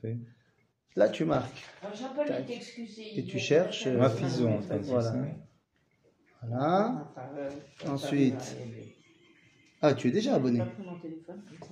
fait. 0.00 0.16
Là, 0.96 1.08
tu 1.08 1.24
marques. 1.24 1.62
Alors, 1.82 1.94
Jean-Paul 1.96 2.26
est 2.28 2.54
excusé. 2.56 3.18
Et 3.18 3.24
tu 3.24 3.38
cherches, 3.38 3.86
euh, 3.86 3.96
a- 3.96 4.02
Ma 4.02 4.10
fison, 4.10 4.54
en 4.58 4.62
fait, 4.62 4.78
c'est 4.82 4.90
Voilà. 4.90 5.14
Voilà. 6.42 7.12
Euh, 7.38 7.50
Ensuite. 7.90 8.56
Ah, 9.80 9.94
tu 9.94 10.08
es 10.08 10.10
déjà 10.10 10.34
abonné. 10.34 10.60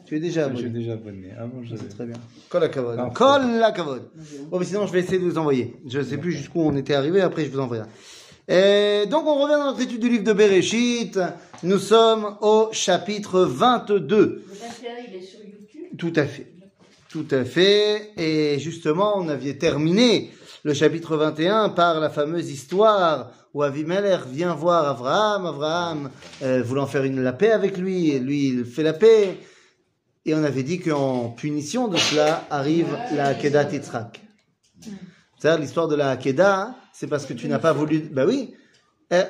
Tu 0.04 0.16
es 0.16 0.20
déjà 0.20 0.48
Je 0.50 0.54
suis 0.56 0.66
abonné. 0.66 0.78
déjà 0.78 0.92
abonné. 0.92 1.32
Avant, 1.32 1.62
je 1.64 1.74
C'est 1.74 1.88
très 1.88 2.06
bien. 2.06 2.16
Colle 2.48 2.62
la 2.62 2.68
cavode. 2.68 3.12
Colle 3.14 3.50
la 3.58 3.72
cavode. 3.72 4.10
Bon, 4.48 4.58
mais 4.60 4.64
sinon, 4.64 4.86
je 4.86 4.92
vais 4.92 5.00
essayer 5.00 5.18
de 5.18 5.24
vous 5.24 5.38
envoyer. 5.38 5.74
Je 5.88 5.98
ne 5.98 6.04
sais 6.04 6.18
plus 6.18 6.30
jusqu'où 6.32 6.60
on 6.60 6.76
était 6.76 6.94
arrivé, 6.94 7.20
après 7.20 7.44
je 7.44 7.50
vous 7.50 7.58
enverrai. 7.58 7.88
Et 8.48 9.06
donc, 9.10 9.26
on 9.26 9.42
revient 9.42 9.54
dans 9.58 9.66
notre 9.66 9.80
étude 9.80 10.00
du 10.00 10.08
livre 10.08 10.22
de 10.22 10.32
Bereshit. 10.32 11.18
Nous 11.64 11.78
sommes 11.78 12.36
au 12.42 12.68
chapitre 12.70 13.40
22. 13.40 14.44
Le 14.46 14.54
21, 14.54 14.90
il 15.08 15.14
est 15.16 15.20
sur 15.20 15.40
YouTube. 15.40 15.96
Tout 15.98 16.12
à 16.14 16.26
fait. 16.26 16.46
Tout 17.16 17.34
à 17.34 17.46
fait. 17.46 18.12
Et 18.18 18.58
justement, 18.58 19.14
on 19.16 19.28
avait 19.30 19.56
terminé 19.56 20.32
le 20.64 20.74
chapitre 20.74 21.16
21 21.16 21.70
par 21.70 21.98
la 21.98 22.10
fameuse 22.10 22.50
histoire 22.50 23.30
où 23.54 23.62
Avimelech 23.62 24.26
vient 24.26 24.52
voir 24.52 24.86
Abraham. 24.86 25.46
Abraham 25.46 26.10
euh, 26.42 26.62
voulant 26.62 26.86
faire 26.86 27.04
la 27.04 27.32
paix 27.32 27.52
avec 27.52 27.78
lui, 27.78 28.10
et 28.10 28.18
lui, 28.18 28.48
il 28.48 28.66
fait 28.66 28.82
la 28.82 28.92
paix. 28.92 29.38
Et 30.26 30.34
on 30.34 30.44
avait 30.44 30.62
dit 30.62 30.78
qu'en 30.78 31.30
punition 31.30 31.88
de 31.88 31.96
cela 31.96 32.44
arrive 32.50 32.94
la 33.14 33.32
Kedat 33.32 33.72
Yitzhak. 33.72 34.20
C'est-à-dire 35.38 35.62
l'histoire 35.62 35.88
de 35.88 35.96
la 35.96 36.10
Hakeda, 36.10 36.74
c'est 36.92 37.06
parce 37.06 37.24
que 37.24 37.32
tu 37.32 37.48
n'as 37.48 37.60
pas 37.60 37.72
voulu. 37.72 38.10
Bah 38.12 38.26
oui. 38.26 38.52
Euh, 39.14 39.24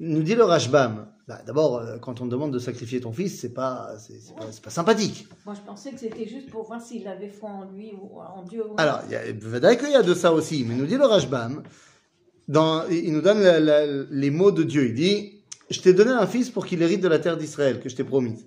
nous 0.00 0.22
dit 0.22 0.36
le 0.36 0.44
Rashbam. 0.44 1.06
Bah, 1.26 1.40
D'abord, 1.44 1.78
euh, 1.78 1.98
quand 1.98 2.20
on 2.20 2.26
te 2.26 2.30
demande 2.30 2.52
de 2.52 2.58
sacrifier 2.60 3.00
ton 3.00 3.12
fils, 3.12 3.40
c'est 3.40 3.52
pas, 3.52 3.96
c'est 3.98 4.62
pas, 4.62 4.70
sympathique. 4.70 5.26
Moi, 5.44 5.54
je 5.56 5.60
pensais 5.62 5.90
que 5.90 5.98
c'était 5.98 6.26
juste 6.28 6.48
pour 6.50 6.64
voir 6.64 6.80
s'il 6.80 7.06
avait 7.08 7.28
foi 7.28 7.50
en 7.50 7.64
lui 7.70 7.92
ou 7.92 8.20
en 8.20 8.42
Dieu. 8.44 8.64
ou- 8.64 8.74
Alors, 8.78 9.00
il 9.06 9.12
y 9.12 9.16
a, 9.16 9.22
Vadaï 9.32 9.76
qu'il 9.76 9.90
y 9.90 9.96
a 9.96 10.02
de 10.04 10.14
ça 10.14 10.32
aussi, 10.32 10.64
mais 10.64 10.74
nous 10.76 10.86
dit 10.86 10.96
le 10.96 11.04
Rashbam, 11.04 11.64
dans, 12.46 12.86
il 12.88 13.12
nous 13.12 13.22
donne 13.22 13.40
la- 13.40 13.58
la- 13.58 13.86
les 14.08 14.30
mots 14.30 14.52
de 14.52 14.62
Dieu. 14.62 14.86
Il 14.86 14.94
dit, 14.94 15.42
je 15.68 15.80
t'ai 15.80 15.92
donné 15.94 16.12
un 16.12 16.28
fils 16.28 16.48
pour 16.48 16.64
qu'il 16.64 16.80
hérite 16.80 17.00
de 17.00 17.08
la 17.08 17.18
terre 17.18 17.36
d'Israël, 17.36 17.80
que 17.80 17.88
je 17.88 17.96
t'ai 17.96 18.04
promise. 18.04 18.46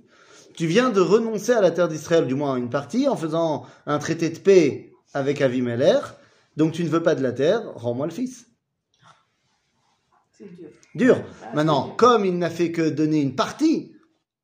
Tu 0.56 0.66
viens 0.66 0.90
de 0.90 1.02
renoncer 1.02 1.52
à 1.52 1.60
la 1.62 1.72
terre 1.72 1.90
d'Israël, 1.90 2.28
du 2.28 2.36
moins 2.36 2.56
une 2.56 2.70
partie, 2.70 3.10
en 3.10 3.18
faisant 3.18 3.66
un 3.88 4.00
traité 4.00 4.30
de 4.30 4.40
paix 4.40 4.94
avec 5.14 5.42
Avimelech, 5.42 6.04
donc 6.56 6.72
tu 6.72 6.84
ne 6.86 6.90
veux 6.90 7.04
pas 7.04 7.16
de 7.16 7.24
la 7.24 7.34
terre, 7.34 7.62
rends-moi 7.76 8.06
le 8.08 8.14
fils. 8.14 8.46
C'est 10.32 10.56
Dieu. 10.56 10.72
Dur. 10.96 11.22
Ah, 11.44 11.56
Maintenant, 11.56 11.94
comme 11.98 12.26
il 12.26 12.38
n'a 12.38 12.50
fait 12.50 12.72
que 12.72 12.90
donner 12.90 13.22
une 13.22 13.36
partie, 13.36 13.94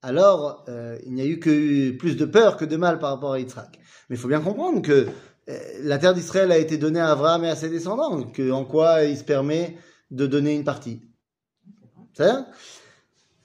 alors 0.02 0.64
euh, 0.70 0.98
il 1.06 1.14
n'y 1.14 1.22
a 1.22 1.26
eu 1.26 1.40
que 1.40 1.92
plus 1.92 2.16
de 2.16 2.26
peur 2.26 2.58
que 2.58 2.66
de 2.66 2.78
mal 2.78 3.00
par 3.00 3.12
rapport 3.12 3.34
à 3.34 3.40
Yitzhak. 3.40 3.80
Mais 4.10 4.16
il 4.16 4.20
faut 4.20 4.28
bien 4.28 4.42
comprendre 4.42 4.82
que 4.82 5.08
euh, 5.50 5.58
la 5.82 5.98
terre 5.98 6.14
d'Israël 6.14 6.52
a 6.52 6.58
été 6.58 6.78
donnée 6.78 7.00
à 7.00 7.12
Abraham 7.12 7.44
et 7.44 7.50
à 7.50 7.56
ses 7.56 7.70
descendants, 7.70 8.24
que 8.24 8.52
en 8.52 8.66
quoi 8.66 9.04
il 9.04 9.18
se 9.18 9.24
permet 9.24 9.78
de 10.12 10.28
donner 10.28 10.54
une 10.54 10.64
partie. 10.64 11.02
C'est 12.14 12.32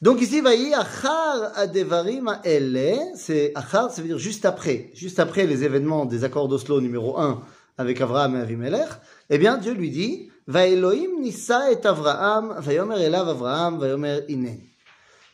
donc 0.02 0.22
ici, 0.22 0.40
achar 0.74 1.52
adevarim 1.56 2.38
elle, 2.44 2.98
c'est 3.16 3.52
achar, 3.54 3.90
ça 3.90 4.00
veut 4.00 4.08
dire 4.08 4.18
juste 4.18 4.46
après, 4.46 4.90
juste 4.94 5.18
après 5.18 5.46
les 5.46 5.62
événements 5.62 6.06
des 6.06 6.24
accords 6.24 6.48
d'Oslo 6.48 6.80
numéro 6.80 7.18
1 7.18 7.42
avec 7.76 8.00
Abraham 8.00 8.36
et 8.36 8.40
Avimelech, 8.40 8.88
eh 9.28 9.36
bien 9.36 9.58
Dieu 9.58 9.74
lui 9.74 9.90
dit, 9.90 10.30
va 10.50 10.66
Elohim 10.66 11.20
nissa 11.20 11.70
et 11.70 11.86
Avraham, 11.86 12.60
vayomer 12.60 13.00
elav 13.00 13.28
Avraham, 13.28 13.78
vayomer 13.78 14.24
ine. 14.28 14.60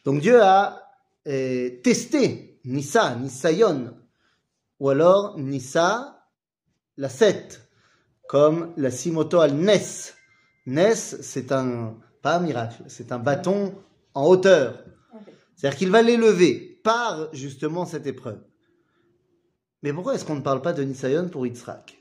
Donc 0.05 0.21
Dieu 0.21 0.41
a 0.43 0.83
euh, 1.27 1.71
testé 1.83 2.61
Nissa, 2.65 3.15
Nissayon, 3.15 3.95
ou 4.79 4.91
alors 4.91 5.39
Nissa, 5.39 6.23
la 6.97 7.09
7, 7.09 7.63
comme 8.29 8.73
la 8.77 8.91
Simoto 8.91 9.41
al 9.41 9.55
Nes. 9.55 10.13
Nes, 10.67 10.95
c'est 10.95 11.51
un, 11.53 11.97
pas 12.23 12.37
un 12.37 12.41
miracle, 12.41 12.83
c'est 12.89 13.13
un 13.13 13.19
bâton 13.19 13.75
en 14.15 14.27
hauteur. 14.27 14.85
C'est-à-dire 15.55 15.79
qu'il 15.79 15.91
va 15.91 16.03
l'élever 16.03 16.81
par 16.85 17.33
justement 17.33 17.87
cette 17.87 18.07
épreuve. 18.07 18.41
Mais 19.83 19.93
pourquoi 19.93 20.15
est-ce 20.15 20.25
qu'on 20.25 20.37
ne 20.37 20.41
parle 20.43 20.61
pas 20.61 20.73
de 20.73 20.83
Nisayon 20.83 21.29
pour 21.29 21.47
Yitzhak? 21.47 21.97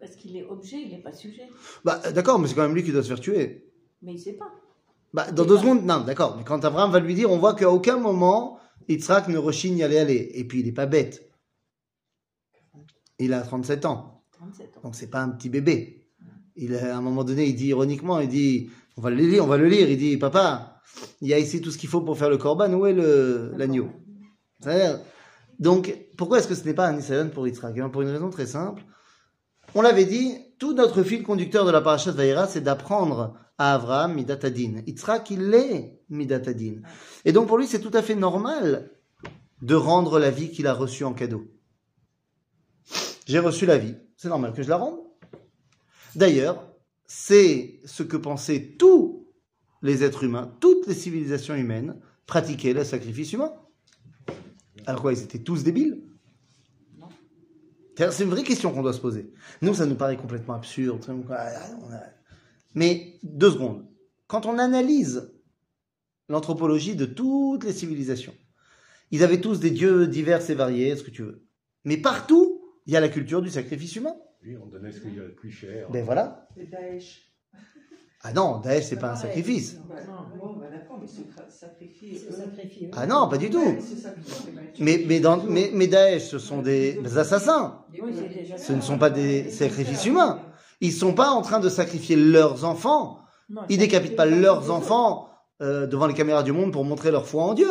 Parce 0.00 0.16
qu'il 0.16 0.36
est 0.36 0.44
objet, 0.44 0.78
il 0.80 0.90
n'est 0.90 1.02
pas 1.02 1.12
sujet. 1.12 1.48
Bah 1.84 2.00
d'accord, 2.12 2.38
mais 2.38 2.48
c'est 2.48 2.54
quand 2.54 2.62
même 2.62 2.74
lui 2.74 2.82
qui 2.82 2.90
doit 2.92 3.02
se 3.02 3.08
faire 3.08 3.20
tuer. 3.20 3.70
Mais 4.02 4.12
il 4.12 4.16
ne 4.16 4.20
sait 4.20 4.32
pas. 4.32 4.50
Bah, 5.12 5.30
dans 5.30 5.44
deux 5.44 5.56
pas- 5.56 5.60
secondes, 5.60 5.84
non, 5.84 6.00
d'accord. 6.00 6.36
Mais 6.38 6.44
quand 6.44 6.64
Abraham 6.64 6.90
va 6.90 7.00
lui 7.00 7.14
dire, 7.14 7.30
on 7.30 7.36
voit 7.38 7.54
qu'à 7.54 7.70
aucun 7.70 7.98
moment, 7.98 8.58
Yitzhak 8.88 9.28
ne 9.28 9.36
rechigne 9.36 9.82
à 9.82 9.86
aller 9.86 9.98
aller. 9.98 10.30
Et 10.34 10.44
puis, 10.44 10.60
il 10.60 10.66
n'est 10.66 10.72
pas 10.72 10.86
bête. 10.86 11.30
Il 13.18 13.34
a 13.34 13.42
37 13.42 13.84
ans. 13.84 14.22
37 14.32 14.78
ans. 14.78 14.80
Donc, 14.84 14.94
c'est 14.94 15.10
pas 15.10 15.20
un 15.20 15.28
petit 15.30 15.50
bébé. 15.50 16.06
Il, 16.56 16.74
a- 16.74 16.94
à 16.94 16.98
un 16.98 17.02
moment 17.02 17.24
donné, 17.24 17.44
il 17.46 17.54
dit 17.54 17.66
ironiquement, 17.66 18.20
il 18.20 18.28
dit, 18.28 18.70
on 18.96 19.02
va 19.02 19.10
le 19.10 19.16
lire, 19.16 19.44
on 19.44 19.48
va 19.48 19.58
le 19.58 19.66
lire. 19.68 19.90
Il 19.90 19.98
dit, 19.98 20.16
papa, 20.16 20.80
il 21.20 21.28
y 21.28 21.34
a 21.34 21.38
ici 21.38 21.60
tout 21.60 21.70
ce 21.70 21.76
qu'il 21.78 21.88
faut 21.90 22.00
pour 22.00 22.16
faire 22.16 22.30
le 22.30 22.38
korban. 22.38 22.72
Où 22.72 22.86
est 22.86 22.94
l'agneau? 22.94 23.90
Donc, 25.58 25.94
pourquoi 26.16 26.38
est-ce 26.38 26.48
que 26.48 26.54
ce 26.54 26.64
n'est 26.64 26.72
pas 26.74 26.86
un 26.88 26.94
Nisayon 26.94 27.28
pour 27.28 27.46
Yitzhak? 27.46 27.74
Eh 27.76 27.90
Pour 27.90 28.00
une 28.02 28.08
raison 28.08 28.30
très 28.30 28.46
simple. 28.46 28.82
On 29.74 29.82
l'avait 29.82 30.04
dit, 30.04 30.36
tout 30.58 30.74
notre 30.74 31.02
fil 31.02 31.22
conducteur 31.22 31.64
de 31.64 31.70
la 31.70 31.80
parashat 31.80 32.12
Vaïra, 32.12 32.46
c'est 32.46 32.60
d'apprendre 32.60 33.38
à 33.56 33.74
Abraham 33.74 34.14
Midatadin. 34.14 34.82
Yitzhak, 34.86 35.30
il 35.30 35.54
est 35.54 36.00
Midatadin. 36.08 36.82
Et 37.24 37.32
donc, 37.32 37.46
pour 37.46 37.58
lui, 37.58 37.66
c'est 37.66 37.80
tout 37.80 37.90
à 37.94 38.02
fait 38.02 38.16
normal 38.16 38.90
de 39.62 39.74
rendre 39.74 40.18
la 40.18 40.30
vie 40.30 40.50
qu'il 40.50 40.66
a 40.66 40.74
reçue 40.74 41.04
en 41.04 41.12
cadeau. 41.12 41.44
J'ai 43.26 43.38
reçu 43.38 43.64
la 43.66 43.78
vie, 43.78 43.94
c'est 44.16 44.28
normal 44.28 44.52
que 44.52 44.62
je 44.62 44.68
la 44.68 44.76
rende. 44.76 44.98
D'ailleurs, 46.16 46.66
c'est 47.06 47.80
ce 47.84 48.02
que 48.02 48.16
pensaient 48.16 48.74
tous 48.78 49.28
les 49.82 50.02
êtres 50.02 50.24
humains, 50.24 50.52
toutes 50.60 50.86
les 50.86 50.94
civilisations 50.94 51.54
humaines 51.54 52.00
pratiquaient 52.26 52.72
le 52.72 52.82
sacrifice 52.82 53.32
humain. 53.32 53.52
Alors 54.86 55.02
quoi, 55.02 55.12
ils 55.12 55.22
étaient 55.22 55.38
tous 55.42 55.62
débiles. 55.62 56.02
C'est 58.10 58.24
une 58.24 58.30
vraie 58.30 58.42
question 58.42 58.72
qu'on 58.72 58.82
doit 58.82 58.92
se 58.92 59.00
poser. 59.00 59.32
Nous, 59.62 59.74
ça 59.74 59.86
nous 59.86 59.94
paraît 59.94 60.16
complètement 60.16 60.54
absurde. 60.54 61.04
On 61.08 61.32
a- 61.32 62.02
Mais 62.74 63.18
deux 63.22 63.50
secondes. 63.50 63.84
Quand 64.26 64.46
on 64.46 64.58
analyse 64.58 65.32
l'anthropologie 66.28 66.94
de 66.96 67.04
toutes 67.04 67.64
les 67.64 67.72
civilisations, 67.72 68.34
ils 69.10 69.22
avaient 69.24 69.40
tous 69.40 69.58
des 69.60 69.70
dieux 69.70 70.06
divers 70.06 70.48
et 70.50 70.54
variés, 70.54 70.94
ce 70.96 71.02
que 71.02 71.10
tu 71.10 71.22
veux. 71.22 71.44
Mais 71.84 71.96
partout, 71.96 72.62
il 72.86 72.92
y 72.92 72.96
a 72.96 73.00
la 73.00 73.08
culture 73.08 73.42
du 73.42 73.50
sacrifice 73.50 73.96
humain. 73.96 74.14
Oui, 74.44 74.56
on 74.56 74.66
donnait 74.66 74.92
ce 74.92 75.00
qu'il 75.00 75.14
y 75.14 75.20
a 75.20 75.24
de 75.24 75.28
plus 75.30 75.50
cher. 75.50 75.90
Ben 75.90 76.04
voilà. 76.04 76.48
C'est 76.56 76.70
Daesh. 76.70 77.29
Ah 78.22 78.32
non, 78.32 78.58
Daesh, 78.58 78.84
c'est 78.84 78.98
pas 78.98 79.12
un 79.12 79.16
sacrifice. 79.16 79.76
Bah, 79.88 79.94
bah. 80.06 80.20
Ah 82.92 83.06
non, 83.06 83.28
pas 83.28 83.38
du 83.38 83.48
tout. 83.48 83.76
Mais, 84.78 85.02
mais, 85.06 85.20
dans, 85.20 85.42
mais, 85.44 85.70
mais 85.72 85.86
Daesh, 85.86 86.24
ce 86.24 86.38
sont 86.38 86.60
des, 86.60 87.00
assassins. 87.16 87.78
Ce 88.58 88.72
ne 88.72 88.80
sont 88.80 88.98
pas 88.98 89.10
des 89.10 89.50
sacrifices 89.50 90.04
humains. 90.04 90.40
Ils 90.80 90.92
sont 90.92 91.14
pas 91.14 91.30
en 91.30 91.42
train 91.42 91.60
de 91.60 91.68
sacrifier 91.68 92.16
leurs 92.16 92.64
enfants. 92.64 93.20
Ils 93.68 93.78
décapitent 93.78 94.16
pas 94.16 94.26
leurs 94.26 94.70
enfants 94.70 95.28
euh, 95.62 95.86
devant 95.86 96.06
les 96.06 96.14
caméras 96.14 96.42
du 96.42 96.52
monde 96.52 96.72
pour 96.72 96.84
montrer 96.84 97.10
leur 97.10 97.26
foi 97.26 97.42
en 97.42 97.54
Dieu. 97.54 97.70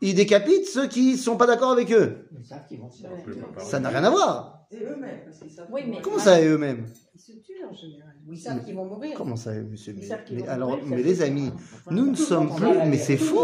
Ils 0.00 0.14
décapitent 0.14 0.66
ceux 0.66 0.86
qui 0.86 1.16
sont 1.16 1.36
pas 1.36 1.46
d'accord 1.46 1.70
avec 1.70 1.90
eux. 1.92 2.28
Ils 2.38 2.44
savent 2.44 2.66
qu'ils 2.68 2.78
vont 2.78 2.90
se 2.90 3.02
faire 3.02 3.10
Ouais. 3.12 3.18
On 3.26 3.30
peut 3.30 3.34
pas 3.56 3.60
Ça 3.60 3.80
n'a 3.80 3.88
rien 3.88 4.04
à 4.04 4.10
voir. 4.10 4.66
Et 4.70 4.76
eux-mêmes, 4.76 5.20
parce 5.24 5.38
qu'ils 5.38 5.50
savent. 5.50 5.66
Oui, 5.72 5.82
mais- 5.88 6.00
Comment 6.02 6.18
ça, 6.18 6.40
eux-mêmes 6.40 6.86
Ils 7.14 7.20
se 7.20 7.32
tuent 7.32 7.64
en 7.68 7.72
général. 7.72 8.12
Ils 8.30 8.38
savent 8.38 8.62
qu'ils 8.64 8.74
vont 8.76 8.84
mourir. 8.84 9.14
Comment 9.16 9.34
ça, 9.36 9.52
monsieur 9.54 9.94
Ils 9.94 10.00
mais, 10.00 10.06
savent 10.06 10.24
qu'ils 10.24 10.36
mais 10.36 10.42
vont 10.42 10.48
alors, 10.50 10.70
mourir, 10.70 10.84
mais 10.88 11.02
les 11.02 11.22
amis, 11.22 11.50
nous 11.90 12.06
ne 12.10 12.14
sommes 12.14 12.54
plus, 12.54 12.74
mais 12.86 12.98
c'est 12.98 13.16
fou. 13.16 13.38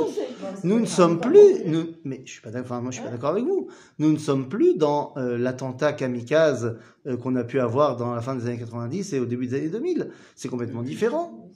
Nous 0.62 0.78
ne 0.78 0.84
sommes 0.86 1.20
plus, 1.20 1.64
nous, 1.64 1.86
mais 2.04 2.20
je 2.26 2.32
suis 2.32 2.42
pas 2.42 2.50
d'accord, 2.50 2.72
enfin, 2.72 2.82
moi 2.82 2.90
je 2.90 2.96
suis 2.96 3.04
pas 3.04 3.10
d'accord 3.10 3.30
avec 3.30 3.44
vous. 3.44 3.68
Nous 3.98 4.12
ne 4.12 4.18
sommes 4.18 4.48
plus 4.50 4.76
dans 4.76 5.14
euh, 5.16 5.38
l'attentat 5.38 5.94
kamikaze 5.94 6.76
euh, 7.06 7.16
qu'on 7.16 7.34
a 7.36 7.44
pu 7.44 7.58
avoir 7.58 7.96
dans 7.96 8.14
la 8.14 8.20
fin 8.20 8.34
des 8.36 8.46
années 8.46 8.58
90 8.58 9.14
et 9.14 9.20
au 9.20 9.24
début 9.24 9.46
des 9.46 9.56
années 9.56 9.68
2000. 9.70 10.10
C'est 10.36 10.48
complètement 10.48 10.82
différent. 10.82 11.48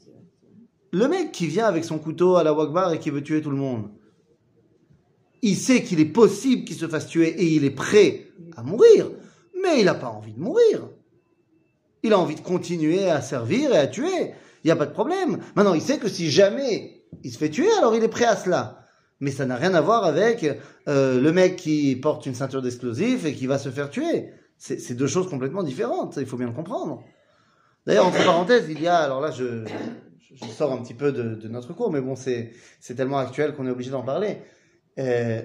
Le 0.92 1.06
mec 1.06 1.32
qui 1.32 1.46
vient 1.46 1.66
avec 1.66 1.84
son 1.84 1.98
couteau 1.98 2.36
à 2.36 2.42
la 2.42 2.54
Wagbar 2.54 2.94
et 2.94 2.98
qui 2.98 3.10
veut 3.10 3.22
tuer 3.22 3.42
tout 3.42 3.50
le 3.50 3.56
monde, 3.58 3.90
il 5.42 5.56
sait 5.56 5.82
qu'il 5.82 6.00
est 6.00 6.04
possible 6.04 6.64
qu'il 6.64 6.76
se 6.76 6.88
fasse 6.88 7.06
tuer 7.06 7.28
et 7.28 7.44
il 7.44 7.64
est 7.64 7.70
prêt 7.70 8.28
à 8.56 8.62
mourir, 8.62 9.10
mais 9.62 9.80
il 9.80 9.84
n'a 9.84 9.94
pas 9.94 10.08
envie 10.08 10.32
de 10.32 10.40
mourir. 10.40 10.88
Il 12.02 12.12
a 12.12 12.18
envie 12.18 12.36
de 12.36 12.40
continuer 12.40 13.08
à 13.08 13.20
servir 13.20 13.72
et 13.72 13.78
à 13.78 13.86
tuer. 13.86 14.32
Il 14.64 14.66
n'y 14.66 14.70
a 14.70 14.76
pas 14.76 14.86
de 14.86 14.92
problème. 14.92 15.38
Maintenant, 15.56 15.74
il 15.74 15.80
sait 15.80 15.98
que 15.98 16.08
si 16.08 16.30
jamais 16.30 17.02
il 17.24 17.32
se 17.32 17.38
fait 17.38 17.50
tuer, 17.50 17.70
alors 17.78 17.94
il 17.94 18.02
est 18.02 18.08
prêt 18.08 18.24
à 18.24 18.36
cela. 18.36 18.86
Mais 19.20 19.30
ça 19.30 19.46
n'a 19.46 19.56
rien 19.56 19.74
à 19.74 19.80
voir 19.80 20.04
avec 20.04 20.46
euh, 20.88 21.20
le 21.20 21.32
mec 21.32 21.56
qui 21.56 21.96
porte 21.96 22.26
une 22.26 22.34
ceinture 22.34 22.62
d'explosifs 22.62 23.24
et 23.24 23.34
qui 23.34 23.46
va 23.46 23.58
se 23.58 23.70
faire 23.70 23.90
tuer. 23.90 24.30
C'est 24.58 24.94
deux 24.94 25.06
choses 25.06 25.28
complètement 25.28 25.62
différentes. 25.62 26.16
Il 26.16 26.26
faut 26.26 26.36
bien 26.36 26.48
le 26.48 26.52
comprendre. 26.52 27.04
D'ailleurs, 27.86 28.06
entre 28.06 28.24
parenthèses, 28.24 28.66
il 28.68 28.80
y 28.80 28.88
a, 28.88 28.98
alors 28.98 29.20
là, 29.20 29.30
je, 29.30 29.64
sors 30.56 30.72
un 30.72 30.78
petit 30.78 30.94
peu 30.94 31.12
de, 31.12 31.48
notre 31.48 31.72
cours, 31.74 31.92
mais 31.92 32.00
bon, 32.00 32.16
c'est 32.16 32.52
tellement 32.96 33.18
actuel 33.18 33.54
qu'on 33.54 33.66
est 33.66 33.70
obligé 33.70 33.90
d'en 33.90 34.02
parler. 34.02 34.38
Euh, 34.98 35.42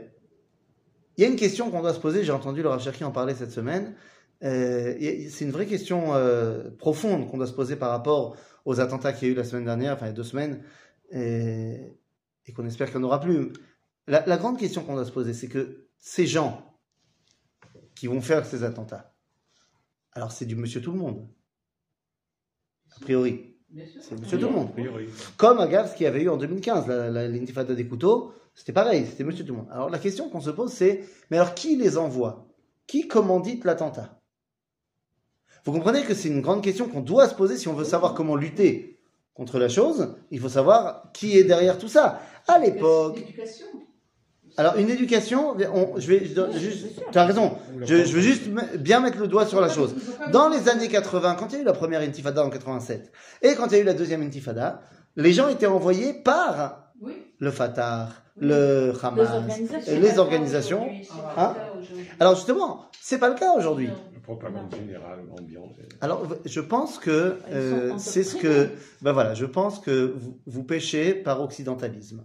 il 1.17 1.23
y 1.23 1.25
a 1.25 1.29
une 1.29 1.35
question 1.35 1.69
qu'on 1.69 1.81
doit 1.81 1.93
se 1.93 1.99
poser, 1.99 2.23
j'ai 2.23 2.31
entendu 2.31 2.63
le 2.63 2.69
Rav 2.69 2.81
Cherki 2.81 3.03
en 3.03 3.11
parler 3.11 3.35
cette 3.35 3.51
semaine. 3.51 3.95
Euh, 4.43 4.95
c'est 5.29 5.45
une 5.45 5.51
vraie 5.51 5.67
question 5.67 6.15
euh, 6.15 6.69
profonde 6.71 7.29
qu'on 7.29 7.37
doit 7.37 7.47
se 7.47 7.53
poser 7.53 7.75
par 7.75 7.91
rapport 7.91 8.35
aux 8.65 8.79
attentats 8.79 9.13
qu'il 9.13 9.27
y 9.27 9.31
a 9.31 9.33
eu 9.33 9.37
la 9.37 9.43
semaine 9.43 9.65
dernière, 9.65 9.93
enfin 9.93 10.07
il 10.07 10.09
y 10.09 10.11
a 10.11 10.15
deux 10.15 10.23
semaines, 10.23 10.63
et, 11.11 11.97
et 12.45 12.51
qu'on 12.53 12.65
espère 12.65 12.89
qu'il 12.89 12.97
n'y 12.99 13.03
en 13.05 13.07
aura 13.07 13.19
plus. 13.21 13.53
La, 14.07 14.25
la 14.25 14.37
grande 14.37 14.57
question 14.57 14.83
qu'on 14.83 14.95
doit 14.95 15.05
se 15.05 15.11
poser, 15.11 15.33
c'est 15.33 15.47
que 15.47 15.87
ces 15.97 16.25
gens 16.25 16.77
qui 17.95 18.07
vont 18.07 18.19
faire 18.21 18.45
ces 18.45 18.63
attentats, 18.63 19.13
alors 20.13 20.31
c'est 20.31 20.45
du 20.45 20.55
monsieur 20.55 20.81
tout 20.81 20.91
le 20.91 20.97
monde, 20.97 21.27
a 22.97 22.99
priori. 23.01 23.55
C'est 24.01 24.19
monsieur 24.19 24.37
tout 24.39 24.47
le 24.47 24.51
monde. 24.53 24.69
A 24.69 24.73
priori. 24.73 25.05
Comme 25.37 25.59
Agave, 25.59 25.89
ce 25.91 25.95
qu'il 25.95 26.03
y 26.03 26.07
avait 26.07 26.21
eu 26.23 26.29
en 26.29 26.37
2015, 26.37 26.87
la- 26.87 27.09
la- 27.09 27.27
l'intifada 27.27 27.73
des 27.73 27.87
couteaux, 27.87 28.33
c'était 28.55 28.73
pareil, 28.73 29.05
c'était 29.09 29.23
monsieur 29.23 29.43
tout 29.45 29.53
le 29.53 29.59
monde. 29.59 29.69
Alors 29.71 29.89
la 29.89 29.99
question 29.99 30.29
qu'on 30.29 30.41
se 30.41 30.49
pose, 30.51 30.71
c'est, 30.71 31.03
mais 31.31 31.37
alors 31.37 31.53
qui 31.55 31.75
les 31.75 31.97
envoie? 31.97 32.47
Qui 32.87 33.07
commandite 33.07 33.65
l'attentat? 33.65 34.19
Vous 35.65 35.71
comprenez 35.71 36.03
que 36.03 36.13
c'est 36.13 36.27
une 36.27 36.41
grande 36.41 36.61
question 36.61 36.87
qu'on 36.89 37.01
doit 37.01 37.29
se 37.29 37.35
poser 37.35 37.57
si 37.57 37.67
on 37.67 37.73
veut 37.73 37.85
savoir 37.85 38.13
comment 38.13 38.35
lutter 38.35 38.99
contre 39.33 39.57
la 39.59 39.69
chose. 39.69 40.15
Il 40.29 40.39
faut 40.39 40.49
savoir 40.49 41.11
qui 41.13 41.37
est 41.37 41.43
derrière 41.45 41.77
tout 41.77 41.87
ça. 41.87 42.19
À 42.47 42.59
l'époque, 42.59 43.23
alors 44.57 44.75
une 44.77 44.89
éducation, 44.89 45.55
on- 45.73 45.97
je 45.99 46.07
vais 46.07 46.25
je 46.25 46.59
juste, 46.59 46.87
tu 47.11 47.17
as 47.17 47.25
raison, 47.25 47.57
je, 47.81 48.03
je 48.03 48.13
veux 48.13 48.21
juste 48.21 48.49
bien 48.77 48.99
mettre 48.99 49.17
le 49.19 49.27
doigt 49.27 49.45
sur 49.47 49.61
la 49.61 49.69
chose. 49.69 49.95
Dans 50.31 50.49
les 50.49 50.67
années 50.69 50.89
80, 50.89 51.35
quand 51.35 51.47
il 51.47 51.53
y 51.53 51.57
a 51.59 51.61
eu 51.61 51.65
la 51.65 51.73
première 51.73 52.01
intifada 52.01 52.45
en 52.45 52.49
87, 52.51 53.11
et 53.41 53.55
quand 53.55 53.67
il 53.67 53.71
y 53.73 53.75
a 53.77 53.79
eu 53.79 53.85
la 53.85 53.93
deuxième 53.93 54.21
intifada, 54.21 54.81
les 55.15 55.31
gens 55.33 55.47
étaient 55.47 55.65
envoyés 55.65 56.13
par 56.13 56.91
Oui. 57.01 57.13
le 57.39 57.49
Fatah, 57.51 58.09
le 58.37 58.93
Hamas, 59.01 59.29
les 59.87 60.17
organisations. 60.19 60.87
Hein. 61.37 61.53
Alors 62.19 62.35
justement, 62.35 62.85
c'est 63.01 63.19
pas 63.19 63.29
le 63.29 63.35
cas 63.35 63.53
aujourd'hui. 63.57 63.89
Propagande 64.23 64.73
générale, 64.73 65.19
ambiance. 65.37 65.73
et- 65.79 65.95
Alors, 65.99 66.25
je 66.45 66.61
pense 66.61 66.97
que 66.97 67.35
euh, 67.51 67.91
c'est 67.97 68.23
ce 68.23 68.37
que, 68.37 68.69
ben 69.01 69.11
voilà, 69.11 69.33
je 69.33 69.45
pense 69.45 69.79
que 69.79 70.13
vous, 70.15 70.39
vous 70.45 70.63
péchez 70.63 71.13
par 71.13 71.41
occidentalisme. 71.41 72.23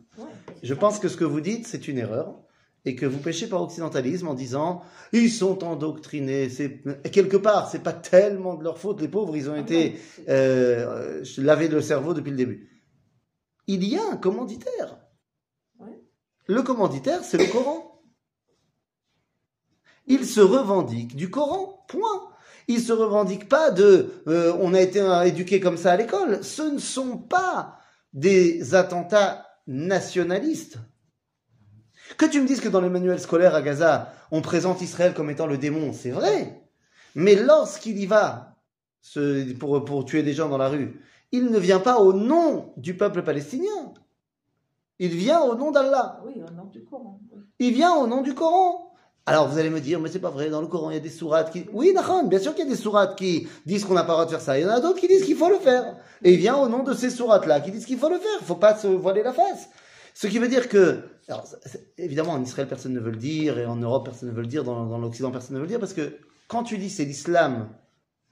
Je 0.62 0.74
pense 0.74 1.00
que 1.00 1.08
ce 1.08 1.16
que 1.16 1.24
vous 1.24 1.40
dites, 1.40 1.66
c'est 1.66 1.88
une 1.88 1.98
erreur 1.98 2.38
et 2.84 2.94
que 2.94 3.04
vous 3.04 3.18
péchez 3.18 3.48
par 3.48 3.60
occidentalisme 3.62 4.28
en 4.28 4.34
disant 4.34 4.82
ils 5.12 5.28
sont 5.28 5.64
endoctrinés. 5.64 6.48
C'est 6.50 6.82
quelque 7.10 7.36
part, 7.36 7.68
c'est 7.68 7.82
pas 7.82 7.92
tellement 7.92 8.54
de 8.54 8.62
leur 8.62 8.78
faute. 8.78 9.00
Les 9.00 9.08
pauvres, 9.08 9.36
ils 9.36 9.50
ont 9.50 9.54
Ah 9.56 9.60
été 9.60 9.98
euh, 10.28 11.24
lavés 11.38 11.66
le 11.66 11.80
cerveau 11.82 12.14
depuis 12.14 12.30
le 12.30 12.36
début. 12.36 12.68
Il 13.66 13.82
y 13.82 13.96
a 13.98 14.02
un 14.12 14.16
commanditaire. 14.16 14.98
Le 16.48 16.62
commanditaire, 16.62 17.22
c'est 17.22 17.38
le 17.38 17.46
Coran. 17.46 18.02
Il 20.06 20.24
se 20.24 20.40
revendique 20.40 21.14
du 21.14 21.30
Coran. 21.30 21.84
Point. 21.88 22.30
Il 22.66 22.80
se 22.80 22.92
revendique 22.92 23.48
pas 23.48 23.70
de 23.70 24.22
euh, 24.26 24.54
on 24.60 24.74
a 24.74 24.80
été 24.80 25.00
éduqué 25.26 25.60
comme 25.60 25.76
ça 25.76 25.92
à 25.92 25.96
l'école. 25.96 26.42
Ce 26.42 26.62
ne 26.62 26.78
sont 26.78 27.18
pas 27.18 27.78
des 28.14 28.74
attentats 28.74 29.46
nationalistes. 29.66 30.78
Que 32.16 32.24
tu 32.24 32.40
me 32.40 32.46
dises 32.46 32.60
que 32.60 32.68
dans 32.68 32.80
le 32.80 32.88
manuel 32.88 33.20
scolaire 33.20 33.54
à 33.54 33.60
Gaza, 33.60 34.12
on 34.30 34.40
présente 34.40 34.80
Israël 34.80 35.12
comme 35.12 35.30
étant 35.30 35.46
le 35.46 35.58
démon, 35.58 35.92
c'est 35.92 36.10
vrai. 36.10 36.62
Mais 37.14 37.34
lorsqu'il 37.34 37.98
y 37.98 38.06
va 38.06 38.56
pour 39.60 40.04
tuer 40.06 40.22
des 40.22 40.32
gens 40.32 40.48
dans 40.48 40.58
la 40.58 40.68
rue, 40.68 41.00
il 41.32 41.46
ne 41.46 41.58
vient 41.58 41.80
pas 41.80 41.98
au 41.98 42.14
nom 42.14 42.72
du 42.78 42.96
peuple 42.96 43.22
palestinien. 43.22 43.92
Il 44.98 45.10
vient 45.10 45.40
au 45.42 45.54
nom 45.54 45.70
d'Allah. 45.70 46.20
Oui, 46.26 46.34
au 46.36 46.50
nom 46.52 46.64
du 46.66 46.84
Coran. 46.84 47.20
oui. 47.32 47.42
Il 47.58 47.74
vient 47.74 47.94
au 47.94 48.06
nom 48.06 48.22
du 48.22 48.34
Coran. 48.34 48.92
Alors 49.26 49.46
vous 49.48 49.58
allez 49.58 49.68
me 49.68 49.80
dire, 49.80 50.00
mais 50.00 50.08
c'est 50.08 50.20
pas 50.20 50.30
vrai, 50.30 50.48
dans 50.48 50.62
le 50.62 50.68
Coran 50.68 50.90
il 50.90 50.94
y 50.94 50.96
a 50.96 51.00
des 51.00 51.10
sourates 51.10 51.52
qui... 51.52 51.66
Oui, 51.72 51.92
d'accord, 51.92 52.24
bien 52.24 52.38
sûr 52.38 52.54
qu'il 52.54 52.64
y 52.64 52.66
a 52.66 52.70
des 52.70 52.80
sourates 52.80 53.16
qui 53.16 53.46
disent 53.66 53.84
qu'on 53.84 53.92
n'a 53.92 54.02
pas 54.02 54.12
le 54.12 54.14
droit 54.14 54.24
de 54.24 54.30
faire 54.30 54.40
ça. 54.40 54.58
Il 54.58 54.62
y 54.62 54.66
en 54.66 54.70
a 54.70 54.80
d'autres 54.80 54.98
qui 54.98 55.06
disent 55.06 55.24
qu'il 55.24 55.36
faut 55.36 55.50
le 55.50 55.58
faire. 55.58 55.96
Et 56.24 56.32
il 56.32 56.38
vient 56.38 56.56
au 56.56 56.68
nom 56.68 56.82
de 56.82 56.94
ces 56.94 57.10
sourates-là 57.10 57.60
qui 57.60 57.70
disent 57.70 57.84
qu'il 57.84 57.98
faut 57.98 58.08
le 58.08 58.18
faire. 58.18 58.38
Il 58.40 58.46
faut 58.46 58.54
pas 58.54 58.74
se 58.74 58.86
voiler 58.86 59.22
la 59.22 59.34
face. 59.34 59.68
Ce 60.14 60.26
qui 60.26 60.38
veut 60.38 60.48
dire 60.48 60.68
que... 60.68 61.02
Alors, 61.28 61.46
évidemment, 61.98 62.32
en 62.32 62.42
Israël, 62.42 62.66
personne 62.66 62.94
ne 62.94 63.00
veut 63.00 63.10
le 63.10 63.18
dire, 63.18 63.58
et 63.58 63.66
en 63.66 63.76
Europe, 63.76 64.06
personne 64.06 64.30
ne 64.30 64.34
veut 64.34 64.40
le 64.40 64.48
dire, 64.48 64.64
dans, 64.64 64.86
dans 64.86 64.98
l'Occident, 64.98 65.30
personne 65.30 65.56
ne 65.56 65.60
veut 65.60 65.66
le 65.66 65.70
dire, 65.70 65.78
parce 65.78 65.92
que 65.92 66.18
quand 66.48 66.62
tu 66.62 66.78
dis 66.78 66.88
c'est 66.88 67.04
l'islam 67.04 67.68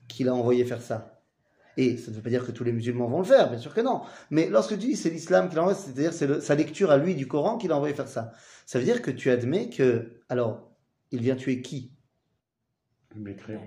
qui 0.09 0.25
l'a 0.25 0.35
envoyé 0.35 0.65
faire 0.65 0.81
ça, 0.81 1.16
et 1.77 1.97
ça 1.97 2.11
ne 2.11 2.17
veut 2.17 2.23
pas 2.23 2.31
dire 2.31 2.45
que 2.47 2.53
tous 2.53 2.65
les 2.65 2.73
musulmans 2.73 3.07
vont 3.09 3.19
le 3.19 3.25
faire, 3.25 3.51
bien 3.51 3.59
sûr 3.59 3.75
que 3.75 3.81
non, 3.81 4.01
mais 4.31 4.49
lorsque 4.49 4.71
tu 4.71 4.87
dis 4.87 4.97
c'est 4.97 5.11
l'islam 5.11 5.49
qui 5.49 5.57
l'a 5.57 5.63
envoyé, 5.63 5.79
c'est-à-dire 5.79 6.13
c'est 6.13 6.41
sa 6.41 6.55
lecture 6.55 6.91
à 6.91 6.97
lui 6.97 7.15
du 7.15 7.27
Coran 7.29 7.59
qui 7.59 7.69
l'a 7.69 7.77
envoyé 7.77 7.95
faire 7.95 8.09
ça, 8.09 8.33
ça 8.65 8.79
veut 8.79 8.85
dire 8.85 9.03
que 9.03 9.11
tu 9.11 9.31
admets 9.31 9.69
que, 9.69 10.21
alors, 10.29 10.71
il 11.13 11.21
vient 11.21 11.37
tuer 11.37 11.61
qui? 11.63 11.93
Le 13.15 13.21
mécréant. 13.23 13.67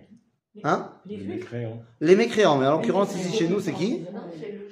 Hein? 0.63 0.91
Les 1.05 1.17
Le 1.17 1.23
Juifs. 1.23 1.35
mécréant. 1.35 1.83
Les 2.01 2.15
mécréants, 2.15 2.57
mais 2.57 2.67
en 2.67 2.77
l'occurrence 2.77 3.15
ici 3.15 3.37
chez 3.37 3.47
nous, 3.47 3.59
c'est 3.59 3.73
qui? 3.73 4.01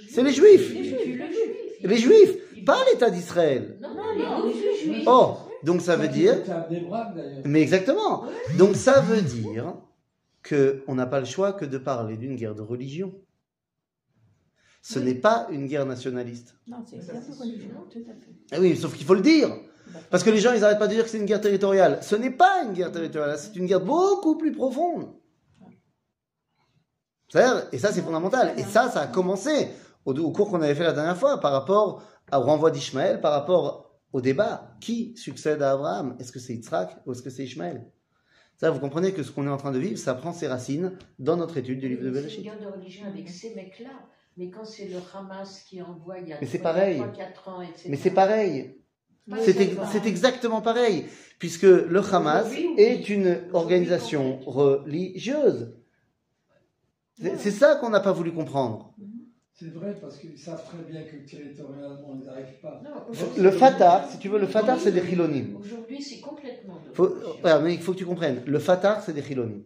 c'est 0.10 0.24
les 0.24 0.34
juifs 0.34 0.72
Il 0.76 0.84
tue 0.84 1.18
le 1.18 1.26
juif. 1.28 1.82
Les 1.84 1.98
juifs, 1.98 2.66
pas 2.66 2.78
l'État 2.92 3.10
d'Israël 3.10 3.78
Non, 3.82 3.94
non, 3.94 4.16
non, 4.18 4.46
les 4.48 4.54
juifs. 4.54 5.04
Oh, 5.08 5.38
donc 5.64 5.82
ça 5.82 5.96
veut 5.96 6.08
dire... 6.10 6.36
C'est 6.46 6.52
un 6.52 6.68
des 6.68 6.82
braves 6.82 7.16
d'ailleurs. 7.16 7.42
Mais 7.46 7.62
exactement 7.62 8.26
Donc 8.58 8.76
ça 8.76 9.00
veut 9.00 9.22
dire 9.22 9.76
que 10.44 10.84
on 10.88 10.96
n'a 10.96 11.06
pas 11.06 11.20
le 11.20 11.26
choix 11.26 11.54
que 11.54 11.66
de 11.66 11.78
parler 11.78 12.18
d'une 12.18 12.36
guerre 12.36 12.56
de 12.56 12.62
religion. 12.62 13.14
Ce 14.90 15.00
Oui. 15.00 15.06
n'est 15.06 15.16
pas 15.16 15.48
une 15.52 15.68
guerre 15.68 15.86
nationaliste. 15.86 16.56
Non, 16.66 16.78
c'est 16.86 16.96
une 16.96 17.02
guerre 17.02 17.16
de 17.16 17.36
religion, 17.38 17.70
tout 17.92 18.00
à 18.10 18.14
fait. 18.14 18.32
Ah 18.54 18.58
oui, 18.62 18.78
sauf 18.78 18.96
qu'il 18.96 19.06
faut 19.06 19.16
le 19.16 19.22
dire. 19.22 19.50
Parce 20.10 20.24
que 20.24 20.30
les 20.30 20.38
gens, 20.38 20.54
ils 20.54 20.62
n'arrêtent 20.62 20.80
pas 20.80 20.88
de 20.88 20.94
dire 20.94 21.04
que 21.04 21.10
c'est 21.10 21.18
une 21.18 21.26
guerre 21.26 21.42
territoriale. 21.42 22.00
Ce 22.02 22.16
n'est 22.16 22.32
pas 22.32 22.64
une 22.64 22.72
guerre 22.72 22.92
territoriale, 22.94 23.38
c'est 23.38 23.56
une 23.58 23.66
guerre 23.66 23.82
beaucoup 23.84 24.38
plus 24.38 24.54
profonde. 24.54 25.10
C'est-à-dire, 27.30 27.68
Et 27.74 27.78
ça, 27.78 27.92
c'est 27.92 28.02
fondamental. 28.02 28.54
Et 28.58 28.64
ça, 28.64 28.90
ça 28.90 29.02
a 29.02 29.08
commencé 29.08 29.70
au, 30.06 30.14
au 30.18 30.32
cours 30.32 30.50
qu'on 30.50 30.62
avait 30.62 30.76
fait 30.76 30.86
la 30.86 30.94
dernière 30.94 31.18
fois 31.18 31.40
par 31.42 31.52
rapport 31.52 32.02
au 32.32 32.40
renvoi 32.40 32.72
d'Ishmaël, 32.72 33.20
par 33.20 33.34
rapport 33.34 33.92
au 34.14 34.22
débat. 34.22 34.74
Qui 34.80 35.16
succède 35.18 35.62
à 35.62 35.72
Abraham? 35.74 36.16
Est-ce 36.20 36.32
que 36.32 36.40
c'est 36.40 36.54
Yitzhak 36.54 36.98
ou 37.06 37.12
est-ce 37.12 37.22
que 37.22 37.30
c'est 37.30 37.44
Ishmaël? 37.44 37.86
Ça, 38.56 38.72
vous 38.72 38.80
comprenez 38.80 39.12
que 39.14 39.22
ce 39.22 39.32
qu'on 39.32 39.46
est 39.46 39.50
en 39.50 39.58
train 39.58 39.72
de 39.74 39.80
vivre, 39.80 39.98
ça 40.00 40.14
prend 40.16 40.32
ses 40.32 40.48
racines 40.48 40.98
dans 41.20 41.36
notre 41.36 41.58
étude 41.58 41.80
du 41.80 41.90
livre 41.90 42.04
de 42.04 42.12
C'est 42.14 42.18
une 42.18 42.22
Bereshit. 42.24 42.44
guerre 42.44 42.60
de 42.62 42.68
religion 42.68 43.06
avec 43.08 43.28
ces 43.30 43.54
mecs-là. 43.54 43.90
Mais 44.38 44.50
quand 44.50 44.66
c'est 44.66 44.88
le 44.88 44.98
Hamas 45.14 45.64
qui 45.68 45.82
envoie 45.82 46.20
il 46.20 46.28
y 46.30 46.34
a 46.34 46.38
Mais 46.40 46.48
c'est 46.48 46.60
3, 46.60 46.72
pareil. 46.74 47.04
4 47.16 47.48
ans, 47.50 47.62
etc. 47.62 47.86
Mais 47.90 47.98
c'est 47.98 48.12
pareil. 48.12 48.76
C'est 49.44 49.60
ex- 49.60 50.06
exactement 50.06 50.62
pareil, 50.62 51.06
puisque 51.40 51.64
le 51.64 52.00
Hamas 52.14 52.48
Oui, 52.50 52.68
oui. 52.76 52.82
est 52.82 53.10
une 53.10 53.42
organisation 53.54 54.40
religieuse. 54.46 55.74
C'est 57.20 57.52
ça 57.52 57.76
qu'on 57.76 57.90
n'a 57.90 58.00
pas 58.00 58.12
voulu 58.14 58.32
comprendre. 58.32 58.94
C'est 59.54 59.74
vrai 59.74 59.98
parce 60.00 60.18
qu'ils 60.20 60.38
savent 60.38 60.64
très 60.64 60.84
bien 60.84 61.02
que 61.04 61.16
territorialement 61.28 62.16
ils 62.20 62.26
n'arrivent 62.26 62.60
pas. 62.62 62.80
Non, 62.84 62.92
Le 63.44 63.50
Fatah, 63.52 64.08
si 64.12 64.20
tu 64.20 64.30
veux, 64.30 64.38
le 64.40 64.46
Fatah, 64.46 64.78
c'est 64.78 64.92
des 64.92 65.02
chilonim. 65.02 65.58
Aujourd'hui, 65.60 66.00
c'est 66.02 66.20
complètement 66.20 66.80
Faut, 66.94 67.10
voilà, 67.42 67.60
mais 67.60 67.74
il 67.74 67.82
faut 67.82 67.94
que 67.94 67.98
tu 67.98 68.06
comprennes. 68.06 68.44
Le 68.46 68.60
Fatah, 68.60 69.02
c'est 69.04 69.14
des 69.14 69.24
chilonim. 69.24 69.64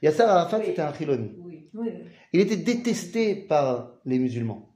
Yasser 0.00 0.22
Arafat, 0.22 0.58
Oui. 0.60 0.64
c'était 0.66 0.82
un 0.82 0.92
chiloni. 0.94 1.32
Oui. 1.74 1.90
Il 2.32 2.40
était 2.40 2.56
détesté 2.56 3.34
par 3.34 3.92
les 4.04 4.18
musulmans, 4.18 4.68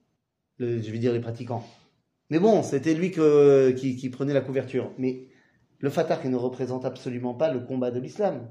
le- 0.58 0.80
je 0.82 0.90
vais 0.90 0.98
dire 0.98 1.12
les 1.12 1.20
pratiquants. 1.20 1.64
Mais 2.30 2.38
bon, 2.38 2.62
c'était 2.62 2.94
lui 2.94 3.10
que- 3.10 3.70
qui, 3.70 3.96
qui 3.96 4.10
prenait 4.10 4.34
la 4.34 4.40
couverture. 4.40 4.92
Mais 4.98 5.28
le 5.78 5.90
Fatah, 5.90 6.22
ne 6.28 6.36
représente 6.36 6.84
absolument 6.84 7.34
pas 7.34 7.52
le 7.52 7.60
combat 7.60 7.90
de 7.90 8.00
l'islam. 8.00 8.48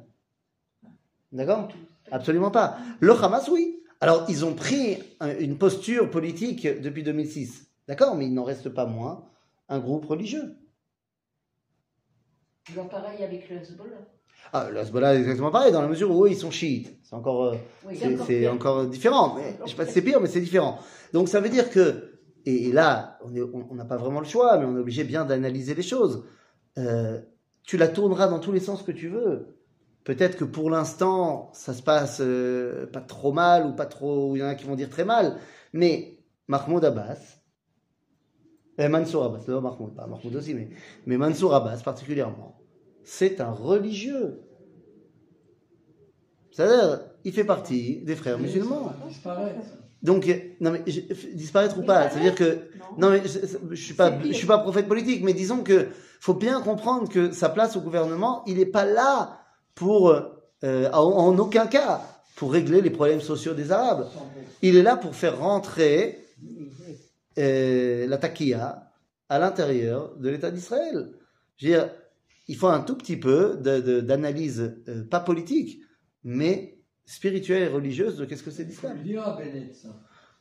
D'accord? 1.31 1.67
Absolument 2.11 2.51
pas. 2.51 2.77
Le 3.01 3.11
Hamas, 3.13 3.49
oui. 3.49 3.83
Alors, 3.99 4.25
ils 4.29 4.45
ont 4.45 4.53
pris 4.53 4.97
un- 5.19 5.37
une 5.39 5.57
posture 5.57 6.09
politique 6.09 6.65
depuis 6.81 7.03
2006. 7.03 7.69
D'accord? 7.87 8.15
Mais 8.15 8.27
il 8.27 8.33
n'en 8.33 8.43
reste 8.45 8.69
pas 8.69 8.85
moins 8.85 9.27
un 9.67 9.79
groupe 9.79 10.05
religieux. 10.05 10.55
Alors, 12.71 12.89
pareil 12.89 13.23
avec 13.23 13.49
le 13.49 13.57
Hezbollah. 13.57 14.07
Ah, 14.53 14.69
le 14.71 14.79
Hezbollah 14.79 15.15
est 15.15 15.19
exactement 15.19 15.51
pareil, 15.51 15.71
dans 15.71 15.81
la 15.81 15.87
mesure 15.87 16.09
où 16.11 16.25
eux, 16.25 16.29
ils 16.29 16.37
sont 16.37 16.51
chiites. 16.51 16.97
C'est 17.03 17.15
encore, 17.15 17.45
euh, 17.45 17.55
Oui, 17.85 17.99
c'est 18.25 18.47
encore 18.47 18.85
différent. 18.87 19.35
Mais, 19.35 19.57
je 19.65 19.71
sais 19.71 19.75
pas 19.75 19.85
si 19.85 19.93
c'est 19.93 20.01
pire, 20.01 20.21
mais 20.21 20.27
c'est 20.27 20.41
différent. 20.41 20.79
Donc 21.13 21.27
ça 21.27 21.39
veut 21.39 21.49
dire 21.49 21.69
que, 21.69 22.19
et, 22.45 22.69
et 22.69 22.71
là, 22.71 23.19
on 23.23 23.75
n'a 23.75 23.85
pas 23.85 23.97
vraiment 23.97 24.19
le 24.19 24.25
choix, 24.25 24.57
mais 24.57 24.65
on 24.65 24.77
est 24.77 24.79
obligé 24.79 25.03
bien 25.03 25.25
d'analyser 25.25 25.75
les 25.75 25.83
choses. 25.83 26.23
Euh, 26.77 27.19
tu 27.63 27.77
la 27.77 27.87
tourneras 27.87 28.27
dans 28.27 28.39
tous 28.39 28.51
les 28.51 28.59
sens 28.61 28.83
que 28.83 28.91
tu 28.91 29.09
veux. 29.09 29.57
Peut-être 30.05 30.37
que 30.37 30.45
pour 30.45 30.69
l'instant, 30.69 31.49
ça 31.53 31.73
se 31.73 31.83
passe 31.83 32.19
euh, 32.21 32.87
pas 32.87 33.01
trop 33.01 33.33
mal 33.33 33.65
ou 33.65 33.73
pas 33.73 33.85
trop, 33.85 34.35
il 34.35 34.39
y 34.39 34.43
en 34.43 34.47
a 34.47 34.55
qui 34.55 34.65
vont 34.65 34.75
dire 34.75 34.89
très 34.89 35.03
mal. 35.03 35.37
Mais 35.73 36.19
Mahmoud 36.47 36.85
Abbas, 36.85 37.37
et 38.77 38.87
Mansour 38.87 39.25
Abbas, 39.25 39.43
non 39.47 39.61
Mahmoud, 39.61 39.95
pas 39.95 40.07
Mahmoud 40.07 40.35
aussi, 40.35 40.53
mais, 40.53 40.69
mais 41.05 41.17
Mansour 41.17 41.53
Abbas 41.55 41.81
particulièrement, 41.83 42.61
c'est 43.07 43.39
un 43.39 43.51
religieux. 43.51 44.41
C'est-à-dire, 46.51 46.99
il 47.23 47.31
fait 47.31 47.45
partie 47.45 48.01
des 48.03 48.15
frères 48.15 48.37
musulmans. 48.37 48.91
Donc, 50.03 50.27
euh, 50.27 50.35
non 50.59 50.71
mais, 50.71 50.83
je- 50.87 51.01
disparaître 51.33 51.77
ou 51.79 51.83
pas, 51.83 52.09
c'est-à-dire 52.09 52.35
que, 52.35 52.59
non 52.97 53.09
mais, 53.09 53.21
je, 53.25 53.39
je 53.71 53.81
suis 53.83 53.93
pas, 53.93 54.11
je 54.23 54.31
suis 54.33 54.45
pas 54.45 54.57
prophète 54.59 54.87
politique, 54.87 55.23
mais 55.23 55.33
disons 55.33 55.63
que, 55.63 55.87
faut 56.19 56.33
bien 56.33 56.61
comprendre 56.61 57.09
que 57.09 57.31
sa 57.31 57.49
place 57.49 57.75
au 57.77 57.81
gouvernement, 57.81 58.43
il 58.45 58.57
n'est 58.57 58.65
pas 58.65 58.85
là 58.85 59.39
pour, 59.73 60.09
euh, 60.09 60.89
en, 60.91 60.99
en 60.99 61.37
aucun 61.37 61.67
cas, 61.67 62.01
pour 62.35 62.51
régler 62.51 62.81
les 62.81 62.89
problèmes 62.89 63.21
sociaux 63.21 63.53
des 63.53 63.71
Arabes. 63.71 64.07
Il 64.61 64.75
est 64.75 64.83
là 64.83 64.97
pour 64.97 65.15
faire 65.15 65.39
rentrer 65.39 66.25
euh, 67.39 68.05
la 68.07 68.17
taquilla 68.17 68.91
à 69.29 69.39
l'intérieur 69.39 70.15
de 70.17 70.29
l'État 70.29 70.51
d'Israël. 70.51 71.09
Je 71.57 71.67
veux 71.67 71.73
dire, 71.73 71.89
il 72.47 72.55
faut 72.55 72.67
un 72.67 72.81
tout 72.81 72.95
petit 72.95 73.17
peu 73.17 73.57
de- 73.57 73.79
de- 73.81 74.01
d'analyse, 74.01 74.75
euh, 74.87 75.03
pas 75.03 75.19
politique, 75.19 75.81
mais 76.23 76.79
spirituelle 77.05 77.63
et 77.63 77.67
religieuse 77.67 78.17
de 78.17 78.25
qu'est-ce 78.25 78.43
que 78.43 78.51
c'est 78.51 78.63
l'islam. 78.63 78.97
Bennett, 79.03 79.73
ça. 79.75 79.89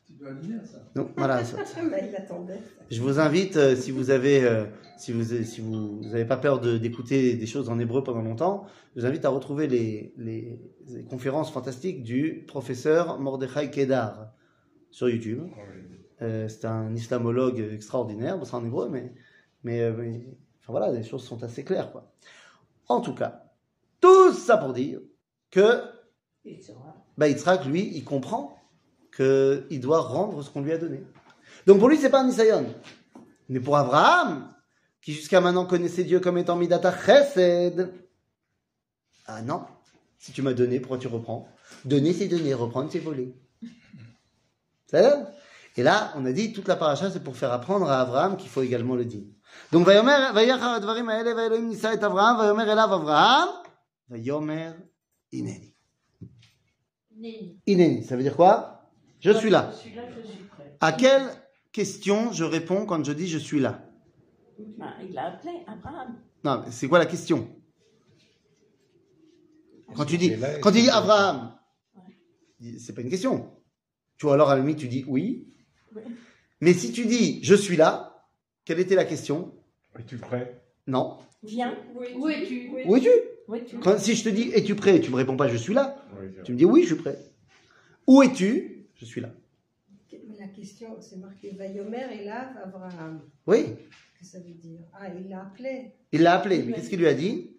Tu 0.05 0.13
dois 0.13 0.31
lui 0.31 0.47
dire 0.47 0.61
ça. 0.65 0.89
Donc 0.95 1.11
voilà. 1.17 1.43
ça. 1.43 1.57
Il 2.09 2.15
attendait. 2.15 2.59
Je 2.89 3.01
vous 3.01 3.19
invite, 3.19 3.57
euh, 3.57 3.75
si 3.75 3.91
vous 3.91 4.09
avez, 4.09 4.43
euh, 4.45 4.63
si 4.97 5.11
vous, 5.11 5.23
si 5.43 5.59
vous 5.59 5.99
n'avez 6.03 6.23
pas 6.23 6.37
peur 6.37 6.61
de- 6.61 6.77
d'écouter 6.77 7.35
des 7.35 7.45
choses 7.45 7.67
en 7.67 7.77
hébreu 7.77 8.03
pendant 8.05 8.21
longtemps, 8.21 8.65
je 8.95 9.01
vous 9.01 9.05
invite 9.05 9.25
à 9.25 9.29
retrouver 9.29 9.67
les, 9.67 10.13
les- 10.17 10.61
les 10.87 11.03
conférences 11.03 11.51
fantastiques 11.51 12.03
du 12.03 12.45
professeur 12.47 13.19
Mordechai 13.19 13.69
Kedar 13.69 14.31
sur 14.91 15.09
YouTube. 15.09 15.43
Euh, 16.21 16.47
c'est 16.47 16.65
un 16.65 16.95
islamologue 16.95 17.59
extraordinaire, 17.59 18.37
bon, 18.39 18.45
c'est 18.45 18.55
en 18.55 18.65
hébreu, 18.65 18.87
mais, 18.89 19.13
mais, 19.63 19.81
euh, 19.81 19.93
mais- 19.97 20.25
enfin 20.67 20.79
voilà, 20.79 20.91
les 20.91 21.03
choses 21.03 21.23
sont 21.23 21.41
assez 21.43 21.63
claires, 21.63 21.91
quoi. 21.91 22.11
En 22.89 22.99
tout 22.99 23.13
cas, 23.13 23.45
tout 24.01 24.33
ça 24.33 24.57
pour 24.57 24.73
dire 24.73 24.99
que 25.49 25.81
Il 26.43 26.61
sera. 26.61 26.93
bah, 27.17 27.29
Yitzhak, 27.29 27.65
lui, 27.65 27.89
il 27.95 28.03
comprend 28.03 28.59
qu'il 29.15 29.79
doit 29.79 30.01
rendre 30.01 30.43
ce 30.43 30.49
qu'on 30.49 30.61
lui 30.61 30.73
a 30.73 30.77
donné. 30.77 31.03
Donc 31.65 31.79
pour 31.79 31.87
lui, 31.87 31.97
c'est 31.97 32.09
pas 32.09 32.21
un 32.21 32.27
Nisayon. 32.27 32.65
Mais 33.49 33.61
pour 33.61 33.77
Abraham, 33.77 34.53
qui 35.01 35.13
jusqu'à 35.13 35.39
maintenant 35.39 35.65
connaissait 35.65 36.03
Dieu 36.03 36.19
comme 36.19 36.37
étant 36.37 36.57
Midata 36.57 36.93
Chesed, 36.93 37.93
ah 39.25 39.41
non, 39.41 39.63
si 40.17 40.33
tu 40.33 40.41
m'as 40.41 40.53
donné, 40.53 40.81
pourquoi 40.81 40.97
tu 40.97 41.07
reprends? 41.07 41.47
Donner, 41.85 42.13
c'est 42.13 42.27
donner, 42.27 42.53
reprendre, 42.53 42.91
c'est 42.91 42.99
voler. 42.99 43.33
C'est 44.87 45.03
Et 45.77 45.83
là, 45.83 46.13
on 46.15 46.25
a 46.25 46.31
dit, 46.33 46.51
toute 46.51 46.67
la 46.67 46.75
paracha, 46.75 47.09
c'est 47.09 47.23
pour 47.23 47.37
faire 47.37 47.53
apprendre 47.53 47.89
à 47.89 48.01
Abraham 48.01 48.35
qu'il 48.35 48.49
faut 48.49 48.61
également 48.61 48.95
le 48.95 49.05
dire. 49.05 49.23
Donc, 49.71 49.85
Vayomer, 49.85 50.31
Vayachar 50.33 50.75
advarim 50.75 51.09
haele, 51.09 51.33
Vayelohim 51.33 51.67
nisa 51.67 51.93
et 51.93 52.03
Abraham, 52.03 52.37
Vayomer 52.37 52.63
elav 52.63 52.93
Abraham, 52.93 53.49
Vayomer 54.09 54.71
ineni. 55.31 55.75
Ineni, 57.65 58.03
ça 58.03 58.15
veut 58.15 58.23
dire 58.23 58.35
quoi? 58.35 58.91
Je 59.19 59.31
suis 59.31 59.49
là. 59.49 59.71
Je 59.73 59.77
suis 59.77 59.95
là, 59.95 60.03
je 60.09 60.27
suis 60.27 60.43
prêt. 60.43 60.77
À 60.79 60.91
quelle 60.91 61.27
question 61.71 62.31
je 62.31 62.43
réponds 62.43 62.85
quand 62.85 63.03
je 63.03 63.11
dis 63.11 63.27
je 63.27 63.37
suis 63.37 63.59
là 63.59 63.83
Ah, 64.79 64.93
il 65.07 65.17
a 65.17 65.33
appelé 65.33 65.63
Abraham. 65.67 66.15
Non, 66.43 66.61
mais 66.63 66.71
c'est 66.71 66.87
quoi 66.87 66.99
la 66.99 67.05
question? 67.05 67.49
Quand 69.95 70.05
tu 70.05 70.17
dis, 70.17 70.35
là, 70.35 70.59
quand 70.59 70.71
tu 70.71 70.81
dis 70.81 70.89
Abraham, 70.89 71.57
c'est 72.79 72.93
pas 72.93 73.01
une 73.01 73.09
question. 73.09 73.51
Tu 74.17 74.25
vois, 74.25 74.35
alors 74.35 74.49
à 74.49 74.55
la 74.55 74.61
limite, 74.61 74.77
tu 74.77 74.87
dis 74.87 75.03
oui. 75.07 75.47
Oui. 75.95 76.01
Mais 76.61 76.73
si 76.73 76.91
tu 76.91 77.05
dis 77.05 77.43
je 77.43 77.55
suis 77.55 77.77
là, 77.77 78.06
quelle 78.67 78.79
était 78.81 78.95
la 78.95 79.05
question? 79.05 79.53
Es-tu 79.97 80.17
prêt? 80.17 80.61
Non. 80.87 81.17
Viens. 81.41 81.73
Où 81.95 82.27
es-tu? 82.27 82.69
Où 82.85 82.95
es-tu? 82.97 83.09
Oui, 83.47 83.63
tu 83.65 83.77
Quand- 83.79 83.97
Si 83.97 84.13
je 84.13 84.25
te 84.25 84.29
dis 84.29 84.51
es-tu 84.53 84.75
prêt, 84.75 84.99
tu 84.99 85.09
me 85.09 85.15
réponds 85.15 85.37
pas 85.37 85.47
je 85.47 85.55
suis 85.55 85.73
là. 85.73 86.03
Oui, 86.19 86.27
Tu 86.43 86.51
me 86.51 86.57
dis 86.57 86.65
oui, 86.65 86.81
je 86.83 86.87
suis 86.93 87.01
prêt. 87.01 87.17
Où 88.05 88.21
es-tu? 88.23 88.85
Je 88.95 89.05
suis 89.05 89.21
là. 89.21 89.29
La 90.37 90.47
question, 90.49 90.97
c'est 91.01 91.15
marqué 91.17 91.51
Vayomer 91.51 92.05
et 92.19 92.25
là, 92.25 92.53
Abraham. 92.63 93.21
Oui. 93.47 93.63
Qu'est-ce 94.19 94.19
que 94.19 94.25
ça 94.25 94.39
veut 94.39 94.53
dire? 94.53 94.79
Ah, 94.93 95.07
il 95.17 95.29
l'a 95.29 95.41
appelé. 95.43 95.93
Il 96.11 96.21
l'a 96.21 96.33
appelé. 96.35 96.61
Mais 96.63 96.73
qu'est-ce 96.73 96.89
qu'il 96.89 96.99
lui 96.99 97.07
a 97.07 97.13
dit 97.13 97.55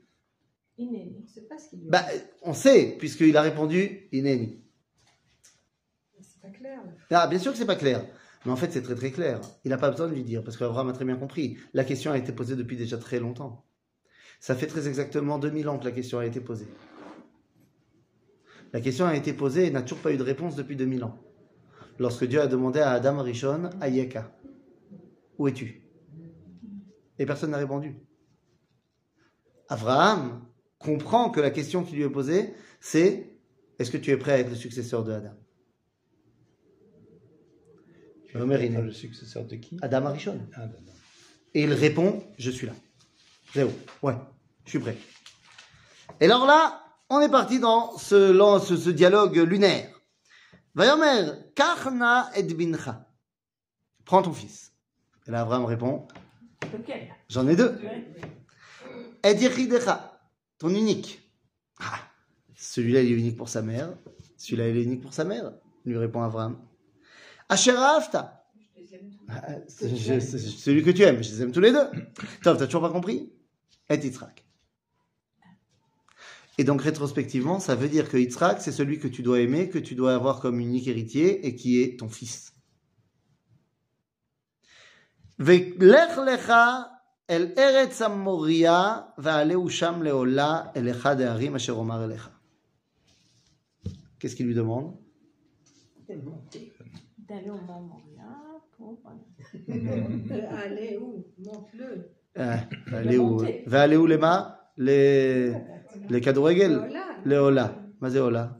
Inéni. 0.76 1.16
On 1.18 1.22
ne 1.22 1.26
sait 1.26 1.40
pas 1.42 1.58
ce 1.58 1.70
qu'il 1.70 1.80
lui 1.80 1.88
a 1.88 1.90
Bah, 1.90 2.04
dit. 2.12 2.20
on 2.42 2.52
sait, 2.52 2.96
puisqu'il 2.98 3.36
a 3.36 3.42
répondu 3.42 4.08
Ineni. 4.12 4.60
C'est 6.20 6.40
pas 6.40 6.48
clair. 6.50 6.78
là. 6.84 7.22
Ah, 7.22 7.26
bien 7.26 7.38
sûr 7.38 7.52
que 7.52 7.58
c'est 7.58 7.66
pas 7.66 7.76
clair. 7.76 8.04
Mais 8.44 8.52
en 8.52 8.56
fait, 8.56 8.72
c'est 8.72 8.82
très 8.82 8.94
très 8.94 9.10
clair. 9.10 9.40
Il 9.64 9.70
n'a 9.70 9.78
pas 9.78 9.90
besoin 9.90 10.08
de 10.08 10.14
lui 10.14 10.22
dire, 10.22 10.44
parce 10.44 10.56
qu'Abraham 10.56 10.88
a 10.88 10.92
très 10.92 11.04
bien 11.04 11.16
compris. 11.16 11.58
La 11.74 11.84
question 11.84 12.12
a 12.12 12.18
été 12.18 12.32
posée 12.32 12.56
depuis 12.56 12.76
déjà 12.76 12.96
très 12.96 13.18
longtemps. 13.18 13.64
Ça 14.40 14.54
fait 14.54 14.66
très 14.66 14.86
exactement 14.86 15.38
2000 15.38 15.68
ans 15.68 15.78
que 15.78 15.84
la 15.84 15.92
question 15.92 16.18
a 16.18 16.26
été 16.26 16.40
posée. 16.40 16.68
La 18.72 18.80
question 18.80 19.06
a 19.06 19.16
été 19.16 19.32
posée 19.32 19.66
et 19.66 19.70
n'a 19.70 19.82
toujours 19.82 19.98
pas 19.98 20.12
eu 20.12 20.16
de 20.16 20.22
réponse 20.22 20.54
depuis 20.54 20.76
2000 20.76 21.04
ans. 21.04 21.18
Lorsque 21.98 22.24
Dieu 22.24 22.40
a 22.40 22.46
demandé 22.46 22.80
à 22.80 22.90
Adam 22.92 23.22
Rishon, 23.22 23.70
Ayeka, 23.80 24.30
où 25.38 25.48
es-tu? 25.48 25.82
Et 27.18 27.26
personne 27.26 27.50
n'a 27.50 27.58
répondu. 27.58 27.96
Abraham 29.68 30.44
comprend 30.78 31.30
que 31.30 31.40
la 31.40 31.50
question 31.50 31.82
qui 31.82 31.96
lui 31.96 32.02
est 32.02 32.10
posée, 32.10 32.54
c'est 32.80 33.38
est-ce 33.78 33.90
que 33.90 33.96
tu 33.96 34.10
es 34.10 34.16
prêt 34.16 34.32
à 34.32 34.38
être 34.38 34.50
le 34.50 34.56
successeur 34.56 35.02
de 35.02 35.12
Adam? 35.12 35.34
Omer. 38.34 38.58
Le 38.82 38.92
successeur 38.92 39.44
de 39.44 39.56
qui? 39.56 39.78
Adam 39.82 40.06
Arishon. 40.06 40.40
Ah, 40.54 40.66
d'accord. 40.66 40.94
Et 41.54 41.62
il 41.62 41.72
répond, 41.72 42.22
je 42.38 42.50
suis 42.50 42.66
là. 42.66 42.74
Zéro. 43.54 43.72
Ouais, 44.02 44.14
je 44.64 44.70
suis 44.70 44.78
prêt. 44.78 44.96
Et 46.20 46.26
alors 46.26 46.46
là, 46.46 46.82
on 47.08 47.20
est 47.20 47.30
parti 47.30 47.58
dans 47.58 47.96
ce, 47.96 48.30
lan- 48.32 48.58
ce, 48.60 48.76
ce 48.76 48.90
dialogue 48.90 49.36
lunaire. 49.36 49.88
Vayomer, 50.74 51.32
karna 51.54 52.30
et 52.36 52.42
bincha. 52.42 53.08
Prends 54.04 54.22
ton 54.22 54.32
fils. 54.32 54.72
Et 55.26 55.30
là, 55.30 55.40
Abraham 55.42 55.64
répond, 55.64 56.06
Lequel? 56.72 57.08
j'en 57.28 57.46
ai 57.48 57.56
deux. 57.56 57.78
Et 59.24 59.34
ton 60.58 60.68
unique. 60.70 61.20
Ah, 61.80 61.98
celui-là, 62.56 63.02
il 63.02 63.12
est 63.12 63.16
unique 63.16 63.36
pour 63.36 63.48
sa 63.48 63.62
mère. 63.62 63.90
Celui-là, 64.36 64.68
il 64.68 64.76
est 64.76 64.82
unique 64.84 65.00
pour 65.02 65.14
sa 65.14 65.24
mère. 65.24 65.52
Lui 65.84 65.96
répond 65.96 66.22
Abraham. 66.22 66.58
Asher 67.48 67.76
afta. 67.76 68.44
Ah, 69.28 69.42
c'est- 69.68 69.96
je- 69.96 70.20
c'est 70.20 70.38
celui 70.38 70.82
que 70.82 70.90
tu 70.90 71.02
aimes, 71.02 71.22
je 71.22 71.30
les 71.30 71.42
aime 71.42 71.52
tous 71.52 71.60
les 71.60 71.72
deux. 71.72 71.86
Toi, 72.42 72.56
t'as 72.56 72.66
toujours 72.66 72.82
pas 72.82 72.90
compris? 72.90 73.32
Et 73.90 73.94
Yitzhak. 73.96 74.44
Et 76.58 76.64
donc, 76.64 76.82
rétrospectivement, 76.82 77.60
ça 77.60 77.74
veut 77.74 77.88
dire 77.88 78.08
que 78.08 78.16
Yitzhak, 78.16 78.60
c'est 78.60 78.72
celui 78.72 78.98
que 78.98 79.08
tu 79.08 79.22
dois 79.22 79.40
aimer, 79.40 79.68
que 79.68 79.78
tu 79.78 79.94
dois 79.94 80.14
avoir 80.14 80.40
comme 80.40 80.60
unique 80.60 80.88
héritier 80.88 81.46
et 81.46 81.54
qui 81.54 81.80
est 81.80 81.98
ton 82.00 82.08
fils. 82.08 82.52
Ve'lech 85.38 86.16
lecha 86.16 86.90
el 87.28 87.52
eretz 87.56 88.00
amoria 88.02 89.14
ve'aleu 89.18 89.68
sham 89.68 90.02
leola 90.02 90.72
el 90.74 90.88
echad 90.88 91.20
ha'arim 91.20 91.54
asher 91.54 91.72
omar 91.72 92.02
elecha. 92.02 92.32
Qu'est-ce 94.18 94.34
qu'il 94.34 94.46
lui 94.46 94.54
demande? 94.54 94.96
d'aller 97.28 97.50
au 97.50 97.60
Mont 97.60 97.80
Morial 97.80 98.60
pour 98.76 98.98
mhm. 99.66 100.28
euh, 100.30 100.64
aller 100.64 100.98
où? 101.00 101.24
Monte-le. 101.38 102.10
Euh, 102.38 102.56
aller 102.92 103.18
où? 103.18 103.42
Va 103.66 103.82
aller 103.82 103.96
où 103.96 104.06
les 104.06 104.18
mains 104.18 104.54
les 104.76 105.52
les 106.08 106.20
les 107.24 107.36
Ola. 107.36 107.74
Mazé 108.00 108.20
Ola. 108.20 108.58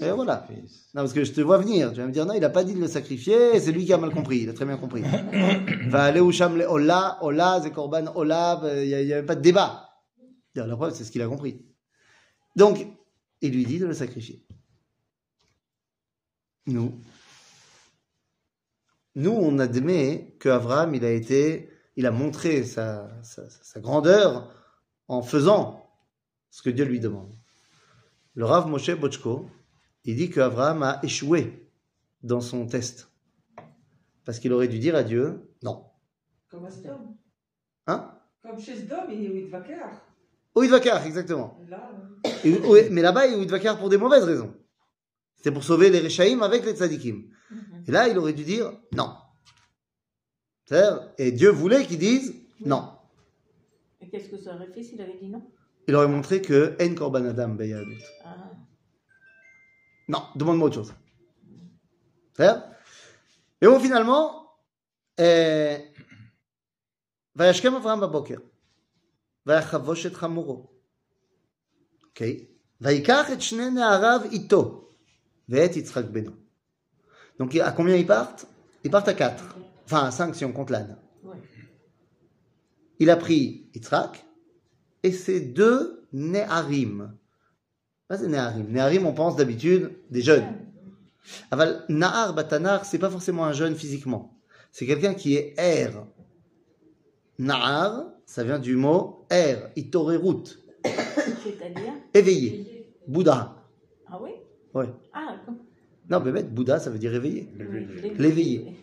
Et 0.00 0.10
voilà. 0.10 0.46
Non, 0.50 1.02
parce 1.02 1.12
que 1.12 1.24
je 1.24 1.32
te 1.32 1.40
vois 1.40 1.58
venir. 1.58 1.92
Tu 1.92 2.00
vas 2.00 2.06
me 2.06 2.12
dire, 2.12 2.26
non, 2.26 2.34
il 2.34 2.40
n'a 2.40 2.50
pas 2.50 2.64
dit 2.64 2.74
de 2.74 2.80
le 2.80 2.88
sacrifier. 2.88 3.60
C'est 3.60 3.72
lui 3.72 3.84
qui 3.84 3.92
a 3.92 3.98
mal 3.98 4.10
compris. 4.10 4.38
Il 4.40 4.48
a 4.48 4.52
très 4.52 4.64
bien 4.64 4.76
compris. 4.76 5.02
Va 5.88 6.04
aller 6.04 6.20
où 6.20 6.32
Sham 6.32 6.56
le 6.56 6.66
Ola, 6.66 7.18
Ola, 7.22 7.60
Zekorban, 7.60 8.12
Ola. 8.14 8.60
Euh, 8.64 8.84
il 8.84 9.06
n'y 9.06 9.12
a, 9.12 9.16
même 9.16 9.26
pas 9.26 9.36
de 9.36 9.40
débat. 9.40 9.88
La 10.54 10.76
preuve, 10.76 10.92
c'est 10.92 11.04
ce 11.04 11.12
qu'il 11.12 11.22
a 11.22 11.28
compris. 11.28 11.64
Donc, 12.56 12.84
il 13.40 13.52
lui 13.52 13.64
dit 13.64 13.78
de 13.78 13.86
le 13.86 13.94
sacrifier. 13.94 14.44
Nous, 16.66 17.00
nous, 19.18 19.32
on 19.32 19.58
admet 19.58 20.36
que 20.38 20.48
Abraham, 20.48 20.94
il 20.94 21.04
a 21.04 21.10
été, 21.10 21.68
il 21.96 22.06
a 22.06 22.10
montré 22.12 22.62
sa, 22.64 23.10
sa, 23.22 23.48
sa 23.50 23.80
grandeur 23.80 24.54
en 25.08 25.22
faisant 25.22 25.90
ce 26.50 26.62
que 26.62 26.70
Dieu 26.70 26.84
lui 26.84 27.00
demande. 27.00 27.34
Le 28.34 28.44
Rav 28.44 28.68
Moshe 28.68 28.92
Bochko, 28.92 29.50
il 30.04 30.14
dit 30.16 30.30
que 30.30 30.38
Abraham 30.40 30.84
a 30.84 31.00
échoué 31.02 31.68
dans 32.22 32.40
son 32.40 32.66
test. 32.66 33.10
Parce 34.24 34.38
qu'il 34.38 34.52
aurait 34.52 34.68
dû 34.68 34.78
dire 34.78 34.94
à 34.94 35.02
Dieu, 35.02 35.50
non. 35.62 35.84
Comme 36.48 36.64
à 36.66 36.70
Sdom. 36.70 37.16
Hein? 37.88 38.14
Comme 38.42 38.60
chez 38.60 38.76
Sdom, 38.76 39.08
il 39.10 39.24
est 39.24 39.28
Vidvakar. 39.28 39.90
Ou 40.54 40.62
Idvakar, 40.62 41.04
exactement. 41.06 41.58
Là, 41.68 41.90
Et- 42.44 42.58
ouais, 42.60 42.88
mais 42.90 43.02
là-bas, 43.02 43.26
il 43.26 43.34
est 43.40 43.42
Idvakar 43.42 43.78
pour 43.78 43.88
des 43.88 43.96
mauvaises 43.98 44.24
raisons. 44.24 44.54
C'était 45.34 45.50
pour 45.52 45.64
sauver 45.64 45.90
les 45.90 46.00
Rechaïm 46.00 46.42
avec 46.42 46.64
les 46.64 46.74
Tzadikim. 46.76 47.24
Mhm. 47.87 47.87
Et 47.87 47.91
là, 47.91 48.07
il 48.07 48.17
aurait 48.17 48.33
dû 48.33 48.43
dire 48.43 48.71
non. 48.93 49.09
C'est-à-dire, 50.65 51.11
Et 51.17 51.31
Dieu 51.31 51.49
voulait 51.49 51.85
qu'il 51.85 51.99
dise 51.99 52.33
non. 52.65 52.83
Et 54.01 54.07
qu'est-ce 54.09 54.29
que 54.29 54.37
ça 54.37 54.55
aurait 54.55 54.71
fait 54.73 54.83
s'il 54.83 55.01
avait 55.01 55.17
dit 55.21 55.29
non 55.29 55.43
Il 55.87 55.95
aurait 55.95 56.07
montré 56.07 56.41
que 56.41 56.75
En 56.81 56.95
Korban 56.95 57.25
Adam 57.25 57.49
Beyadut. 57.49 58.03
ah. 58.25 58.35
Non, 60.07 60.23
demande-moi 60.35 60.67
autre 60.67 60.75
chose. 60.75 60.93
C'est-à-dire 62.33 62.63
Et 63.61 63.67
bon, 63.67 63.79
finalement, 63.79 64.23
euh, 65.19 65.77
וישכם 67.35 67.75
אברהם 67.75 67.99
בבוקר, 68.01 68.37
ויחבוש 69.45 70.05
את 70.05 70.13
חמורו. 70.15 70.69
אוקיי? 72.09 72.45
ויקח 72.81 73.31
את 73.33 73.41
שני 73.41 73.69
נעריו 73.69 74.19
איתו, 74.31 74.89
ואת 75.49 75.75
יצחק 75.75 76.03
בנו. 76.05 76.31
donc, 77.38 77.54
à 77.56 77.72
combien 77.72 77.96
ils 77.96 78.06
partent? 78.06 78.46
Ils 78.84 78.90
partent 78.90 79.08
à 79.08 79.14
4. 79.14 79.56
Enfin, 79.84 80.04
à 80.04 80.10
5 80.10 80.34
si 80.34 80.44
on 80.44 80.52
compte 80.52 80.70
l'âne. 80.70 80.96
Ouais. 81.24 81.36
Il 82.98 83.10
a 83.10 83.16
pris 83.16 83.68
Yitzhak 83.74 84.24
et 85.02 85.12
ses 85.12 85.40
deux 85.40 86.06
Néharim. 86.12 87.12
Pas 88.08 88.16
des 88.16 88.28
Néharim. 88.28 88.66
Néharim, 88.68 89.06
on 89.06 89.12
pense 89.12 89.36
d'habitude 89.36 89.92
des 90.10 90.22
jeunes. 90.22 90.46
Aval, 91.50 91.84
Nahar, 91.88 92.34
Batanar, 92.34 92.84
c'est 92.84 92.98
pas 92.98 93.10
forcément 93.10 93.44
un 93.44 93.52
jeune 93.52 93.74
physiquement. 93.74 94.34
C'est 94.72 94.86
quelqu'un 94.86 95.14
qui 95.14 95.34
est 95.34 95.54
Er. 95.58 95.90
Nahar, 97.38 98.06
ça 98.26 98.44
vient 98.44 98.58
du 98.58 98.76
mot 98.76 99.26
Er, 99.30 99.56
Itorerut, 99.76 100.58
C'est-à-dire? 100.84 101.92
Éveillé. 102.14 102.86
Bouddha. 103.06 103.56
Ah 104.06 104.18
oui? 104.20 104.30
Ouais. 104.74 104.88
Non, 106.10 106.20
bête, 106.20 106.52
Bouddha, 106.54 106.78
ça 106.78 106.90
veut 106.90 106.98
dire 106.98 107.14
éveillé. 107.14 107.48
L'éveillé. 108.18 108.76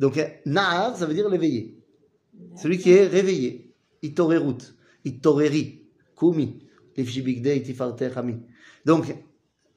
Donc, 0.00 0.18
euh, 0.18 0.24
Nahar, 0.44 0.96
ça 0.96 1.06
veut 1.06 1.14
dire 1.14 1.28
l'éveillé. 1.28 1.78
Celui 2.56 2.78
qui 2.78 2.90
est 2.90 3.06
réveillé. 3.06 3.74
Itorerut. 4.02 4.58
Itoreri. 5.04 5.86
Kumi. 6.18 6.58
Lifshibigde. 6.96 7.62
Donc, 8.84 9.14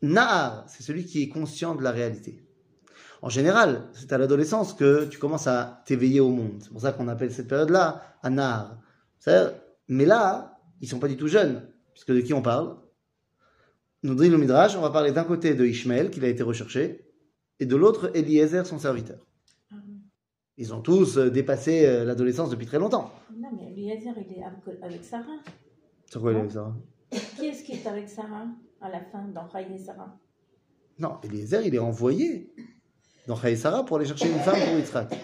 Nahar, 0.02 0.66
c'est 0.68 0.82
celui 0.84 1.06
qui 1.06 1.22
est 1.24 1.30
conscient 1.30 1.76
de 1.76 1.84
la 1.84 1.92
réalité. 1.92 2.44
En 3.22 3.30
général, 3.30 3.88
c'est 3.94 4.12
à 4.14 4.18
l'adolescence 4.18 4.74
que 4.74 5.06
tu 5.06 5.20
commences 5.20 5.46
à 5.46 5.84
t'éveiller 5.86 6.20
au 6.20 6.30
monde. 6.30 6.58
C'est 6.62 6.72
pour 6.72 6.82
ça 6.82 6.92
qu'on 6.92 7.08
appelle 7.08 7.32
cette 7.32 7.48
période-là. 7.48 8.02
C'est-à-dire- 9.20 9.54
Mais 9.88 10.06
là, 10.06 10.58
ils 10.82 10.88
sont 10.88 10.98
pas 11.00 11.08
du 11.08 11.18
tout 11.18 11.28
jeunes. 11.28 11.68
Puisque 11.94 12.12
de 12.14 12.22
qui 12.22 12.34
on 12.34 12.42
parle? 12.42 12.78
Nous 14.04 14.16
dit 14.16 14.30
le 14.30 14.38
Midrash, 14.38 14.76
on 14.76 14.82
va 14.82 14.90
parler 14.90 15.12
d'un 15.12 15.24
côté 15.24 15.54
de 15.54 15.66
Ishmaël, 15.66 16.10
qui 16.10 16.24
a 16.24 16.28
été 16.28 16.42
recherché, 16.44 17.06
et 17.60 17.66
de 17.66 17.76
l'autre, 17.76 18.12
Eliezer, 18.16 18.66
son 18.66 18.80
serviteur. 18.80 19.20
Ah 19.72 19.76
oui. 19.88 20.00
Ils 20.58 20.74
ont 20.74 20.82
tous 20.82 21.18
euh, 21.18 21.30
dépassé 21.30 21.86
euh, 21.86 22.04
l'adolescence 22.04 22.50
depuis 22.50 22.66
très 22.66 22.80
longtemps. 22.80 23.12
Non, 23.38 23.50
mais 23.56 23.72
Eliezer, 23.72 24.14
il 24.18 24.34
est 24.40 24.44
avec, 24.44 24.84
avec 24.84 25.04
Sarah. 25.04 25.38
C'est 26.10 26.20
quoi 26.20 26.34
Eliezer 26.34 26.74
Qui 27.38 27.46
est-ce 27.46 27.64
qui 27.64 27.74
est 27.74 27.86
avec 27.88 28.10
Sarah 28.10 28.48
à 28.82 28.90
la 28.90 29.02
fin 29.02 29.24
dans 29.34 29.48
Sarah? 29.50 30.18
Non, 30.98 31.18
Eliezer, 31.24 31.62
il 31.66 31.76
est 31.76 31.80
envoyé 31.80 32.52
dans 33.28 33.36
Chaï 33.36 33.56
Sarah 33.56 33.86
pour 33.86 33.98
aller 33.98 34.06
chercher 34.08 34.30
une 34.32 34.40
femme 34.40 34.60
pour 34.60 34.78
Yitzhak. 34.80 35.16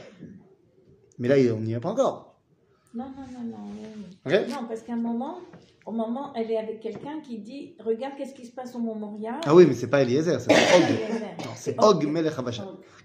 Mais 1.17 1.27
là, 1.27 1.38
il- 1.39 1.51
on 1.51 1.60
n'y 1.60 1.74
est 1.74 1.79
pas 1.79 1.89
encore. 1.91 2.39
Non, 2.93 3.05
non, 3.05 3.25
non, 3.34 3.57
non. 3.57 3.72
oui. 3.74 4.17
Ok 4.25 4.50
Non, 4.50 4.67
parce 4.67 4.81
qu'à 4.81 4.93
un 4.93 4.98
moment, 4.98 5.39
au 5.88 5.91
moment, 5.94 6.34
elle 6.36 6.51
est 6.51 6.58
avec 6.58 6.82
quelqu'un 6.82 7.22
qui 7.22 7.39
dit 7.39 7.75
Regarde 7.79 8.15
qu'est-ce 8.17 8.34
qui 8.34 8.46
se 8.46 8.51
passe 8.51 8.75
au 8.75 8.79
mémorial. 8.79 9.39
Ah 9.46 9.56
oui, 9.56 9.65
mais 9.65 9.74
c'est 9.74 9.88
pas 9.88 10.01
Eliezer, 10.01 10.41
c'est 10.41 10.51
Og. 10.51 10.84
C'est 11.56 11.82
Og 11.82 12.06
Melech 12.06 12.34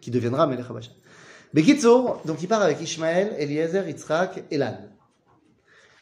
qui 0.00 0.10
deviendra 0.10 0.48
Melech 0.48 0.68
Habasha. 0.68 0.90
Bekitsour, 1.54 2.20
donc 2.24 2.42
il 2.42 2.48
part 2.48 2.60
avec 2.60 2.80
Ishmaël, 2.80 3.36
Eliezer, 3.38 3.86
Yitzhak 3.86 4.44
et 4.50 4.58
Lan. 4.58 4.78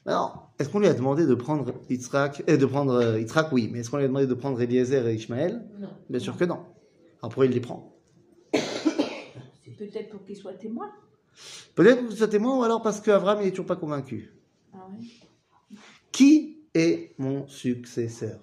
Alors, 0.06 0.52
est-ce 0.58 0.70
qu'on 0.70 0.78
lui 0.78 0.86
a 0.86 0.94
demandé 0.94 1.26
de 1.26 1.34
prendre 1.34 1.74
Yitzhak, 1.90 2.44
euh, 2.48 2.56
de 2.56 2.64
prendre 2.64 2.94
euh, 2.94 3.20
Yitzhak, 3.20 3.52
oui, 3.52 3.68
mais 3.70 3.80
est-ce 3.80 3.90
qu'on 3.90 3.98
lui 3.98 4.04
a 4.04 4.08
demandé 4.08 4.26
de 4.26 4.34
prendre 4.34 4.58
Eliezer 4.58 5.06
et 5.06 5.14
Ishmaël? 5.14 5.62
Non. 5.78 5.90
Bien 6.08 6.20
sûr 6.20 6.34
que 6.34 6.44
non. 6.44 6.60
Alors 7.20 7.28
pourquoi 7.28 7.44
il 7.44 7.52
les 7.52 7.60
prend? 7.60 7.94
Peut-être 8.52 10.08
pour 10.08 10.24
qu'il 10.24 10.36
soit 10.36 10.54
témoin. 10.54 10.90
Peut-être 11.74 12.08
que 12.08 12.14
c'est 12.14 12.28
témoin 12.28 12.58
ou 12.58 12.62
alors 12.62 12.80
parce 12.80 13.02
qu'Abraham 13.02 13.44
n'est 13.44 13.50
toujours 13.50 13.66
pas 13.66 13.76
convaincu. 13.76 14.32
Ah 14.72 14.78
ouais. 14.90 15.76
Qui 16.12 16.59
est 16.74 17.14
mon 17.18 17.46
successeur. 17.48 18.40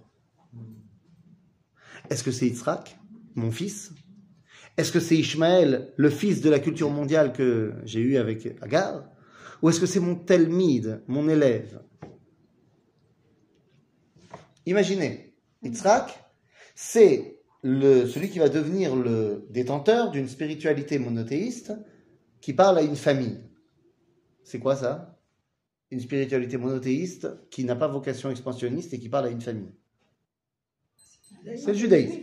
Est-ce 2.10 2.24
que 2.24 2.32
c'est 2.32 2.48
Yitzhak, 2.48 2.98
mon 3.36 3.52
fils? 3.52 3.94
Est-ce 4.78 4.92
que 4.92 5.00
c'est 5.00 5.18
Ishmaël, 5.18 5.94
le 5.98 6.10
fils 6.10 6.42
de 6.42 6.50
la 6.50 6.60
culture 6.60 6.90
mondiale 6.90 7.34
que 7.34 7.74
j'ai 7.84 8.00
eu 8.00 8.18
avec 8.18 8.48
Agar? 8.62 9.10
Ou 9.62 9.70
est-ce 9.70 9.80
que 9.80 9.86
c'est 9.86 10.00
mon 10.00 10.16
Telmide, 10.16 11.04
mon 11.08 11.28
élève? 11.28 11.82
Imaginez, 14.66 15.34
Yitzhak, 15.64 16.24
c'est 16.76 17.42
celui 17.64 18.30
qui 18.30 18.40
va 18.40 18.50
devenir 18.50 18.96
le 18.96 19.48
détenteur 19.50 20.12
d'une 20.12 20.28
spiritualité 20.28 21.00
monothéiste 21.00 21.74
qui 22.40 22.54
parle 22.54 22.78
à 22.78 22.84
une 22.84 22.96
famille. 22.96 23.40
C'est 24.44 24.60
quoi 24.60 24.76
ça? 24.76 25.17
Une 25.90 26.02
spiritualité 26.02 26.58
monothéiste 26.58 27.28
qui 27.50 27.64
n'a 27.64 27.76
pas 27.76 27.88
vocation 27.88 28.30
expansionniste 28.30 28.94
et 28.94 29.00
qui 29.00 29.10
parle 29.10 29.28
à 29.28 29.30
une 29.30 29.42
famille. 29.42 29.72
C'est 31.46 31.68
le 31.68 31.74
judaïsme. 31.74 32.22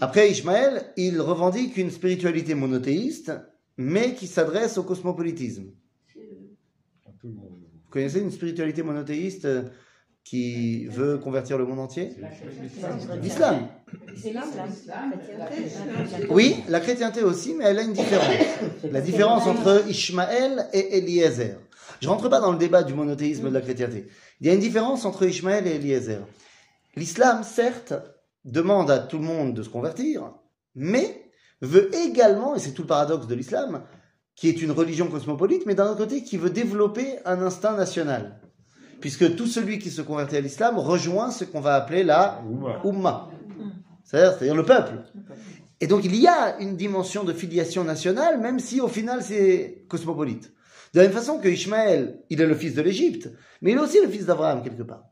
Après 0.00 0.30
Ishmaël, 0.30 0.92
il 0.96 1.20
revendique 1.20 1.76
une 1.76 1.90
spiritualité 1.90 2.54
monothéiste, 2.54 3.32
mais 3.76 4.14
qui 4.14 4.26
s'adresse 4.26 4.76
au 4.76 4.82
cosmopolitisme. 4.82 5.70
Vous 7.22 7.90
connaissez 7.90 8.20
une 8.20 8.30
spiritualité 8.30 8.82
monothéiste 8.82 9.46
euh, 9.46 9.62
qui 10.24 10.86
veut 10.86 11.18
convertir 11.18 11.58
le 11.58 11.64
monde 11.64 11.78
entier? 11.78 12.10
L'islam. 13.22 13.68
Oui, 16.30 16.56
la 16.68 16.80
chrétienté 16.80 17.22
aussi, 17.22 17.54
mais 17.54 17.64
elle 17.64 17.78
a 17.78 17.82
une 17.82 17.92
différence. 17.92 18.34
La 18.90 19.00
différence 19.00 19.46
entre 19.46 19.84
Ishmaël 19.88 20.66
et 20.72 20.98
Eliezer. 20.98 21.58
Je 22.04 22.08
rentre 22.10 22.28
pas 22.28 22.38
dans 22.38 22.52
le 22.52 22.58
débat 22.58 22.82
du 22.82 22.92
monothéisme 22.92 23.48
de 23.48 23.54
la 23.54 23.62
chrétienté. 23.62 24.08
Il 24.38 24.46
y 24.46 24.50
a 24.50 24.52
une 24.52 24.60
différence 24.60 25.06
entre 25.06 25.24
Ishmaël 25.24 25.66
et 25.66 25.76
Eliezer. 25.76 26.20
L'islam, 26.96 27.42
certes, 27.42 27.94
demande 28.44 28.90
à 28.90 28.98
tout 28.98 29.16
le 29.16 29.24
monde 29.24 29.54
de 29.54 29.62
se 29.62 29.70
convertir, 29.70 30.30
mais 30.74 31.30
veut 31.62 31.88
également, 31.94 32.54
et 32.54 32.58
c'est 32.58 32.72
tout 32.72 32.82
le 32.82 32.88
paradoxe 32.88 33.26
de 33.26 33.34
l'islam, 33.34 33.84
qui 34.36 34.50
est 34.50 34.60
une 34.60 34.72
religion 34.72 35.08
cosmopolite, 35.08 35.64
mais 35.64 35.74
d'un 35.74 35.86
autre 35.86 35.96
côté 35.96 36.22
qui 36.22 36.36
veut 36.36 36.50
développer 36.50 37.20
un 37.24 37.40
instinct 37.40 37.74
national. 37.74 38.38
Puisque 39.00 39.34
tout 39.34 39.46
celui 39.46 39.78
qui 39.78 39.90
se 39.90 40.02
convertit 40.02 40.36
à 40.36 40.42
l'islam 40.42 40.78
rejoint 40.78 41.30
ce 41.30 41.44
qu'on 41.44 41.62
va 41.62 41.74
appeler 41.74 42.04
la. 42.04 42.42
Ummah. 42.84 43.30
C'est-à-dire 44.04 44.54
le 44.54 44.66
peuple. 44.66 45.04
Et 45.80 45.86
donc 45.86 46.04
il 46.04 46.14
y 46.16 46.28
a 46.28 46.58
une 46.58 46.76
dimension 46.76 47.24
de 47.24 47.32
filiation 47.32 47.82
nationale, 47.82 48.38
même 48.42 48.58
si 48.58 48.82
au 48.82 48.88
final 48.88 49.22
c'est 49.22 49.86
cosmopolite. 49.88 50.53
De 50.94 51.00
la 51.00 51.06
même 51.06 51.12
façon 51.12 51.40
que 51.40 51.48
Ishmaël, 51.48 52.20
il 52.30 52.40
est 52.40 52.46
le 52.46 52.54
fils 52.54 52.74
de 52.74 52.82
l'Égypte, 52.82 53.28
mais 53.60 53.72
il 53.72 53.76
est 53.76 53.80
aussi 53.80 54.00
le 54.00 54.08
fils 54.08 54.26
d'Abraham 54.26 54.62
quelque 54.62 54.84
part. 54.84 55.10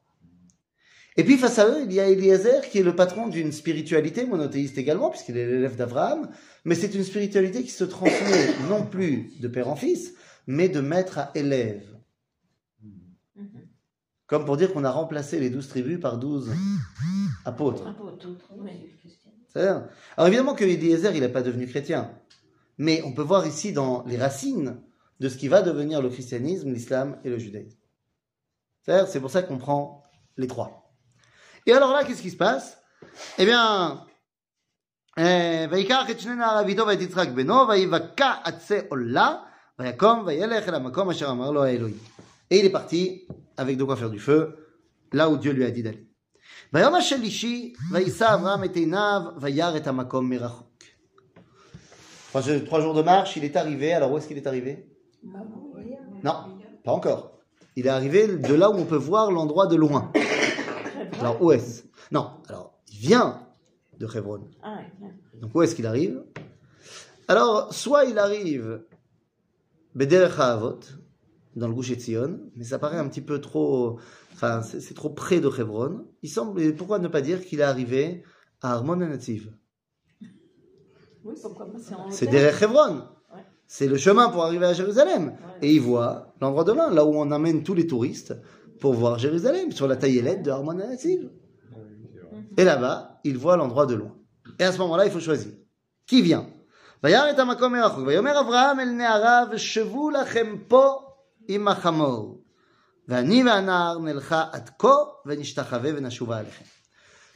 Et 1.17 1.25
puis 1.25 1.37
face 1.37 1.59
à 1.59 1.69
eux, 1.69 1.83
il 1.85 1.93
y 1.93 1.99
a 1.99 2.09
Eliezer 2.09 2.63
qui 2.71 2.79
est 2.79 2.85
le 2.85 2.95
patron 2.95 3.27
d'une 3.27 3.51
spiritualité 3.51 4.25
monothéiste 4.25 4.79
également, 4.79 5.11
puisqu'il 5.11 5.37
est 5.37 5.47
l'élève 5.47 5.77
d'Abraham, 5.77 6.31
mais 6.65 6.77
c'est 6.77 6.95
une 6.95 7.03
spiritualité 7.03 7.65
qui 7.65 7.71
se 7.71 7.83
transmet 7.83 8.55
non 8.71 8.87
plus 8.87 9.33
de 9.41 9.49
père 9.49 9.69
en 9.69 9.75
fils, 9.75 10.15
mais 10.47 10.69
de 10.69 10.81
maître 10.81 11.19
à 11.19 11.33
élève. 11.35 11.85
Comme 14.29 14.45
pour 14.45 14.57
dire 14.57 14.73
qu'on 14.73 14.85
a 14.85 14.91
remplacé 14.91 15.41
les 15.41 15.51
douze 15.51 15.69
tribus 15.69 16.01
par 16.01 16.17
douze 16.17 16.51
apôtres. 17.45 17.85
Alors 19.55 20.29
évidemment 20.29 20.55
que 20.55 20.65
Eliezer, 20.65 21.15
il 21.15 21.21
n'est 21.21 21.29
pas 21.29 21.43
devenu 21.43 21.67
chrétien. 21.67 22.13
Mais 22.79 23.03
on 23.05 23.13
peut 23.13 23.23
voir 23.23 23.47
ici 23.47 23.73
dans 23.73 24.05
les 24.07 24.17
racines 24.17 24.81
de 25.23 25.29
ce 25.29 25.37
qui 25.37 25.47
va 25.47 25.63
devenir 25.63 26.03
le 26.03 26.09
christianisme, 26.09 26.73
l'islam 26.73 27.17
et 27.23 27.31
le 27.31 27.39
judaïsme. 27.39 27.79
C'est 28.83 29.21
pour 29.21 29.31
ça 29.31 29.43
qu'on 29.43 29.57
prend 29.57 30.03
les 30.37 30.49
trois. 30.49 30.93
Et 31.65 31.73
alors 31.73 31.93
là, 31.93 32.03
qu'est-ce 32.03 32.23
qui 32.23 32.31
se 32.31 32.37
passe? 32.37 32.83
Eh 33.39 33.45
bien, 33.45 34.05
eh, 35.17 35.69
et 42.51 42.59
il 42.59 42.67
est 42.67 42.71
parti 42.71 43.29
avec 43.57 43.77
de 43.77 43.85
quoi 43.85 43.97
faire 43.97 44.11
du 44.11 44.19
feu, 44.19 44.57
là 45.13 45.31
où 45.31 45.37
Dieu 45.37 45.53
lui 45.53 45.65
a 45.65 45.71
dit 45.71 45.85
d'aller. 45.85 46.09
Trois 52.33 52.81
jours 52.81 52.95
de 52.95 53.03
marche, 53.03 53.37
il 53.37 53.45
est 53.45 53.57
arrivé. 53.57 53.93
Alors 53.93 54.11
où 54.11 54.19
est-ce 54.19 54.27
qu'il 54.27 54.39
est 54.39 54.49
arrivé? 54.49 54.89
Non, 55.25 56.59
pas 56.85 56.93
encore. 56.93 57.39
Il 57.77 57.87
est 57.87 57.91
arrivé 57.91 58.27
de 58.37 58.55
là 58.55 58.71
où 58.71 58.75
on 58.75 58.85
peut 58.85 58.97
voir 58.97 59.31
l'endroit 59.31 59.67
de 59.67 59.77
loin. 59.77 60.13
Alors 61.21 61.41
où 61.43 61.53
est-ce? 61.53 61.85
Non, 62.11 62.31
alors 62.49 62.79
il 62.93 62.99
vient 62.99 63.47
de 63.99 64.07
Hebron. 64.07 64.49
Ah. 64.63 64.81
Donc 65.41 65.55
où 65.55 65.63
est-ce 65.63 65.75
qu'il 65.75 65.87
arrive? 65.87 66.23
Alors, 67.29 67.73
soit 67.73 68.05
il 68.05 68.19
arrive 68.19 68.85
Bederech 69.95 70.39
Avot, 70.39 70.81
dans 71.55 71.69
le 71.69 71.75
Gush 71.75 71.93
Etzion, 71.93 72.41
mais 72.57 72.65
ça 72.65 72.79
paraît 72.79 72.99
un 72.99 73.09
petit 73.09 73.21
peu 73.21 73.41
trop, 73.41 73.99
enfin 74.33 74.63
c'est 74.63 74.95
trop 74.95 75.11
près 75.11 75.41
de 75.41 75.49
Hebron. 75.49 76.07
Il 76.23 76.29
semble, 76.29 76.61
et 76.61 76.73
pourquoi 76.73 76.99
ne 76.99 77.09
pas 77.09 77.21
dire 77.21 77.45
qu'il 77.45 77.61
est 77.61 77.65
arrivé 77.65 78.25
à 78.61 78.73
Armon 78.73 78.97
Nativ 78.97 79.53
Oui, 81.25 81.35
pourquoi 81.41 81.69
C'est 82.11 82.27
derrière 82.27 82.63
Hebron. 82.63 83.03
C'est 83.75 83.87
le 83.87 83.97
chemin 83.97 84.29
pour 84.29 84.45
arriver 84.45 84.67
à 84.67 84.75
Jérusalem. 84.75 85.35
Et 85.63 85.73
il 85.73 85.81
voit 85.81 86.35
l'endroit 86.43 86.63
de 86.63 86.73
l'un, 86.73 86.91
là 86.91 87.07
où 87.07 87.17
on 87.17 87.31
amène 87.31 87.63
tous 87.63 87.73
les 87.73 87.87
touristes 87.87 88.35
pour 88.79 88.93
voir 88.93 89.19
Jérusalem, 89.19 89.73
sur 89.73 89.89
la 89.89 89.97
taillelette 89.97 90.43
de 90.43 90.51
Harmon 90.51 90.79
Et 92.59 92.65
là-bas, 92.65 93.19
il 93.25 93.39
voit 93.39 93.57
l'endroit 93.57 93.87
de 93.87 93.95
loin. 93.95 94.15
Et 94.59 94.65
à 94.65 94.73
ce 94.73 94.79
moment-là, 94.81 95.07
il 95.07 95.11
faut 95.11 95.21
choisir. 95.21 95.53
Qui 96.07 96.21
vient? 96.21 96.51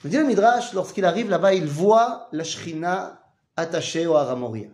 Nous 0.05 0.11
dit 0.11 0.19
le 0.19 0.25
Midrash, 0.25 0.75
lorsqu'il 0.75 1.07
arrive 1.07 1.31
là-bas, 1.31 1.55
il 1.55 1.65
voit 1.65 2.29
la 2.33 2.45
Shrina 2.45 3.23
attachée 3.57 4.07
au 4.07 4.17
Haramoria. 4.17 4.69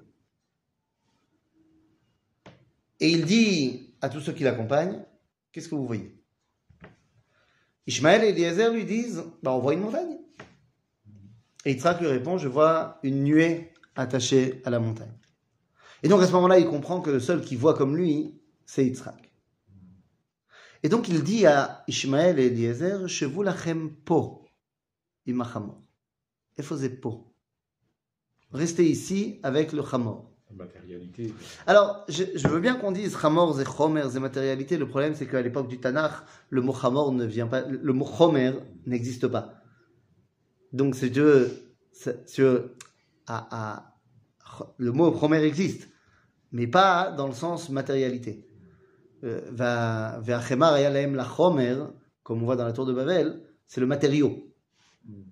Et 3.01 3.11
il 3.11 3.25
dit 3.25 3.95
à 4.01 4.09
tous 4.09 4.21
ceux 4.21 4.33
qui 4.33 4.45
l'accompagnent, 4.45 5.05
qu'est-ce 5.51 5.69
que 5.69 5.75
vous 5.75 5.87
voyez? 5.87 6.17
Ishmaël 7.87 8.25
et 8.25 8.29
Eliezer 8.29 8.73
lui 8.73 8.85
disent, 8.85 9.25
bah, 9.43 9.53
on 9.53 9.59
voit 9.59 9.75
une 9.75 9.81
montagne. 9.81 10.19
Et 11.65 11.73
Yitzhak 11.73 12.01
lui 12.01 12.09
répond, 12.09 12.39
je 12.39 12.49
vois 12.49 12.99
une 13.03 13.23
nuée 13.25 13.73
attachée 13.95 14.61
à 14.65 14.71
la 14.71 14.81
montagne. 14.81 15.13
Et 16.03 16.09
donc 16.09 16.21
à 16.23 16.27
ce 16.27 16.33
moment-là, 16.33 16.59
il 16.59 16.67
comprend 16.67 17.01
que 17.01 17.11
le 17.11 17.21
seul 17.21 17.43
qui 17.43 17.57
voit 17.57 17.75
comme 17.75 17.97
lui, 17.97 18.41
c'est 18.67 18.85
Yitzhak. 18.85 19.31
Et 20.83 20.89
donc 20.89 21.09
il 21.09 21.23
dit 21.23 21.47
à 21.47 21.85
Ishmaël 21.87 22.39
et 22.41 22.47
Eliezer, 22.47 23.09
Shevu 23.09 23.45
lachem 23.45 23.95
po 24.05 24.45
imachamor. 25.27 25.81
Ze 26.59 26.89
po. 26.89 27.33
Restez 28.51 28.85
ici 28.85 29.41
avec 29.43 29.73
le 29.73 29.83
chamor. 29.85 30.32
Matérialité. 30.57 31.35
Alors, 31.67 32.05
je, 32.09 32.25
je 32.35 32.49
veux 32.49 32.61
bien 32.61 32.75
qu'on 32.77 32.93
dise 32.93 33.17
Chamor, 33.17 33.57
c'est 33.57 33.65
Chomer, 33.67 34.05
c'est 34.11 34.21
matérialité. 34.21 34.77
Le 34.77 34.87
problème, 34.89 35.15
c'est 35.15 35.27
qu'à 35.27 35.43
l'époque 35.43 35.69
du 35.69 35.79
Tanakh, 35.79 36.13
le 36.51 36.61
mot 36.61 36.75
Chamor 36.75 37.13
ne 37.13 37.25
vient 37.25 37.47
pas, 37.47 37.63
le 37.63 37.93
mot 37.93 38.07
Chomer 38.07 38.53
n'existe 38.87 39.27
pas. 39.29 39.55
Donc, 40.73 40.95
c'est 40.95 41.11
Dieu, 41.11 41.51
Dieu, 42.35 42.75
à, 43.27 43.49
à- 43.51 43.97
le 44.79 44.93
mot 44.93 45.17
Chomer 45.19 45.43
existe, 45.43 45.89
mais 46.53 46.67
pas 46.67 47.11
dans 47.11 47.27
le 47.27 47.35
sens 47.35 47.71
matérialité. 47.71 48.47
Euh, 49.25 49.41
Va, 49.53 50.21
la 50.27 51.25
Chomer, 51.25 51.77
comme 52.23 52.43
on 52.43 52.45
voit 52.45 52.57
dans 52.57 52.65
la 52.67 52.73
tour 52.73 52.87
de 52.87 52.93
Babel, 52.93 53.43
c'est 53.67 53.81
le 53.81 53.87
matériau. 53.87 54.53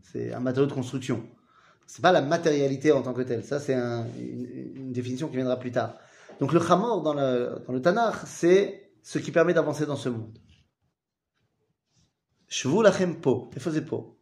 C'est 0.03 0.33
un 0.33 0.41
matériau 0.41 0.67
de 0.69 0.73
construction. 0.73 1.23
C'est 1.92 2.03
pas 2.03 2.12
la 2.12 2.22
matérialité 2.22 2.92
en 2.92 3.03
tant 3.03 3.12
que 3.12 3.22
telle. 3.22 3.42
Ça, 3.44 3.59
c'est 3.59 3.74
un- 3.74 4.07
une, 4.16 4.76
une 4.76 4.92
définition 4.92 5.26
qui 5.29 5.35
viendra 5.35 5.57
plus 5.59 5.72
tard. 5.72 5.96
Donc 6.38 6.53
le 6.53 6.61
chamor 6.61 7.03
dans 7.03 7.14
le, 7.14 7.61
dans 7.66 7.72
le 7.72 7.83
Tanakh, 7.83 8.14
c'est 8.26 8.92
ce 9.03 9.18
qui 9.18 9.33
permet 9.33 9.55
d'avancer 9.55 9.87
dans 9.87 9.96
ce 9.96 10.09
monde. 10.09 10.38
Shvu 12.46 12.85
lachem 12.85 13.16
po. 13.20 13.50
Il 13.57 13.61
faisait 13.61 13.81
po. 13.81 14.16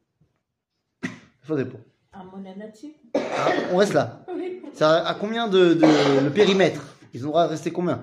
Il 1.02 1.10
faisait 1.42 1.66
po. 1.66 1.76
Ah, 3.14 3.50
on 3.72 3.76
reste 3.76 3.92
là. 3.92 4.24
C'est 4.72 4.84
à, 4.84 5.14
combien 5.20 5.46
de, 5.46 5.74
de- 5.74 6.24
le 6.24 6.30
périmètre? 6.30 6.96
Ils 7.12 7.20
ont 7.24 7.26
le 7.26 7.32
droit 7.32 7.44
de 7.44 7.50
rester 7.50 7.70
combien? 7.70 8.02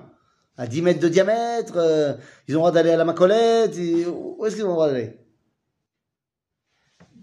À 0.56 0.68
10 0.68 0.80
mètres 0.82 1.00
de 1.00 1.08
diamètre 1.08 1.74
euh, 1.76 2.14
Ils 2.46 2.54
ont 2.54 2.58
le 2.58 2.70
droit 2.70 2.70
d'aller 2.72 2.90
à 2.90 2.96
la 2.96 3.04
Macolette 3.04 3.76
et- 3.76 4.06
Où 4.06 4.46
est-ce 4.46 4.54
qu'ils 4.54 4.64
ont 4.64 4.68
le 4.68 4.74
droit 4.74 4.86
d'aller? 4.88 5.18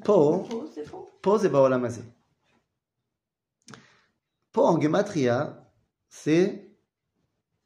Po. 0.03 0.43
Faux, 0.43 0.69
c'est 0.75 0.83
faux. 0.85 1.09
Po 1.21 1.39
c'est 1.39 1.47
Baolam 1.49 1.85
Hazé. 1.85 2.01
Po 4.53 4.65
en 4.65 4.79
Gematria, 4.79 5.67
c'est 6.09 6.71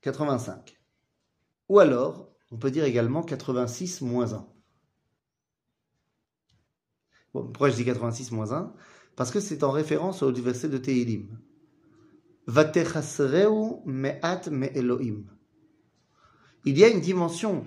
85. 0.02 0.80
Ou 1.68 1.80
alors, 1.80 2.30
on 2.50 2.58
peut 2.58 2.72
dire 2.72 2.86
également 2.86 3.24
86 3.24 4.02
moins 4.02 4.34
1. 4.34 4.48
Bon, 7.34 7.44
pourquoi 7.44 7.70
je 7.70 7.76
dis 7.76 7.84
86 7.84 8.32
moins 8.32 8.54
1 8.54 8.74
Parce 9.18 9.32
que 9.32 9.42
c'est 9.42 9.64
en 9.64 9.72
référence 9.72 10.24
au 10.24 10.32
verset 10.32 10.70
de 10.70 10.78
Tehilim. 10.78 11.38
Vatechasreu 12.48 13.82
me'at 13.86 14.48
me'elohim. 14.50 15.26
Il 16.64 16.78
y 16.78 16.86
a 16.86 16.88
une 16.88 17.02
dimension 17.02 17.66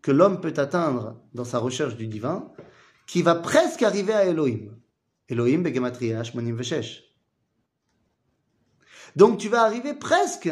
que 0.00 0.10
l'homme 0.10 0.40
peut 0.40 0.54
atteindre 0.56 1.20
dans 1.34 1.44
sa 1.44 1.58
recherche 1.58 1.96
du 1.96 2.06
divin 2.06 2.50
qui 3.06 3.20
va 3.20 3.34
presque 3.34 3.82
arriver 3.82 4.14
à 4.14 4.24
Elohim. 4.24 4.78
Elohim 5.28 5.62
begematria 5.62 6.24
shmonim 6.24 6.56
veshesh. 6.56 7.11
Donc 9.16 9.38
tu 9.38 9.48
vas 9.48 9.62
arriver 9.62 9.94
presque 9.94 10.50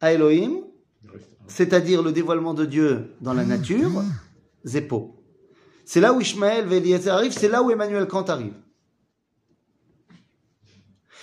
à 0.00 0.12
Elohim, 0.12 0.62
c'est-à-dire 1.46 2.02
le 2.02 2.12
dévoilement 2.12 2.54
de 2.54 2.64
Dieu 2.64 3.14
dans 3.20 3.32
la 3.32 3.44
nature, 3.44 3.90
Zépo. 4.64 5.16
C'est 5.84 6.00
là 6.00 6.12
où 6.12 6.20
Ishmaël 6.20 6.72
et 6.72 6.76
Eliezer 6.76 7.10
arrivent, 7.10 7.32
c'est 7.32 7.48
là 7.48 7.62
où 7.62 7.70
Emmanuel 7.70 8.06
Kant 8.06 8.24
arrive. 8.24 8.54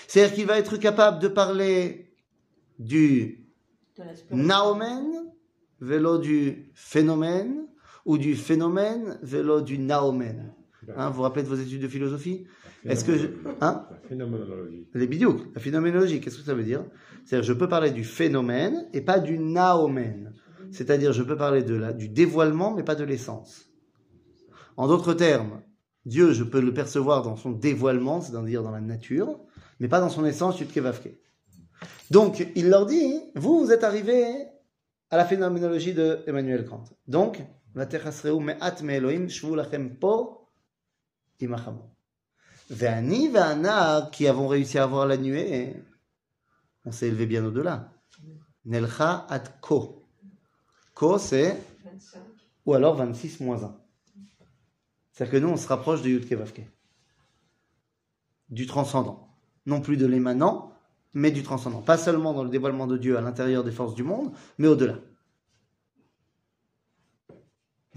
C'est-à-dire 0.07 0.35
qu'il 0.35 0.45
va 0.45 0.57
être 0.57 0.77
capable 0.77 1.19
de 1.19 1.27
parler 1.27 2.13
du 2.79 3.45
naomen, 4.31 5.05
vélo 5.81 6.17
du 6.17 6.71
phénomène, 6.73 7.67
ou 8.05 8.17
du 8.17 8.35
phénomène, 8.35 9.19
vélo 9.21 9.61
du 9.61 9.77
naomen. 9.77 10.53
Hein, 10.95 11.09
vous 11.09 11.17
vous 11.17 11.21
rappelez 11.23 11.43
de 11.43 11.49
vos 11.49 11.55
études 11.55 11.81
de 11.81 11.87
philosophie? 11.87 12.47
Est-ce 12.89 13.05
que 13.05 13.13
je- 13.17 13.27
phénoménologie. 13.27 13.57
hein 13.61 13.85
La 13.91 13.97
phénoménologie. 14.09 14.87
Les 14.93 15.07
bidiouk, 15.07 15.41
la 15.55 15.61
phénoménologie, 15.61 16.21
qu'est-ce 16.21 16.37
que 16.37 16.43
ça 16.43 16.53
veut 16.53 16.63
dire? 16.63 16.83
C'est-à-dire, 17.25 17.43
je 17.47 17.53
peux 17.53 17.67
parler 17.67 17.91
du 17.91 18.03
phénomène 18.03 18.87
et 18.93 19.01
pas 19.01 19.19
du 19.19 19.37
naomen. 19.39 20.33
C'est-à-dire, 20.71 21.13
je 21.13 21.23
peux 21.23 21.37
parler 21.37 21.63
de 21.63 21.75
la, 21.75 21.93
du 21.93 22.09
dévoilement, 22.09 22.73
mais 22.73 22.83
pas 22.83 22.95
de 22.95 23.03
l'essence. 23.03 23.65
En 24.75 24.87
d'autres 24.87 25.13
termes, 25.13 25.61
Dieu, 26.05 26.33
je 26.33 26.43
peux 26.43 26.61
le 26.61 26.73
percevoir 26.73 27.21
dans 27.21 27.35
son 27.35 27.51
dévoilement, 27.51 28.21
c'est-à-dire 28.21 28.63
dans 28.63 28.71
la 28.71 28.81
nature, 28.81 29.39
mais 29.79 29.87
pas 29.87 29.99
dans 29.99 30.09
son 30.09 30.25
essence, 30.25 30.59
Yudkevavke. 30.59 31.17
Donc, 32.11 32.45
il 32.55 32.69
leur 32.69 32.85
dit, 32.85 33.13
vous, 33.35 33.59
vous 33.65 33.71
êtes 33.71 33.83
arrivés 33.83 34.25
à 35.09 35.17
la 35.17 35.25
phénoménologie 35.25 35.93
de 35.93 36.19
Emmanuel 36.27 36.65
Kant. 36.65 36.83
Donc, 37.07 37.41
me'at 37.75 38.81
me'elohim 38.83 39.27
shvu 39.29 39.55
lachem 39.55 39.97
po 39.99 40.49
imachamo. 41.39 41.96
Ve'ani 42.69 43.29
ve'anar, 43.29 44.11
qui 44.11 44.27
avons 44.27 44.47
réussi 44.47 44.77
à 44.77 44.85
voir 44.85 45.07
la 45.07 45.17
nuée, 45.17 45.75
on 46.85 46.91
s'est 46.91 47.07
élevé 47.07 47.25
bien 47.25 47.45
au-delà. 47.45 47.93
Nelcha 48.65 49.25
ad 49.29 49.59
ko. 49.61 50.03
Ko, 50.93 51.17
c'est, 51.17 51.57
25. 51.85 52.19
ou 52.65 52.73
alors 52.73 52.95
26 52.95 53.39
moins 53.39 53.63
1. 53.63 53.77
C'est-à-dire 55.11 55.31
que 55.31 55.37
nous, 55.37 55.49
on 55.49 55.57
se 55.57 55.67
rapproche 55.67 56.01
de 56.01 56.09
Yudke 56.09 56.33
Vavke. 56.33 56.67
Du 58.49 58.65
transcendant. 58.67 59.29
Non 59.65 59.81
plus 59.81 59.97
de 59.97 60.05
l'émanant, 60.05 60.71
mais 61.13 61.31
du 61.31 61.43
transcendant. 61.43 61.81
Pas 61.81 61.97
seulement 61.97 62.33
dans 62.33 62.43
le 62.43 62.49
dévoilement 62.49 62.87
de 62.87 62.97
Dieu 62.97 63.17
à 63.17 63.21
l'intérieur 63.21 63.63
des 63.63 63.71
forces 63.71 63.95
du 63.95 64.03
monde, 64.03 64.33
mais 64.57 64.67
au-delà. 64.67 64.95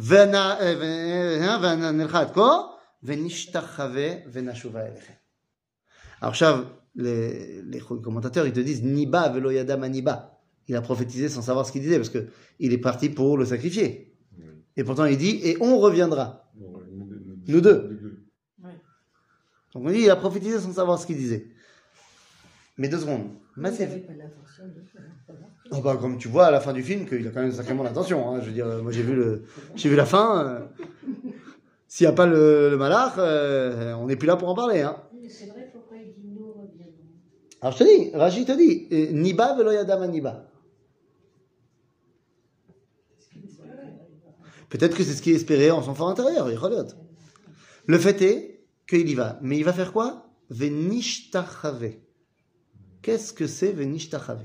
Euh, 0.03 0.77
vena- 1.39 1.59
vena- 1.59 1.93
nelcha 1.93 2.19
ad 2.21 2.33
ko. 2.33 2.77
Alors, 6.21 6.35
Chav, 6.35 6.67
les, 6.95 7.63
les 7.63 7.81
commentateurs, 7.81 8.47
ils 8.47 8.53
te 8.53 8.61
disent 8.61 8.83
Niba 8.83 9.29
velo 9.31 9.51
yadam 9.51 9.83
aniba. 9.85 10.39
Il 10.69 10.77
a 10.77 10.83
prophétisé 10.83 11.29
sans 11.29 11.43
savoir 11.43 11.67
ce 11.67 11.73
qu'il 11.73 11.83
disait, 11.83 11.97
parce 11.97 12.11
que 12.11 12.29
il 12.59 12.73
est 12.73 12.79
parti 12.79 13.09
pour 13.09 13.39
le 13.39 13.45
sacrifier. 13.45 14.15
Oui. 14.39 14.45
Et 14.77 14.85
pourtant, 14.85 15.05
il 15.07 15.17
dit 15.17 15.41
Et 15.43 15.57
on 15.61 15.79
reviendra. 15.79 16.53
Nous, 17.49 17.61
deux. 17.61 17.99
Donc, 19.73 19.85
on 19.87 19.91
dit 19.91 20.01
Il 20.01 20.11
a 20.11 20.17
prophétisé 20.17 20.59
sans 20.61 20.73
savoir 20.73 20.99
ce 20.99 21.07
qu'il 21.07 21.17
disait. 21.17 21.47
Mais 22.77 22.89
deux 22.89 22.99
secondes. 22.99 23.31
Massif. 23.57 23.81
n'avez 23.89 24.01
pas 24.01 24.13
l'intention 24.15 24.65
de 24.69 24.81
faire. 24.87 25.03
voilà. 25.27 25.47
Oh 25.73 25.81
bah, 25.83 25.97
comme 26.01 26.19
tu 26.19 26.29
vois 26.29 26.47
à 26.47 26.51
la 26.51 26.61
fin 26.61 26.73
du 26.73 26.83
film, 26.83 27.07
qu'il 27.07 27.27
a 27.27 27.31
quand 27.31 27.41
même 27.43 27.53
sacrément 27.53 27.83
l'intention. 27.83 28.31
hein. 28.35 28.41
Je 28.41 28.47
veux 28.47 28.53
dire, 28.53 28.67
moi 28.83 28.91
j'ai 28.93 29.03
vu, 29.03 29.15
le, 29.15 29.45
j'ai 29.75 29.89
vu 29.89 29.97
la 29.97 30.07
fin. 30.07 30.45
euh, 30.47 30.61
S'il 31.91 32.07
n'y 32.07 32.13
a 32.13 32.15
pas 32.15 32.27
le, 32.27 32.71
le 32.71 32.77
malach, 32.77 33.15
euh, 33.19 33.95
on 33.95 34.07
n'est 34.07 34.15
plus 34.15 34.29
là 34.29 34.37
pour 34.37 34.49
en 34.49 34.55
parler. 34.55 34.81
Hein. 34.81 35.03
Mais 35.21 35.29
c'est 35.29 35.47
vrai, 35.47 35.69
pourquoi 35.73 35.97
il 35.97 36.13
dit 36.15 36.29
nous 36.33 36.53
reviendrons 36.53 36.95
Alors 37.61 37.77
je 37.77 37.79
te 37.79 37.85
dis, 37.85 38.17
Raji 38.17 38.45
te 38.45 38.53
dit, 38.53 38.87
euh, 38.93 39.11
Niba 39.11 39.57
velo 39.57 39.73
yadam 39.73 40.01
aniba. 40.03 40.47
Peut-être 44.69 44.97
que 44.97 45.03
c'est 45.03 45.15
ce 45.15 45.21
qui 45.21 45.33
est 45.33 45.35
espéré 45.35 45.73
en 45.73 45.83
son 45.83 45.97
fort 45.97 46.09
intérieur. 46.09 46.49
Le 47.87 47.99
fait 47.99 48.23
est 48.23 48.65
qu'il 48.89 49.09
y 49.09 49.15
va. 49.17 49.41
Mais 49.43 49.59
il 49.59 49.65
va 49.65 49.73
faire 49.73 49.93
quoi? 49.93 50.31
Venishtachave. 50.49 51.95
Qu'est-ce 53.03 53.33
que 53.33 53.49
c'est 53.49 53.73
Venishtachave 53.73 54.45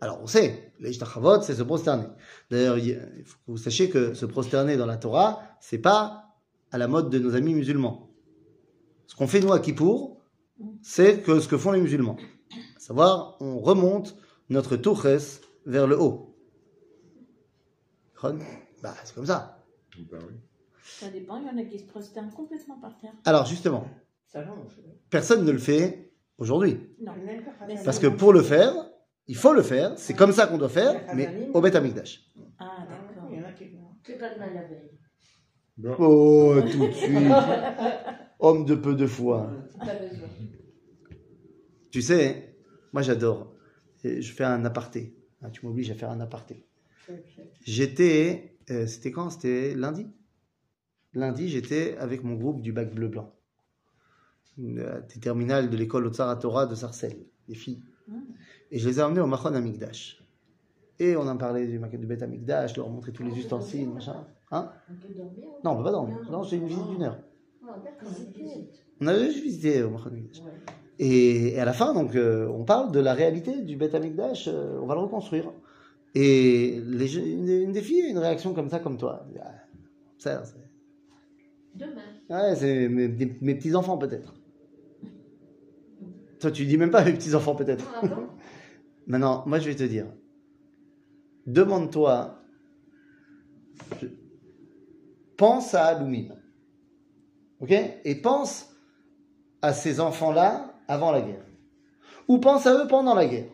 Alors 0.00 0.18
on 0.20 0.26
sait, 0.26 0.72
les 0.80 0.90
Ishtachavot, 0.90 1.42
c'est 1.42 1.54
se 1.54 1.62
prosterner. 1.62 2.08
D'ailleurs, 2.50 2.78
il 2.78 3.00
il 3.16 3.24
faut 3.24 3.36
que 3.46 3.52
vous 3.52 3.58
sachiez 3.58 3.90
que 3.90 4.14
se 4.14 4.26
prosterner 4.26 4.76
dans 4.76 4.86
la 4.86 4.96
Torah, 4.96 5.40
c'est 5.60 5.78
pas 5.78 6.23
à 6.70 6.78
la 6.78 6.88
mode 6.88 7.10
de 7.10 7.18
nos 7.18 7.34
amis 7.34 7.54
musulmans. 7.54 8.10
Ce 9.06 9.14
qu'on 9.14 9.26
fait 9.26 9.40
nous 9.40 9.52
à 9.52 9.60
Kippour, 9.60 10.20
c'est 10.82 11.22
que 11.22 11.40
ce 11.40 11.48
que 11.48 11.56
font 11.56 11.72
les 11.72 11.80
musulmans. 11.80 12.16
savoir, 12.78 13.36
on 13.40 13.58
remonte 13.58 14.16
notre 14.48 14.76
tourès 14.76 15.40
vers 15.66 15.86
le 15.86 16.00
haut. 16.00 16.36
Bah, 18.82 18.94
c'est 19.04 19.14
comme 19.14 19.26
ça. 19.26 19.64
Bah. 20.10 20.18
Ça 20.82 21.08
dépend, 21.08 21.38
il 21.38 21.46
y 21.46 21.50
en 21.50 21.58
a 21.58 21.64
qui 21.64 21.78
se 21.78 21.84
prosternent 21.84 22.32
complètement 22.32 22.78
par 22.78 22.98
terre. 22.98 23.12
Alors, 23.24 23.46
justement, 23.46 23.86
longe. 24.34 24.80
personne 25.10 25.44
ne 25.44 25.50
le 25.50 25.58
fait 25.58 26.12
aujourd'hui. 26.38 26.78
Parce 27.84 27.98
que 27.98 28.06
pour 28.06 28.32
le 28.32 28.42
faire, 28.42 28.72
il 29.26 29.36
faut 29.36 29.52
le 29.52 29.62
faire, 29.62 29.98
c'est 29.98 30.14
comme 30.14 30.32
ça 30.32 30.46
qu'on 30.46 30.58
doit 30.58 30.68
faire, 30.68 31.02
mais 31.14 31.50
au 31.54 31.60
Beth 31.60 31.74
Amikdash. 31.74 32.30
Ah, 32.58 32.86
d'accord. 32.88 33.28
Il 33.30 33.38
y 33.38 33.42
en 33.42 33.48
a 33.48 33.52
qui 33.52 33.64
C'est 34.02 34.18
pas 34.18 34.34
demain 34.34 34.52
la 34.54 34.62
veille. 34.62 34.93
Bon, 35.76 35.94
Oh, 35.98 36.54
tout 36.70 36.86
de 36.86 36.92
suite. 36.92 37.32
Homme 38.38 38.64
de 38.64 38.74
peu 38.74 38.94
de 38.94 39.06
foi. 39.06 39.50
Tu 41.90 42.02
sais, 42.02 42.56
moi 42.92 43.02
j'adore. 43.02 43.54
Je 44.04 44.32
fais 44.32 44.44
un 44.44 44.64
aparté. 44.64 45.16
Ah, 45.42 45.50
tu 45.50 45.64
m'obliges 45.66 45.90
à 45.90 45.94
faire 45.94 46.10
un 46.10 46.20
aparté. 46.20 46.66
J'étais, 47.64 48.56
euh, 48.70 48.86
c'était 48.86 49.10
quand? 49.10 49.30
C'était 49.30 49.74
lundi? 49.74 50.06
Lundi, 51.12 51.48
j'étais 51.48 51.96
avec 51.98 52.24
mon 52.24 52.34
groupe 52.34 52.60
du 52.60 52.72
bac 52.72 52.92
bleu 52.92 53.08
blanc, 53.08 53.32
euh, 54.58 55.00
des 55.02 55.20
terminales 55.20 55.70
de 55.70 55.76
l'école 55.76 56.06
Otsara 56.06 56.36
Torah 56.36 56.66
de 56.66 56.74
Sarcelles, 56.74 57.24
des 57.48 57.54
filles. 57.54 57.82
Et 58.70 58.78
je 58.78 58.88
les 58.88 58.98
ai 58.98 59.02
emmenés 59.02 59.20
au 59.20 59.26
Machon 59.26 59.54
Amigdash. 59.54 60.20
Et 60.98 61.16
on 61.16 61.26
en 61.28 61.36
parlait 61.36 61.66
du, 61.66 61.78
du 61.78 62.06
Beth 62.06 62.22
Amigdash, 62.22 62.76
leur 62.76 62.88
montrer 62.88 63.12
tous 63.12 63.22
les 63.22 63.36
ustensiles, 63.38 63.90
machin. 63.90 64.26
Hein 64.50 64.70
On 64.90 64.94
peut 64.94 65.14
dormir 65.14 65.48
Non, 65.64 65.70
on 65.72 65.76
peut 65.78 65.84
pas 65.84 65.90
dormir. 65.92 66.16
Non, 66.30 66.44
c'est 66.44 66.56
une 66.56 66.66
visite 66.66 66.86
d'une 66.88 67.02
heure. 67.02 67.18
Ah. 67.66 67.76
On 69.00 69.06
avait 69.06 69.24
juste 69.30 69.42
visité 69.42 69.82
au 69.82 69.88
Amigdash. 70.06 70.40
Ouais. 70.40 70.52
Et, 70.98 71.54
et 71.54 71.58
à 71.60 71.64
la 71.64 71.72
fin, 71.72 71.92
donc, 71.94 72.14
euh, 72.14 72.46
on 72.48 72.64
parle 72.64 72.92
de 72.92 73.00
la 73.00 73.14
réalité 73.14 73.62
du 73.62 73.76
Beth 73.76 73.94
Amikdash, 73.94 74.48
euh, 74.48 74.78
on 74.80 74.86
va 74.86 74.94
le 74.94 75.00
reconstruire. 75.00 75.50
Et 76.14 76.80
les, 76.84 77.16
une, 77.18 77.44
des- 77.44 77.62
une 77.62 77.72
des 77.72 77.80
filles 77.82 78.02
a 78.02 78.08
une 78.08 78.18
réaction 78.18 78.54
comme 78.54 78.68
ça, 78.68 78.78
comme 78.78 78.96
toi. 78.96 79.26
Ça, 80.18 80.44
c'est 80.44 80.54
Demain. 81.74 82.02
ouais, 82.30 82.54
c'est 82.54 82.88
mes, 82.88 83.08
petits-enfants 83.56 83.98
peut-être. 83.98 84.32
Toi, 86.38 86.52
tu 86.52 86.66
dis 86.66 86.78
même 86.78 86.90
pas 86.92 87.04
mes 87.04 87.12
petits-enfants 87.14 87.56
peut-être. 87.56 87.84
Ah 88.00 88.06
bon? 88.06 88.28
Maintenant, 89.08 89.42
moi, 89.46 89.58
je 89.58 89.68
vais 89.68 89.74
te 89.74 89.82
dire. 89.82 90.06
Demande-toi. 91.46 92.40
je- 94.00 94.06
Pense 95.36 95.74
à 95.74 95.98
Lumim. 95.98 96.34
Ok? 97.60 97.72
Et 98.04 98.14
pense 98.16 98.70
à 99.62 99.72
ces 99.72 100.00
enfants-là 100.00 100.74
avant 100.88 101.10
la 101.10 101.20
guerre. 101.20 101.44
Ou 102.28 102.38
pense 102.38 102.66
à 102.66 102.74
eux 102.74 102.86
pendant 102.88 103.14
la 103.14 103.26
guerre. 103.26 103.48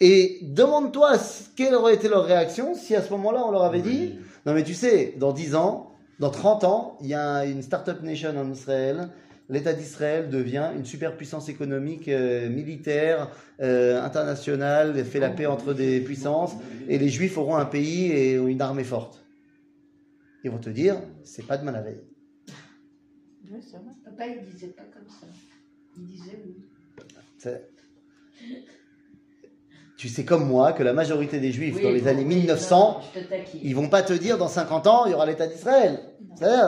Et 0.00 0.40
demande-toi 0.42 1.12
quelle 1.56 1.74
aurait 1.74 1.94
été 1.94 2.08
leur 2.08 2.24
réaction 2.24 2.74
si 2.74 2.94
à 2.94 3.02
ce 3.02 3.10
moment-là 3.12 3.42
on 3.46 3.50
leur 3.50 3.64
avait 3.64 3.80
dit 3.80 4.18
Non, 4.44 4.52
mais 4.52 4.64
tu 4.64 4.74
sais, 4.74 5.14
dans 5.18 5.32
10 5.32 5.54
ans, 5.54 5.92
dans 6.18 6.30
30 6.30 6.64
ans, 6.64 6.98
il 7.00 7.08
y 7.08 7.14
a 7.14 7.44
une 7.44 7.62
Startup 7.62 8.00
Nation 8.02 8.36
en 8.36 8.50
Israël. 8.50 9.08
L'État 9.48 9.72
d'Israël 9.72 10.30
devient 10.30 10.70
une 10.76 10.84
superpuissance 10.84 11.48
économique, 11.48 12.08
euh, 12.08 12.48
militaire, 12.48 13.30
euh, 13.60 14.02
internationale, 14.02 15.04
fait 15.04 15.20
la 15.20 15.30
paix 15.30 15.46
entre 15.46 15.74
des 15.74 16.00
puissances, 16.00 16.52
et 16.88 16.98
les 16.98 17.10
Juifs 17.10 17.36
auront 17.36 17.56
un 17.56 17.66
pays 17.66 18.10
et 18.10 18.34
une 18.34 18.62
armée 18.62 18.84
forte. 18.84 19.23
Ils 20.44 20.50
vont 20.50 20.58
te 20.58 20.68
dire, 20.70 20.96
c'est 21.24 21.46
pas 21.46 21.56
demain 21.56 21.72
la 21.72 21.80
veille. 21.80 22.02
Oui, 23.50 23.58
c'est 23.62 23.78
vrai. 23.78 23.92
Papa, 24.04 24.26
il 24.26 24.52
disait 24.52 24.68
pas 24.68 24.82
comme 24.82 25.08
ça. 25.08 25.26
Il 25.96 26.06
disait 26.06 26.38
oui. 26.44 26.56
Tu 29.96 30.08
sais 30.08 30.24
comme 30.24 30.46
moi 30.46 30.72
que 30.72 30.82
la 30.82 30.92
majorité 30.92 31.40
des 31.40 31.52
Juifs 31.52 31.76
Oui, 31.76 31.82
dans 31.82 31.90
les 31.90 32.00
bon, 32.00 32.08
années 32.08 32.24
oui, 32.24 32.36
1900, 32.36 32.78
non, 32.78 33.00
je 33.14 33.20
te 33.20 33.24
taquine. 33.26 33.60
ils 33.62 33.74
vont 33.74 33.88
pas 33.88 34.02
te 34.02 34.12
dire 34.12 34.36
dans 34.38 34.48
50 34.48 34.86
ans, 34.86 35.06
il 35.06 35.12
y 35.12 35.14
aura 35.14 35.24
l'État 35.24 35.46
d'Israël. 35.46 36.00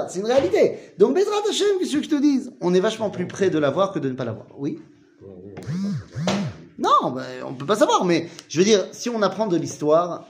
C'est 0.08 0.20
une 0.20 0.26
réalité. 0.26 0.78
Donc, 0.96 1.14
Bezrat 1.14 1.42
Hashem, 1.48 1.66
qu'est-ce 1.80 1.96
que 1.96 2.02
je 2.02 2.08
te 2.08 2.20
dise? 2.20 2.52
On 2.60 2.72
est 2.72 2.80
vachement 2.80 3.10
plus 3.10 3.26
près 3.26 3.50
de 3.50 3.58
l'avoir 3.58 3.92
que 3.92 3.98
de 3.98 4.08
ne 4.08 4.14
pas 4.14 4.24
l'avoir. 4.24 4.46
Oui? 4.58 4.78
Va 5.20 6.32
Non, 6.78 7.10
ben, 7.10 7.24
on 7.44 7.54
peut 7.54 7.66
pas 7.66 7.76
savoir, 7.76 8.04
mais 8.04 8.28
je 8.48 8.58
veux 8.58 8.64
dire, 8.64 8.86
si 8.92 9.10
on 9.10 9.20
apprend 9.22 9.46
de 9.48 9.56
l'histoire, 9.56 10.26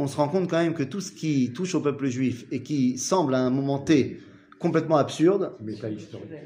on 0.00 0.06
se 0.06 0.16
rend 0.16 0.28
compte 0.28 0.48
quand 0.48 0.58
même 0.58 0.74
que 0.74 0.82
tout 0.82 1.00
ce 1.00 1.12
qui 1.12 1.52
touche 1.52 1.74
au 1.74 1.80
peuple 1.80 2.06
juif 2.06 2.46
et 2.50 2.62
qui 2.62 2.96
semble 2.96 3.34
à 3.34 3.40
un 3.40 3.50
moment 3.50 3.78
T 3.78 4.20
complètement 4.58 4.96
absurde, 4.96 5.52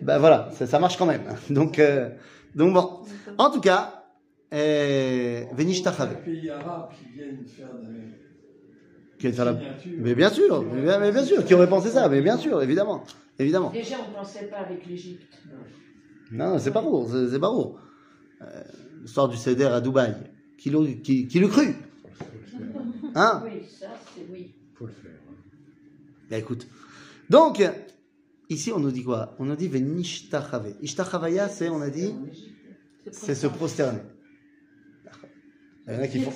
ben 0.02 0.18
voilà, 0.18 0.48
ça, 0.52 0.66
ça 0.66 0.78
marche 0.78 0.96
quand 0.96 1.06
même. 1.06 1.22
Donc, 1.50 1.78
euh, 1.78 2.10
donc 2.54 2.72
bon. 2.72 3.00
En 3.38 3.50
tout 3.50 3.60
cas, 3.60 4.04
euh, 4.52 5.44
Venish 5.52 5.82
Tachave. 5.82 6.16
Les 6.26 6.32
pays 6.32 6.50
arabes 6.50 6.90
qui 6.96 7.12
viennent 7.12 7.44
faire 7.44 7.68
Qui 9.18 9.32
la-. 9.32 9.56
Mais 9.98 10.14
bien 10.14 10.30
sûr, 10.30 10.62
mais 10.62 10.82
bien, 10.82 10.98
mais 11.00 11.10
bien 11.10 11.24
sûr, 11.24 11.44
qui 11.44 11.54
aurait 11.54 11.68
pensé 11.68 11.90
ça, 11.90 12.08
mais 12.08 12.20
bien 12.22 12.36
sûr, 12.36 12.62
évidemment, 12.62 13.02
évidemment. 13.38 13.70
Déjà, 13.70 13.96
on 14.06 14.10
ne 14.10 14.14
pensait 14.14 14.46
pas 14.46 14.58
avec 14.58 14.86
l'Égypte. 14.86 15.32
Non, 16.30 16.58
c'est 16.58 16.70
pas 16.70 16.82
lourd, 16.82 17.08
c'est 17.08 17.40
pas 17.40 17.48
lourd. 17.48 17.78
Euh, 18.42 18.62
L'histoire 19.02 19.28
du 19.28 19.36
Seder 19.36 19.66
à 19.66 19.80
Dubaï, 19.80 20.14
qui, 20.56 20.70
qui, 21.02 21.26
qui 21.26 21.40
le 21.40 21.48
cru? 21.48 21.74
Hein 23.14 23.42
Oui, 23.44 23.62
ça, 23.80 23.88
c'est 24.14 24.26
oui. 24.30 24.54
Faut 24.74 24.86
le 24.86 24.92
faire. 24.92 25.12
hein. 25.12 25.34
Bah, 26.30 26.38
écoute. 26.38 26.66
Donc, 27.30 27.62
ici, 28.50 28.72
on 28.72 28.80
nous 28.80 28.90
dit 28.90 29.04
quoi? 29.04 29.34
On 29.38 29.44
nous 29.44 29.56
dit 29.56 29.68
Venishtachave. 29.68 30.74
Ishtachavaya, 30.82 31.48
c'est, 31.48 31.68
on 31.68 31.80
a 31.80 31.90
dit, 31.90 32.14
c'est 33.12 33.34
se 33.34 33.46
prosterner. 33.46 34.00
Il 35.86 35.94
y 35.94 35.96
en 35.96 36.00
a 36.00 36.08
qui 36.08 36.20
font. 36.20 36.32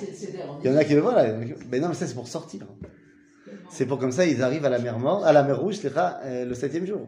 Il 0.63 0.69
y 0.69 0.73
en 0.73 0.77
a 0.77 0.83
qui 0.85 0.95
voilà. 0.95 1.35
Mais 1.71 1.79
non, 1.79 1.89
mais 1.89 1.95
ça, 1.95 2.05
c'est 2.07 2.13
pour 2.13 2.27
sortir. 2.27 2.67
C'est 3.71 3.85
pour 3.85 3.97
comme 3.99 4.11
ça, 4.11 4.25
ils 4.25 4.41
arrivent 4.43 4.65
à 4.65 4.69
la 4.69 4.79
mer 4.79 4.99
morte, 4.99 5.25
à 5.25 5.33
la 5.33 5.43
mer 5.43 5.59
rouge, 5.59 5.79
euh, 5.83 6.45
le 6.45 6.53
septième 6.53 6.85
jour. 6.85 7.07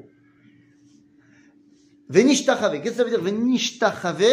Venishtachave. 2.09 2.81
Qu'est-ce 2.81 2.91
que 2.91 2.97
ça 2.97 3.03
veut 3.03 3.09
dire 3.09 3.21
Venishtachave? 3.21 4.23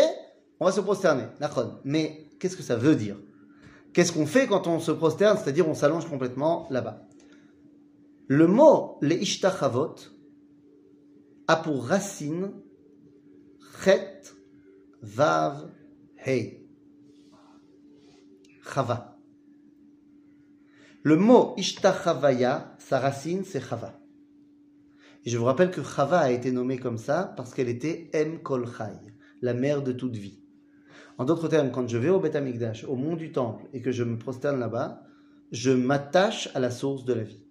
On 0.59 0.65
va 0.65 0.73
se 0.73 0.81
prosterner. 0.81 1.25
D'accord. 1.39 1.81
Mais 1.85 2.27
qu'est-ce 2.41 2.57
que 2.57 2.63
ça 2.63 2.77
veut 2.77 2.97
dire? 2.97 3.17
Qu'est-ce 3.93 4.13
qu'on 4.13 4.27
fait 4.27 4.47
quand 4.47 4.67
on 4.67 4.81
se 4.81 4.93
prosterne 4.93 5.39
C'est-à-dire, 5.39 5.69
on 5.69 5.75
s'allonge 5.75 6.09
complètement 6.09 6.67
là-bas. 6.71 7.09
Le 8.29 8.47
mot 8.47 8.99
les 9.01 9.17
ishtachavot 9.17 9.95
a 11.47 11.57
pour 11.57 11.87
racine 11.87 12.53
chet, 13.83 14.21
vav, 15.01 15.71
hei. 16.27 16.67
Chava. 18.75 19.19
Le 21.03 21.17
mot 21.17 21.55
ishtachavaya, 21.57 22.77
sa 22.79 23.01
racine 23.01 23.45
c'est 23.45 23.67
chava. 23.67 23.99
Et 25.25 25.31
je 25.31 25.39
vous 25.39 25.47
rappelle 25.47 25.71
que 25.71 25.83
chava 25.83 26.21
a 26.21 26.31
été 26.31 26.53
nommée 26.53 26.79
comme 26.79 26.99
ça 26.99 27.33
parce 27.35 27.55
qu'elle 27.55 27.71
était 27.71 28.11
em 28.15 28.43
kol 28.43 28.67
chai, 28.67 29.15
la 29.41 29.55
mère 29.55 29.83
de 29.83 29.93
toute 29.93 30.17
vie. 30.17 30.43
En 31.19 31.25
d'autres 31.25 31.49
termes, 31.49 31.73
quand 31.73 31.89
je 31.89 31.99
vais 31.99 32.11
au 32.11 32.21
Beth 32.21 32.37
Amikdash, 32.37 32.85
au 32.85 32.95
mont 32.95 33.17
du 33.17 33.33
temple, 33.33 33.65
et 33.73 33.83
que 33.83 33.91
je 33.91 34.05
me 34.05 34.17
prosterne 34.17 34.61
là-bas, 34.61 35.03
je 35.51 35.73
m'attache 35.73 36.49
à 36.55 36.61
la 36.61 36.71
source 36.71 37.05
de 37.05 37.13
la 37.13 37.25
vie. 37.25 37.43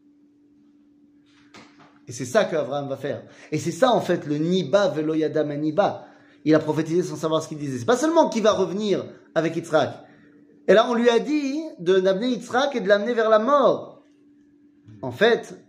Et 2.08 2.14
c'est 2.14 2.26
ça 2.26 2.46
qu'Abraham 2.46 2.88
va 2.88 2.96
faire. 2.96 3.24
Et 3.52 3.58
c'est 3.58 3.72
ça, 3.72 3.92
en 3.92 4.00
fait, 4.00 4.26
le 4.26 4.38
Niba 4.38 4.88
veloyadam 4.88 5.54
Niba. 5.54 6.08
Il 6.46 6.56
a 6.56 6.60
prophétisé 6.60 7.04
sans 7.04 7.18
savoir 7.18 7.44
ce 7.44 7.50
qu'il 7.50 7.58
disait. 7.58 7.80
C'est 7.80 7.86
pas 7.86 7.98
seulement 7.98 8.30
qu'il 8.30 8.44
va 8.44 8.54
revenir 8.54 9.06
avec 9.36 9.58
Yitzhak. 9.58 9.94
Et 10.70 10.74
là, 10.74 10.88
on 10.90 10.94
lui 10.94 11.10
a 11.10 11.20
dit 11.20 11.62
de 11.80 12.00
d'amener 12.00 12.30
Yitzhak 12.30 12.74
et 12.78 12.80
de 12.80 12.88
l'amener 12.88 13.14
vers 13.14 13.30
la 13.30 13.40
mort. 13.40 14.06
En 15.02 15.12
fait, 15.12 15.60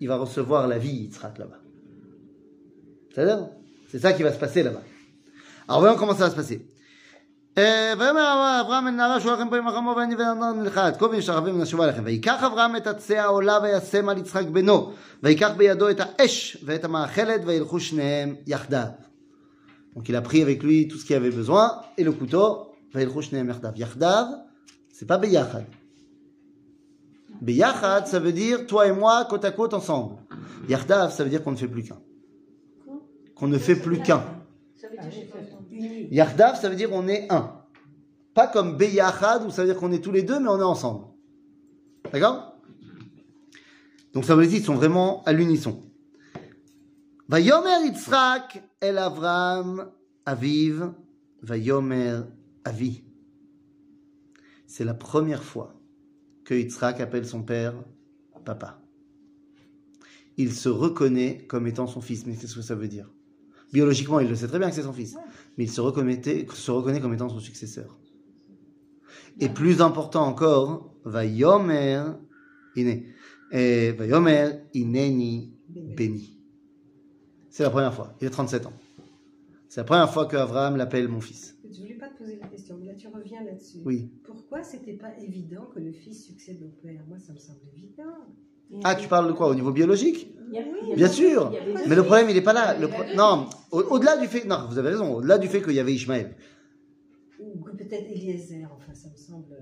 il 0.00 0.08
va 0.08 0.16
recevoir 0.16 0.68
la 0.68 0.78
vie, 0.78 1.04
Yitzhak, 1.04 1.38
là-bas. 1.38 1.60
C'est 3.88 3.98
ça 3.98 4.12
qui 4.12 4.22
va 4.22 4.32
se 4.32 4.38
passer 4.38 4.62
là-bas. 4.62 4.82
Alors, 5.68 5.80
voyons 5.80 5.96
comment 5.96 6.14
ça 6.14 6.24
va 6.24 6.30
se 6.30 6.36
passer. 6.36 6.66
אה, 7.57 7.93
ויאמר 7.99 8.61
אברהם 8.65 8.87
אל 8.87 8.91
נערה 8.91 9.19
שולחם 9.19 9.49
פה 9.49 9.57
עם 9.57 9.67
החמו 9.67 9.93
ואני 9.97 10.15
ונתן 10.15 10.63
לך 10.63 10.77
את 10.77 10.97
כה 10.97 11.05
וישתחווה 11.05 11.51
מן 11.51 11.61
השובה 11.61 11.87
לכם. 11.87 12.01
ויקח 12.05 12.43
אברהם 12.43 12.75
את 12.75 12.87
עצי 12.87 13.17
העולה 13.17 13.59
וישם 13.63 14.09
על 14.09 14.17
יצחק 14.17 14.45
בנו 14.45 14.93
ויקח 15.23 15.51
בידו 15.57 15.89
את 15.89 15.99
האש 15.99 16.57
ואת 16.65 16.83
המאכלת 16.83 17.41
וילכו 17.45 17.79
שניהם 17.79 18.35
יחדיו. 18.47 18.87
Donc 19.95 20.09
il 20.09 20.15
a 20.15 20.21
pris 20.21 20.41
avec 20.43 20.61
lui 20.61 20.87
tout 20.87 20.97
ce 20.99 21.05
qu'il 21.05 21.15
avait 21.15 21.31
besoin 21.31 21.71
et 21.97 22.03
le 22.03 22.11
couteau 22.11 22.73
וילכו 22.95 23.21
שניהם 23.21 23.49
יחדיו. 23.49 23.71
יחדיו, 23.75 24.25
c'est 24.93 25.07
pas 25.07 25.17
ביחד. 25.17 25.63
ביחד, 27.41 28.01
ça 28.05 28.19
veut 28.19 28.33
dire 28.33 28.67
toi 28.67 28.87
et 28.87 28.91
moi 28.91 29.25
côte 29.29 29.45
à 29.45 29.51
côte 29.51 29.73
ensemble. 29.73 30.13
יחדיו, 30.69 31.07
ça 31.09 31.23
veut 31.23 31.29
dire 31.29 31.43
qu'on 31.43 31.51
ne 31.51 31.57
fait 31.57 31.67
plus 31.67 31.83
qu'un. 31.83 31.99
Qu'on 33.35 33.47
ne 33.47 33.57
fait 33.57 33.75
plus 33.75 33.99
qu'un. 34.01 34.23
Entendu. 34.98 36.08
Yardav, 36.10 36.60
ça 36.60 36.68
veut 36.68 36.76
dire 36.76 36.90
on 36.92 37.08
est 37.08 37.30
un. 37.32 37.62
Pas 38.34 38.46
comme 38.46 38.76
Beyachad, 38.76 39.44
où 39.44 39.50
ça 39.50 39.62
veut 39.62 39.68
dire 39.72 39.78
qu'on 39.78 39.92
est 39.92 40.02
tous 40.02 40.12
les 40.12 40.22
deux, 40.22 40.40
mais 40.40 40.48
on 40.48 40.58
est 40.58 40.62
ensemble. 40.62 41.06
D'accord? 42.12 42.56
Donc 44.12 44.24
ça 44.24 44.34
veut 44.34 44.46
dire 44.46 44.56
qu'ils 44.56 44.64
sont 44.64 44.74
vraiment 44.74 45.22
à 45.24 45.32
l'unisson. 45.32 45.82
Vayomer 47.28 47.86
Yitzhak 47.86 48.62
el 48.80 48.98
Avram 48.98 49.90
Aviv 50.26 50.92
Vayomer 51.42 52.20
Avi. 52.64 53.04
C'est 54.66 54.84
la 54.84 54.94
première 54.94 55.42
fois 55.42 55.74
que 56.44 56.54
Yitzhak 56.54 57.00
appelle 57.00 57.26
son 57.26 57.42
père 57.42 57.74
papa. 58.44 58.80
Il 60.36 60.52
se 60.52 60.68
reconnaît 60.68 61.46
comme 61.48 61.66
étant 61.66 61.86
son 61.86 62.00
fils. 62.00 62.26
Mais 62.26 62.36
qu'est-ce 62.36 62.54
que 62.54 62.62
ça 62.62 62.74
veut 62.74 62.88
dire? 62.88 63.08
Biologiquement, 63.72 64.20
il 64.20 64.28
le 64.28 64.34
sait 64.34 64.48
très 64.48 64.58
bien 64.58 64.68
que 64.68 64.74
c'est 64.74 64.82
son 64.82 64.92
fils. 64.92 65.16
Mais 65.56 65.64
il 65.64 65.70
se, 65.70 65.80
reconnaît- 65.80 66.20
se 66.52 66.70
reconnaît 66.70 67.00
comme 67.00 67.14
étant 67.14 67.28
son 67.28 67.40
successeur. 67.40 67.98
Et 69.40 69.48
plus 69.48 69.80
important 69.80 70.26
encore, 70.26 70.94
Vayomer. 71.04 72.02
Et 73.50 73.92
Vayomer 73.92 74.50
Ineni 74.74 75.54
Beni. 75.68 76.38
C'est 77.50 77.62
la 77.62 77.70
première 77.70 77.92
fois. 77.94 78.14
Il 78.20 78.26
a 78.26 78.30
37 78.30 78.66
ans. 78.66 78.72
C'est 79.68 79.80
la 79.80 79.84
première 79.84 80.10
fois 80.12 80.26
que 80.26 80.36
Abraham 80.36 80.76
l'appelle 80.76 81.08
mon 81.08 81.20
fils. 81.20 81.56
Je 81.70 81.80
voulais 81.80 81.94
pas 81.94 82.08
te 82.08 82.18
poser 82.18 82.36
la 82.40 82.46
question, 82.46 82.76
mais 82.78 82.86
là 82.86 82.94
tu 82.94 83.08
reviens 83.08 83.42
là-dessus. 83.42 83.78
Oui. 83.84 84.10
Pourquoi 84.24 84.62
c'était 84.62 84.92
pas 84.94 85.18
évident 85.18 85.66
que 85.74 85.80
le 85.80 85.92
fils 85.92 86.24
succède 86.26 86.62
au 86.62 86.68
père? 86.82 87.02
Moi, 87.08 87.18
ça 87.18 87.32
me 87.32 87.38
semble 87.38 87.60
évident. 87.74 88.26
Ah, 88.84 88.94
tu 88.94 89.08
parles 89.08 89.28
de 89.28 89.32
quoi 89.32 89.48
Au 89.48 89.54
niveau 89.54 89.70
biologique 89.72 90.28
oui, 90.54 90.94
Bien 90.96 91.08
sûr. 91.08 91.46
avait 91.46 91.72
Mais 91.88 91.94
le 91.96 92.02
problème, 92.02 92.28
il 92.28 92.34
n'est 92.34 92.42
pas 92.42 92.52
là. 92.52 92.76
Le 92.78 92.86
pro- 92.88 93.02
Non, 93.16 93.46
au- 93.70 93.80
au-delà 93.94 94.18
du 94.18 94.26
fait. 94.26 94.44
Non, 94.44 94.66
vous 94.68 94.78
avez 94.78 94.90
raison. 94.90 95.14
Au-delà 95.14 95.38
du 95.38 95.48
fait 95.48 95.62
qu'il 95.62 95.72
y 95.72 95.80
avait 95.80 95.94
Ishmaël. 95.94 96.34
Ou 97.40 97.58
que 97.64 97.70
peut-être 97.72 98.06
Eliezer, 98.10 98.68
enfin 98.76 98.92
ça 98.94 99.08
me 99.08 99.16
semble 99.16 99.56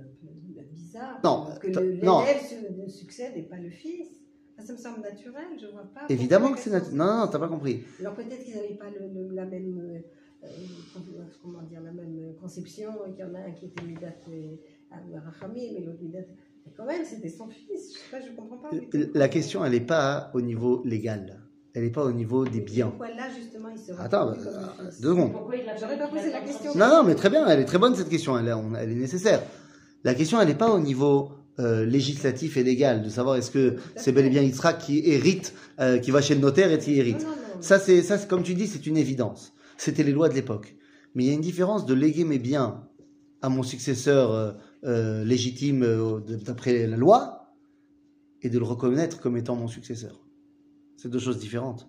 bizarre. 0.72 1.20
Non, 1.24 1.46
que 1.60 1.68
non. 2.04 2.20
l'élève 2.20 2.42
su- 2.44 2.90
succède 2.98 3.32
et 3.36 3.42
pas 3.42 3.56
le 3.56 3.70
fils. 3.70 4.08
Enfin, 4.56 4.66
ça 4.66 4.72
me 4.74 4.78
semble 4.78 5.00
naturel, 5.00 5.44
je 5.60 5.66
vois 5.68 5.84
pas. 5.94 6.02
Évidemment 6.08 6.52
que 6.52 6.58
c'est 6.58 6.70
naturel. 6.70 6.98
sont- 6.98 7.04
Non, 7.04 7.18
non, 7.20 7.28
t'as 7.28 7.38
pas 7.38 7.48
compris. 7.48 7.82
Alors 8.00 8.14
peut-être 8.14 8.44
qu'ils 8.44 8.54
n'avaient 8.56 8.74
pas 8.74 8.90
le- 8.90 9.08
le- 9.28 9.34
la 9.34 9.46
même, 9.46 9.78
euh, 10.42 10.46
euh, 10.46 10.48
comment 11.42 11.62
dire, 11.62 11.80
la 11.80 11.92
même 11.92 12.34
conception, 12.40 12.90
qu'il 13.14 13.20
y 13.20 13.24
en 13.24 13.34
a 13.34 13.38
un 13.38 13.52
qui 13.52 13.66
était 13.66 13.84
Midat 13.84 14.08
et 14.32 14.60
Rachamim, 15.24 15.54
et 15.78 15.80
l'autre 15.84 16.02
Midat. 16.02 16.18
Mais 16.66 16.72
quand 16.76 16.86
même, 16.86 17.04
c'était 17.04 17.28
son 17.28 17.48
fils. 17.48 17.94
Je 17.94 17.98
sais 17.98 18.10
pas, 18.10 18.20
je 18.20 18.34
comprends 18.36 18.56
pas. 18.56 18.70
tout. 18.70 18.98
La 19.14 19.28
question, 19.28 19.64
elle 19.64 19.72
n'est 19.72 19.80
pas 19.80 20.30
au 20.34 20.40
niveau 20.40 20.82
légal. 20.84 21.40
Elle 21.74 21.84
n'est 21.84 21.90
pas 21.90 22.04
au 22.04 22.12
niveau 22.12 22.44
des 22.44 22.60
biens. 22.60 22.88
Pourquoi 22.88 23.08
là, 23.10 23.28
justement, 23.36 23.68
il 23.74 23.78
se 23.78 23.92
Attends, 24.00 24.30
euh, 24.30 24.34
deux 25.00 25.10
secondes. 25.10 25.32
J'aurais 25.78 25.98
pas 25.98 26.08
posé 26.08 26.30
la 26.32 26.40
question. 26.40 26.74
Non, 26.74 26.88
non, 26.88 27.04
mais 27.04 27.14
très 27.14 27.30
bien. 27.30 27.46
Elle 27.46 27.60
est 27.60 27.64
très 27.64 27.78
bonne 27.78 27.94
cette 27.94 28.08
question. 28.08 28.36
Elle 28.38 28.48
est, 28.48 28.52
on- 28.52 28.74
elle 28.74 28.90
est 28.90 28.94
nécessaire. 28.96 29.42
La 30.02 30.14
question, 30.14 30.40
elle 30.40 30.48
n'est 30.48 30.54
pas 30.54 30.70
au 30.70 30.80
niveau 30.80 31.30
euh, 31.60 31.84
législatif 31.84 32.56
et 32.56 32.62
légal 32.64 33.02
de 33.02 33.08
savoir 33.10 33.36
est-ce 33.36 33.50
que 33.50 33.76
c'est 33.94 34.12
bel 34.12 34.24
et 34.26 34.30
bien 34.30 34.40
Yitzhak 34.42 34.78
qui 34.78 35.02
hérite, 35.10 35.52
euh, 35.78 35.98
qui 35.98 36.10
va 36.10 36.22
chez 36.22 36.34
le 36.34 36.40
notaire 36.40 36.72
et 36.72 36.78
qui 36.78 36.98
hérite. 36.98 37.20
Non, 37.20 37.28
non, 37.28 37.34
non. 37.56 37.60
Ça, 37.62 37.78
c'est, 37.78 38.02
ça, 38.02 38.16
c'est- 38.18 38.26
comme 38.26 38.42
tu 38.42 38.54
dis, 38.54 38.66
c'est 38.66 38.86
une 38.86 38.96
évidence. 38.96 39.52
C'était 39.76 40.02
les 40.02 40.12
lois 40.12 40.28
de 40.30 40.34
l'époque. 40.34 40.74
Mais 41.14 41.24
il 41.24 41.26
y 41.28 41.30
a 41.30 41.34
une 41.34 41.40
différence 41.42 41.84
de 41.86 41.92
léguer 41.94 42.24
mes 42.24 42.38
biens 42.38 42.88
à 43.42 43.48
mon 43.50 43.62
successeur 43.62 44.32
euh, 44.32 44.52
euh, 44.84 45.24
légitime 45.24 45.82
euh, 45.82 46.20
d'après 46.20 46.86
la 46.86 46.96
loi 46.96 47.54
et 48.42 48.48
de 48.48 48.58
le 48.58 48.64
reconnaître 48.64 49.20
comme 49.20 49.36
étant 49.36 49.54
mon 49.54 49.68
successeur. 49.68 50.24
C'est 50.96 51.10
deux 51.10 51.18
choses 51.18 51.38
différentes. 51.38 51.88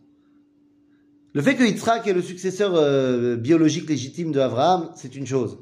Le 1.33 1.41
fait 1.41 1.55
que 1.55 1.63
Yitzhak 1.63 2.05
est 2.07 2.13
le 2.13 2.21
successeur 2.21 2.75
euh, 2.75 3.37
biologique 3.37 3.87
légitime 3.87 4.33
de 4.33 4.39
Abraham, 4.41 4.91
c'est 4.95 5.15
une 5.15 5.25
chose. 5.25 5.59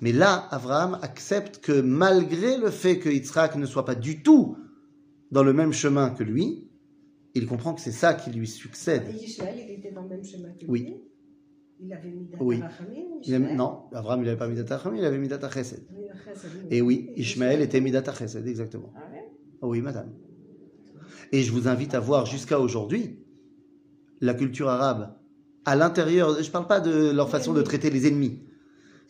Mais 0.00 0.12
là, 0.12 0.48
Abraham 0.50 0.98
accepte 1.02 1.58
que 1.58 1.82
malgré 1.82 2.56
le 2.56 2.70
fait 2.70 2.98
que 2.98 3.10
Yitzhak 3.10 3.56
ne 3.56 3.66
soit 3.66 3.84
pas 3.84 3.94
du 3.94 4.22
tout 4.22 4.56
dans 5.30 5.42
le 5.42 5.52
même 5.52 5.74
chemin 5.74 6.08
que 6.10 6.24
lui, 6.24 6.66
il 7.34 7.46
comprend 7.46 7.74
que 7.74 7.80
c'est 7.82 7.92
ça 7.92 8.14
qui 8.14 8.30
lui 8.30 8.48
succède. 8.48 9.04
Et 9.08 9.22
il 9.22 9.70
était 9.70 9.92
dans 9.92 10.02
le 10.02 10.08
même 10.08 10.24
chemin 10.24 10.48
que 10.58 10.64
Oui. 10.66 10.96
Il 11.82 11.92
avait 11.92 12.10
mis 12.10 12.28
Oui. 12.40 12.62
Il 13.24 13.38
non, 13.56 13.84
Abraham, 13.92 14.20
il 14.20 14.26
n'avait 14.26 14.36
pas 14.36 14.74
Acham, 14.74 14.94
il 14.96 15.04
avait 15.04 15.18
oui. 15.18 15.28
Et 16.70 16.80
oui, 16.82 17.10
Ishmaël 17.16 17.60
était 17.62 17.80
Midat 17.80 18.12
Chesed, 18.12 18.46
exactement. 18.46 18.92
Ah 18.96 19.00
ouais? 19.12 19.30
Oui, 19.62 19.80
madame. 19.80 20.12
Et 21.32 21.42
je 21.42 21.52
vous 21.52 21.68
invite 21.68 21.94
à 21.94 22.00
voir 22.00 22.26
jusqu'à 22.26 22.60
aujourd'hui 22.60 23.24
la 24.20 24.34
culture 24.34 24.68
arabe 24.68 25.16
à 25.64 25.76
l'intérieur. 25.76 26.34
Je 26.34 26.46
ne 26.46 26.52
parle 26.52 26.66
pas 26.66 26.80
de 26.80 27.10
leur 27.10 27.30
façon 27.30 27.52
de 27.52 27.62
traiter 27.62 27.90
les 27.90 28.06
ennemis, 28.06 28.42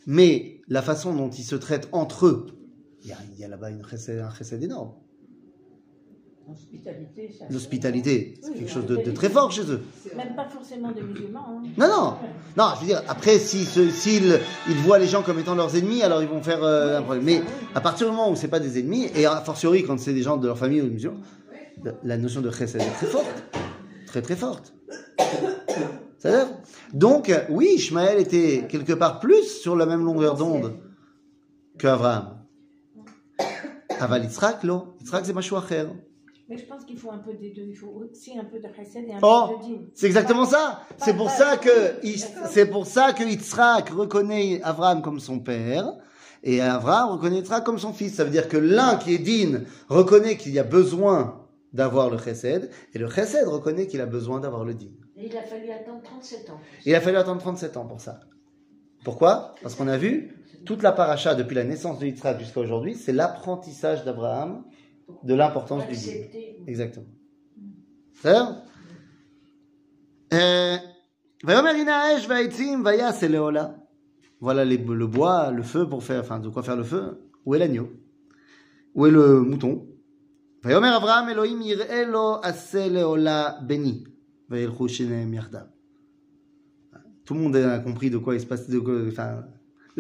mais 0.07 0.61
la 0.69 0.83
façon 0.83 1.15
dont 1.15 1.31
ils 1.31 1.45
se 1.45 1.57
traitent 1.57 1.89
entre 1.93 2.27
eux. 2.27 2.47
Il 3.03 3.09
y 3.09 3.13
a, 3.13 3.47
a 3.47 3.49
là-bas 3.49 3.69
un 3.69 4.31
chesed 4.35 4.63
énorme. 4.63 4.93
L'hospitalité, 6.51 7.35
ça. 7.39 7.45
L'hospitalité, 7.51 8.35
c'est 8.43 8.51
Oui, 8.51 8.59
quelque 8.59 8.71
chose 8.71 8.87
de, 8.87 9.11
très 9.13 9.29
fort 9.29 9.53
chez 9.53 9.63
eux. 9.71 9.83
Même 10.17 10.35
pas 10.35 10.47
forcément 10.49 10.91
des 10.93 11.03
musulmans. 11.03 11.47
hein. 11.49 11.63
Non, 11.79 11.87
non, 11.89 12.15
non, 12.57 12.65
je 12.77 12.81
veux 12.81 12.87
dire, 12.87 13.03
après, 13.09 13.39
s'ils 13.39 13.67
ils 14.69 14.75
voient 14.85 14.99
les 14.99 15.07
gens 15.07 15.23
comme 15.23 15.39
étant 15.39 15.55
leurs 15.55 15.77
ennemis, 15.77 16.03
alors 16.03 16.23
ils 16.23 16.29
vont 16.29 16.43
faire 16.43 16.63
euh, 16.63 16.99
un 16.99 17.03
problème. 17.03 17.25
Mais 17.25 17.43
à 17.75 17.81
partir 17.81 18.07
du 18.09 18.13
moment 18.13 18.31
où 18.31 18.37
c'est 18.37 18.49
pas 18.49 18.61
des 18.61 18.79
ennemis, 18.79 19.09
et 19.15 19.27
a 19.27 19.37
fortiori 19.41 19.85
quand 19.85 19.99
c'est 19.99 20.13
des 20.13 20.23
gens 20.23 20.37
de 20.37 20.47
leur 20.47 20.59
famille 20.59 20.81
ou 20.83 20.87
de 20.87 20.91
musulmans, 20.91 21.21
la 22.03 22.17
notion 22.19 22.41
de 22.41 22.51
chesed 22.51 22.81
est 22.81 22.91
très 22.91 23.07
forte. 23.07 23.43
Très, 24.07 24.23
très 24.23 24.37
forte. 24.37 24.73
C'est-à-dire 26.19 26.49
Donc, 26.93 27.31
euh, 27.31 27.45
oui, 27.49 27.69
Ishmaël 27.77 28.19
était 28.21 28.67
quelque 28.69 28.93
part 28.93 29.21
plus 29.21 29.45
sur 29.61 29.77
la 29.77 29.87
même 29.87 30.05
longueur 30.05 30.35
d'onde 30.37 30.75
qu'Abraham. 31.79 32.37
Aval 34.01 34.25
Yitzhak, 34.25 34.65
lo. 34.65 34.95
Yitzhak, 35.01 35.25
c'est 35.27 35.33
machou 35.33 35.57
acher. 35.57 35.87
Mais 36.51 36.59
je 36.59 36.67
pense 36.67 36.85
qu'il 36.85 36.99
faut 36.99 37.13
un 37.13 37.19
peu 37.19 37.33
des 37.35 37.51
deux. 37.51 37.63
Il 37.63 37.77
faut 37.77 37.93
aussi 38.03 38.37
un 38.37 38.43
peu 38.45 38.59
de 38.59 38.67
chesed 38.75 39.09
et 39.09 39.13
un 39.15 39.19
Oh, 39.23 39.57
peu 39.57 39.69
de 39.69 39.73
din. 39.73 39.83
C'est 39.95 40.07
exactement 40.07 40.45
ça. 40.45 40.83
C'est 40.99 41.17
pour 41.17 41.31
ça 41.31 41.57
que 41.57 41.71
c'est 42.49 42.67
pour 42.67 42.87
ça 42.87 43.13
que 43.13 43.23
Yitzhak 43.23 43.91
reconnaît 43.91 44.61
Abraham 44.65 45.01
comme 45.01 45.21
son 45.21 45.39
père 45.39 45.93
et 46.43 46.61
Abraham 46.61 47.11
reconnaît 47.11 47.37
Yitzhak 47.37 47.63
comme 47.63 47.79
son 47.79 47.93
fils. 47.93 48.15
Ça 48.15 48.25
veut 48.25 48.31
dire 48.31 48.49
que 48.49 48.57
l'un 48.57 48.97
qui 48.97 49.15
est 49.15 49.19
din 49.19 49.61
reconnaît 49.89 50.37
qu'il 50.37 50.51
y 50.53 50.59
a 50.59 50.65
besoin 50.65 51.47
d'avoir 51.73 52.11
le 52.11 52.19
chesed 52.19 52.69
et 52.95 52.99
le 52.99 53.09
chesed 53.09 53.47
reconnaît 53.47 53.87
qu'il 53.87 54.01
a 54.01 54.07
besoin 54.07 54.41
d'avoir 54.41 54.65
le 54.65 54.75
din. 54.75 54.91
Et 55.17 55.27
il 55.27 55.37
a 55.37 55.43
fallu 55.43 55.71
attendre 55.71 56.03
37 56.03 56.51
ans. 56.51 56.59
Il 56.85 56.95
a 56.97 57.01
fallu 57.01 57.17
attendre 57.17 57.41
37 57.41 57.77
ans 57.77 57.87
pour 57.87 58.01
ça. 58.01 58.19
Pourquoi? 59.05 59.55
Parce 59.63 59.77
qu'on 59.77 59.87
a 59.87 59.97
vu 59.97 60.35
toute 60.65 60.83
la 60.83 60.91
paracha 60.91 61.37
depuis 61.37 61.55
la 61.55 61.63
naissance 61.65 62.01
de 62.01 62.07
Yitzhak 62.07 62.41
jusqu'à 62.41 62.59
aujourd'hui, 62.59 62.97
c'est 62.97 63.13
l'apprentissage 63.13 64.05
d'Abraham 64.05 64.65
de 65.25 65.35
l'importance 65.35 65.87
du 65.87 65.95
bien. 65.95 66.15
Exactement. 66.67 67.07
Mm. 67.57 67.71
Euh, 70.33 70.77
eh, 70.77 70.79
voilà 74.41 74.65
le 74.65 75.07
bois, 75.07 75.51
le 75.51 75.63
feu 75.63 75.89
pour 75.89 76.03
faire, 76.03 76.21
enfin 76.21 76.39
de 76.39 76.49
quoi 76.49 76.63
faire 76.63 76.77
le 76.77 76.85
feu. 76.85 77.31
Où 77.45 77.55
est 77.55 77.59
l'agneau? 77.59 77.91
Où 78.95 79.07
est 79.07 79.11
le 79.11 79.41
mouton? 79.41 79.87
Tout 87.25 87.35
le 87.35 87.41
monde 87.41 87.57
a 87.57 87.79
compris 87.79 88.11
de 88.11 88.19
quoi 88.19 88.35
il 88.35 88.41
se 88.41 88.47
passe, 88.47 88.69
de 88.69 88.79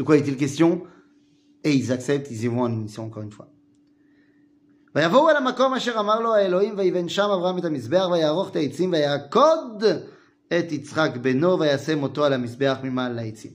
quoi 0.02 0.16
était 0.16 0.30
le 0.30 0.36
question, 0.36 0.82
et 1.64 1.72
ils 1.72 1.92
acceptent, 1.92 2.30
ils 2.30 2.44
y 2.44 2.48
vont 2.48 2.62
en 2.62 2.68
mission 2.68 3.04
encore 3.04 3.22
une 3.22 3.30
fois. 3.30 3.52
ויבואו 4.95 5.29
אל 5.29 5.35
המקום 5.35 5.73
אשר 5.73 5.99
אמר 5.99 6.19
לו 6.19 6.35
האלוהים 6.35 6.73
ויבן 6.77 7.09
שם 7.09 7.29
אברהם 7.37 7.57
את 7.57 7.65
המזבח 7.65 8.07
ויערוך 8.11 8.49
את 8.49 8.55
העצים 8.55 8.91
ויעקוד 8.91 9.83
את 10.47 10.71
יצחק 10.71 11.11
בנו 11.21 11.59
וישם 11.59 12.03
אותו 12.03 12.25
על 12.25 12.33
המזבח 12.33 12.77
ממעל 12.83 13.13
לעצים. 13.13 13.51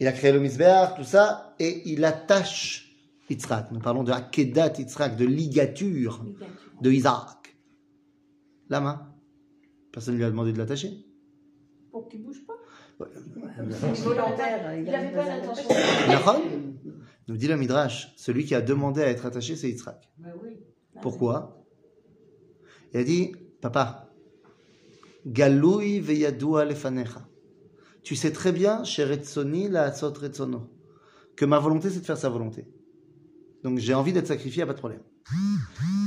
Il 0.00 0.06
a 0.06 0.12
créé 0.12 0.32
le 0.32 0.40
misbéach, 0.40 0.94
tout 0.96 1.04
ça, 1.04 1.54
et 1.58 1.82
il 1.92 2.02
attache 2.06 2.96
Yitzhak. 3.28 3.70
Nous 3.70 3.80
parlons 3.80 4.02
de 4.02 4.12
Akedat 4.12 4.72
Yitzhak, 4.78 5.14
de 5.14 5.26
ligature 5.26 6.24
de 6.80 6.90
Isaac. 6.90 7.54
Lama 8.70 9.14
Personne 9.92 10.14
ne 10.14 10.18
lui 10.18 10.24
a 10.24 10.30
demandé 10.30 10.52
de 10.52 10.58
l'attacher. 10.58 11.04
Pour 11.90 12.08
qu'il 12.08 12.22
bouge 12.22 12.42
pas. 12.46 12.54
volontaire. 12.98 14.74
Il 14.74 14.88
avait 14.88 15.12
n'avait 15.12 15.14
pas 15.14 15.22
besoin 15.22 15.36
l'intention. 15.36 16.63
Nous 17.27 17.37
dit 17.37 17.47
le 17.47 17.57
Midrash, 17.57 18.13
celui 18.17 18.45
qui 18.45 18.53
a 18.55 18.61
demandé 18.61 19.01
à 19.01 19.07
être 19.07 19.25
attaché, 19.25 19.55
c'est 19.55 19.69
Yitzhak. 19.69 20.11
Oui. 20.43 20.59
Pourquoi? 21.01 21.65
Il 22.93 22.99
a 22.99 23.03
dit, 23.03 23.33
papa, 23.61 24.13
Galoui 25.25 25.99
veyadua 25.99 26.65
lefanecha. 26.65 27.27
Tu 28.03 28.15
sais 28.15 28.31
très 28.31 28.51
bien, 28.51 28.83
chez 28.83 29.03
Retsoni, 29.03 29.67
la 29.67 29.89
Retsono, 29.89 30.69
que 31.35 31.45
ma 31.45 31.57
volonté, 31.57 31.89
c'est 31.89 32.01
de 32.01 32.05
faire 32.05 32.17
sa 32.17 32.29
volonté. 32.29 32.67
Donc 33.63 33.79
j'ai 33.79 33.95
envie 33.95 34.13
d'être 34.13 34.27
sacrifié, 34.27 34.63
pas 34.65 34.73
de 34.73 34.77
problème. 34.77 35.01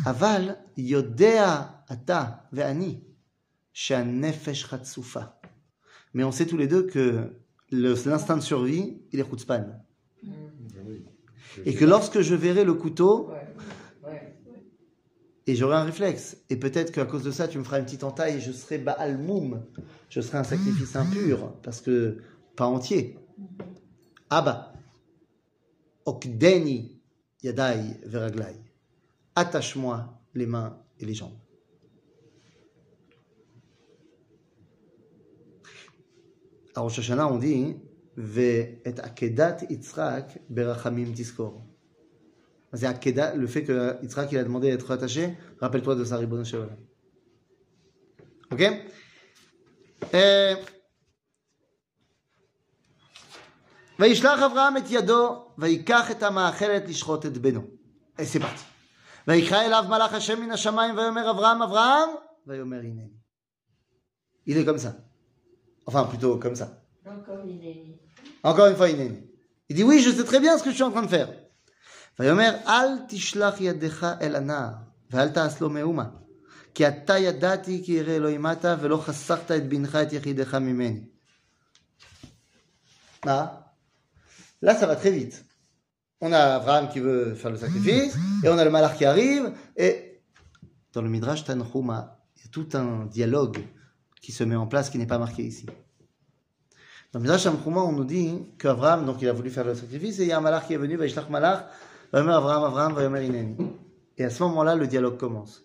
Aval, 0.04 0.64
yodea 0.76 1.84
ata 1.88 2.48
ve'ani, 2.52 3.02
she'anefesh 3.72 4.68
chatsufa. 4.68 5.40
Mais 6.14 6.22
on 6.22 6.30
sait 6.30 6.46
tous 6.46 6.56
les 6.56 6.68
deux 6.68 6.86
que 6.86 7.32
l'instinct 7.72 8.36
de 8.36 8.42
survie, 8.42 9.02
il 9.10 9.18
est 9.18 9.28
chutzpan. 9.28 9.66
Et 11.64 11.74
que 11.74 11.84
lorsque 11.84 12.20
je 12.20 12.34
verrai 12.34 12.64
le 12.64 12.74
couteau, 12.74 13.28
Ouais. 13.30 14.10
Ouais. 14.10 14.34
et 15.46 15.54
j'aurai 15.54 15.76
un 15.76 15.84
réflexe. 15.84 16.36
Et 16.50 16.56
peut-être 16.56 16.92
qu'à 16.92 17.04
cause 17.04 17.22
de 17.24 17.30
ça, 17.30 17.48
tu 17.48 17.58
me 17.58 17.64
feras 17.64 17.78
une 17.78 17.84
petite 17.84 18.04
entaille 18.04 18.36
et 18.36 18.40
je 18.40 18.52
serai 18.52 18.78
Baal 18.78 19.18
Moum. 19.18 19.62
Je 20.08 20.20
serai 20.20 20.38
un 20.38 20.44
sacrifice 20.44 20.94
impur, 20.96 21.52
parce 21.62 21.80
que 21.80 22.18
pas 22.56 22.66
entier. 22.66 23.18
Abba, 24.30 24.72
okdeni 26.04 27.00
yadai 27.42 27.98
veraglai. 28.04 28.56
Attache-moi 29.34 30.20
les 30.34 30.46
mains 30.46 30.78
et 30.98 31.06
les 31.06 31.14
jambes. 31.14 31.36
À 36.74 36.80
Rosh 36.80 36.98
Hashanah, 37.00 37.26
on 37.32 37.38
dit 37.38 37.74
Ve 38.17 38.81
et 38.85 38.99
akedat 38.99 39.65
Yitzhak 39.69 40.39
berachamim 40.49 41.13
tiskor. 41.13 41.63
C'est 42.73 42.85
akedat, 42.85 43.35
le 43.35 43.47
fait 43.47 43.63
que 43.63 43.97
Yitzhak 44.01 44.31
il 44.31 44.37
a 44.37 44.43
demandé 44.43 44.69
d'être 44.71 44.91
attaché. 44.91 45.37
Rappelle-toi 45.59 45.95
de 45.95 46.03
sa 46.03 46.17
ribbon 46.17 46.43
Shalom. 46.43 46.69
Ok 48.51 48.61
אה, 50.13 50.53
וישלח 53.99 54.41
אברהם 54.41 54.77
את 54.77 54.83
ידו, 54.89 55.45
ויקח 55.57 56.11
את 56.11 56.23
המאכלת 56.23 56.89
לשחוט 56.89 57.25
את 57.25 57.37
בנו. 57.37 57.61
אה, 58.19 58.23
c'est 58.23 58.39
parti. 58.39 58.63
ויקרא 59.27 59.65
אליו 59.65 59.83
מלאך 59.89 60.13
השם 60.13 60.41
מן 60.41 60.51
השמיים, 60.51 60.97
ויאמר 60.97 61.31
אברהם, 61.31 61.61
אברהם, 61.61 62.09
ויאמר 62.47 62.77
הנני. 62.77 63.09
Il 64.47 64.57
est 64.57 64.65
comme 64.65 64.77
ça. 64.77 64.93
Enfin, 65.85 66.03
plutôt 66.05 66.37
comme 66.37 66.55
ça. 66.55 66.83
Encore 67.05 67.45
une 67.45 67.59
année. 67.59 67.99
Encore 68.43 68.67
une 68.67 68.75
fois, 68.75 68.87
הנני. 68.87 69.17
Il 69.69 69.75
dit, 69.75 69.83
oui, 69.83 70.01
je 70.01 70.11
sais 70.11 70.23
très 70.23 70.39
bien 70.39 70.57
ce 70.57 70.63
que 70.63 70.69
je 70.69 70.75
suis 70.75 70.83
en 70.83 70.91
train 70.91 71.03
de 71.03 71.07
faire. 71.07 71.29
ויאמר, 72.19 72.55
אל 72.67 72.87
תשלח 73.07 73.61
ידך 73.61 74.07
אל 74.21 74.35
הנער, 74.35 74.73
ואל 75.11 75.29
תעש 75.29 75.61
לו 75.61 75.69
מאומה. 75.69 76.09
כי 76.73 76.87
אתה 76.87 77.17
ידעתי 77.17 77.81
כי 77.85 77.91
ירא 77.91 78.11
אלוהים 78.11 78.47
אתה, 78.47 78.75
ולא 78.81 78.97
חסכת 78.97 79.51
את 79.51 79.69
בנך 79.69 79.95
את 79.95 80.13
יחידך 80.13 80.55
ממני. 80.55 80.99
Ah. 83.25 83.63
Là, 84.61 84.75
ça 84.75 84.85
va 84.85 84.95
très 84.95 85.11
vite. 85.11 85.45
On 86.19 86.31
a 86.31 86.55
Abraham 86.55 86.89
qui 86.89 86.99
veut 86.99 87.35
faire 87.35 87.51
le 87.51 87.57
sacrifice, 87.57 88.15
et 88.43 88.49
on 88.49 88.57
a 88.57 88.63
le 88.63 88.69
malach 88.69 88.97
qui 88.97 89.05
arrive, 89.05 89.53
et 89.75 90.21
dans 90.93 91.01
le 91.01 91.09
Midrash 91.09 91.43
Tanhuma, 91.43 92.19
il 92.35 92.43
y 92.43 92.45
a 92.45 92.49
tout 92.51 92.69
un 92.73 93.05
dialogue 93.05 93.59
qui 94.21 94.31
se 94.31 94.43
met 94.43 94.55
en 94.55 94.67
place 94.67 94.89
qui 94.89 94.97
n'est 94.97 95.07
pas 95.07 95.17
marqué 95.17 95.43
ici. 95.43 95.65
Dans 97.12 97.20
le 97.20 97.22
Midrash 97.22 97.44
Tanhuma, 97.44 97.80
on 97.80 97.92
nous 97.92 98.04
dit 98.04 98.52
qu'Abraham, 98.58 99.06
donc 99.06 99.22
il 99.22 99.28
a 99.28 99.32
voulu 99.32 99.50
faire 99.50 99.64
le 99.64 99.74
sacrifice, 99.74 100.18
et 100.18 100.24
il 100.24 100.28
y 100.28 100.32
a 100.32 100.38
un 100.38 100.42
malach 100.42 100.66
qui 100.66 100.74
est 100.74 100.78
venu, 100.78 100.96
Vaishlach 100.96 101.30
malach, 101.30 101.66
Vayomer 102.12 102.32
Abraham, 102.32 102.64
Abraham, 102.64 102.92
Vayomer 102.94 103.26
Ineni. 103.26 103.56
Et 104.18 104.24
à 104.24 104.30
ce 104.30 104.42
moment-là, 104.42 104.74
le 104.74 104.86
dialogue 104.86 105.16
commence. 105.16 105.64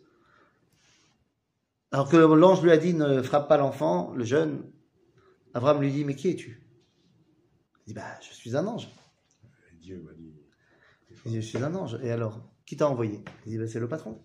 Alors 1.92 2.10
que 2.10 2.18
l'ange 2.18 2.64
lui 2.64 2.72
a 2.72 2.78
dit 2.78 2.94
ne 2.94 3.22
frappe 3.22 3.48
pas 3.48 3.58
l'enfant, 3.58 4.14
le 4.14 4.24
jeune, 4.24 4.64
Abraham 5.54 5.82
lui 5.82 5.92
dit 5.92 6.04
mais 6.06 6.16
qui 6.16 6.30
es-tu? 6.30 6.66
Il 7.86 7.90
dit 7.90 7.94
bah 7.94 8.20
je 8.22 8.34
suis 8.34 8.56
un 8.58 8.66
ange. 8.66 8.90
Et 9.72 9.76
Dieu 9.76 10.02
m'a 10.02 10.14
dit. 10.14 10.34
Il 11.26 11.34
dit 11.34 11.42
je 11.42 11.48
suis 11.48 11.60
un 11.60 11.76
ange. 11.76 12.00
Et 12.02 12.10
alors 12.10 12.42
qui 12.66 12.78
t'a 12.78 12.90
envoyé? 12.90 13.24
Il 13.46 13.52
dit 13.52 13.58
bah, 13.60 13.68
c'est 13.68 13.80
le 13.80 13.88
patron. 13.88 14.24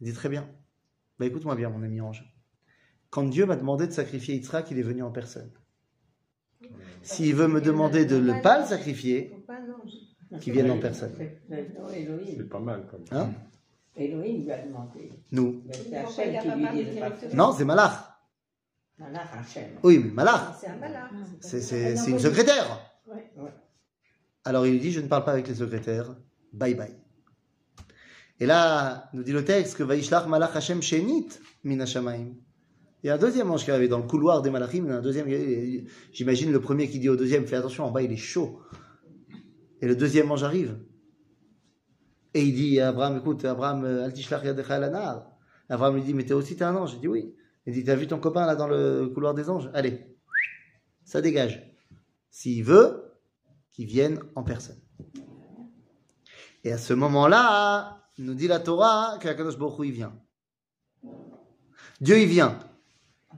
Il 0.00 0.06
dit 0.06 0.12
très 0.12 0.28
bien. 0.28 0.48
Bah 1.18 1.26
écoute-moi 1.26 1.56
bien 1.56 1.70
mon 1.70 1.82
ami 1.82 2.00
ange. 2.00 2.24
Quand 3.10 3.24
Dieu 3.24 3.46
m'a 3.46 3.56
demandé 3.56 3.88
de 3.88 3.92
sacrifier 3.92 4.36
Yitzhak, 4.36 4.70
il 4.70 4.78
est 4.78 4.82
venu 4.82 5.02
en 5.02 5.10
personne. 5.10 5.50
S'il 7.02 7.34
veut 7.34 7.48
me 7.48 7.60
demander 7.60 8.04
de 8.04 8.18
ne 8.18 8.40
pas 8.42 8.60
le 8.60 8.66
sacrifier, 8.66 9.32
qu'il 10.40 10.52
vienne 10.52 10.70
en 10.70 10.78
personne. 10.78 11.12
C'est 11.48 12.48
pas 12.48 12.60
mal 12.60 12.86
comme 12.90 13.04
Hein 13.10 13.30
Elohim 13.96 14.44
lui 14.44 14.52
a 14.52 14.58
demandé. 14.62 15.10
Nous. 15.32 15.62
C'est 15.72 15.96
Hachem 15.96 16.42
qui 16.42 16.48
lui 16.48 16.84
dit 16.84 16.90
de. 16.90 17.34
Non, 17.36 17.52
c'est 17.52 17.64
Malach. 17.64 17.92
Malach 18.98 19.28
Hachem. 19.32 19.70
Oui, 19.82 19.98
mais 20.04 20.10
Malach, 20.10 20.56
C'est 20.60 20.68
un 20.68 20.76
malard. 20.76 21.10
c'est 21.40 22.10
une 22.10 22.18
secrétaire. 22.18 22.78
Ouais. 23.06 23.30
Alors 24.44 24.66
il 24.66 24.72
lui 24.74 24.80
dit, 24.80 24.92
je 24.92 25.00
ne 25.00 25.08
parle 25.08 25.24
pas 25.24 25.32
avec 25.32 25.48
les 25.48 25.54
secrétaires, 25.54 26.14
bye 26.52 26.74
bye. 26.74 26.94
Et 28.38 28.46
là, 28.46 29.08
nous 29.12 29.22
dit 29.22 29.32
le 29.32 29.44
texte 29.44 29.76
que 29.76 29.82
Vaishlach 29.82 30.26
Malach 30.26 30.54
Hashem 30.54 30.82
Shenit 30.82 31.28
min 31.64 31.80
Hashamaim. 31.80 32.34
Il 33.06 33.10
y 33.10 33.12
a 33.12 33.14
un 33.14 33.18
deuxième 33.18 33.48
ange 33.52 33.64
qui 33.64 33.70
arrive 33.70 33.88
dans 33.88 34.00
le 34.00 34.08
couloir 34.08 34.42
des 34.42 34.50
Malachim, 34.50 34.90
un 34.90 35.00
deuxième, 35.00 35.28
j'imagine 36.10 36.50
le 36.50 36.60
premier 36.60 36.88
qui 36.88 36.98
dit 36.98 37.08
au 37.08 37.14
deuxième, 37.14 37.46
fais 37.46 37.54
attention, 37.54 37.84
en 37.84 37.92
bas 37.92 38.02
il 38.02 38.10
est 38.10 38.16
chaud. 38.16 38.58
Et 39.80 39.86
le 39.86 39.94
deuxième 39.94 40.28
ange 40.32 40.42
arrive. 40.42 40.76
Et 42.34 42.42
il 42.42 42.52
dit 42.52 42.80
à 42.80 42.88
Abraham, 42.88 43.18
écoute, 43.18 43.44
Abraham, 43.44 43.84
euh. 43.84 44.10
Abraham 45.68 45.94
lui 45.94 46.02
dit, 46.02 46.14
mais 46.14 46.24
t'es 46.24 46.32
aussi 46.32 46.56
un 46.64 46.74
ange. 46.74 46.94
Il 46.94 47.00
dit 47.00 47.06
oui. 47.06 47.32
Il 47.64 47.74
dit, 47.74 47.84
t'as 47.84 47.94
vu 47.94 48.08
ton 48.08 48.18
copain 48.18 48.44
là 48.44 48.56
dans 48.56 48.66
le 48.66 49.06
couloir 49.14 49.34
des 49.34 49.48
anges? 49.50 49.70
Allez, 49.72 50.16
ça 51.04 51.20
dégage. 51.20 51.64
S'il 52.30 52.64
veut, 52.64 53.04
qu'il 53.70 53.86
vienne 53.86 54.18
en 54.34 54.42
personne. 54.42 54.80
Et 56.64 56.72
à 56.72 56.78
ce 56.78 56.92
moment-là, 56.92 58.08
nous 58.18 58.34
dit 58.34 58.48
la 58.48 58.58
Torah 58.58 59.16
que 59.20 59.28
Kadosh 59.28 59.58
Baruch 59.58 59.78
Hu, 59.78 59.86
il 59.86 59.92
vient. 59.92 60.20
Dieu 62.00 62.18
il 62.18 62.26
vient. 62.26 62.58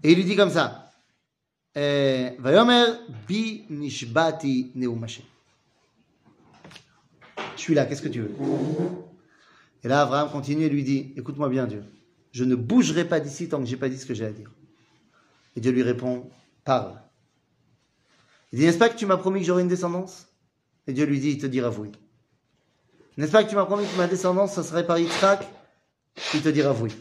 Et 0.03 0.13
il 0.13 0.17
lui 0.17 0.25
dit 0.25 0.37
comme 0.37 0.51
ça. 0.51 0.93
Vayomer 1.75 2.85
bi 3.27 3.65
nishbati. 3.71 4.73
Je 7.57 7.61
suis 7.63 7.75
là, 7.75 7.87
qu'est-ce 7.87 8.03
que 8.03 8.09
tu 8.09 8.21
veux? 8.21 8.35
Et 9.85 9.89
là, 9.89 10.03
Abraham 10.03 10.31
continue 10.31 10.65
et 10.65 10.69
lui 10.69 10.83
dit, 10.83 11.13
écoute-moi 11.17 11.49
bien 11.49 11.67
Dieu, 11.67 11.85
je 12.33 12.45
ne 12.45 12.55
bougerai 12.55 13.05
pas 13.05 13.21
d'ici 13.21 13.49
tant 13.49 13.59
que 13.61 13.67
j'ai 13.67 13.77
pas 13.77 13.89
dit 13.89 13.99
ce 13.99 14.07
que 14.07 14.15
j'ai 14.15 14.27
à 14.27 14.33
dire. 14.33 14.51
Et 15.57 15.61
Dieu 15.61 15.73
lui 15.73 15.83
répond, 15.83 16.29
parle. 16.65 17.01
Il 18.53 18.59
dit, 18.59 18.65
n'est-ce 18.65 18.79
pas 18.79 18.89
que 18.89 18.97
tu 18.97 19.07
m'as 19.07 19.17
promis 19.17 19.41
que 19.41 19.47
j'aurais 19.47 19.63
une 19.63 19.69
descendance? 19.69 20.27
Et 20.87 20.93
Dieu 20.93 21.05
lui 21.05 21.21
dit, 21.21 21.31
il 21.31 21.39
te 21.39 21.47
dira 21.47 21.71
oui. 21.71 21.93
N'est-ce 23.17 23.33
pas 23.33 23.45
que 23.45 23.51
tu 23.51 23.57
m'as 23.57 23.67
promis 23.67 23.87
que 23.87 23.97
ma 23.97 24.07
descendance, 24.07 24.55
ce 24.55 24.63
serait 24.63 24.87
par 24.87 24.99
Yitzhak? 24.99 25.47
Il 26.35 26.43
te 26.43 26.49
dira 26.49 26.73
oui. 26.73 26.93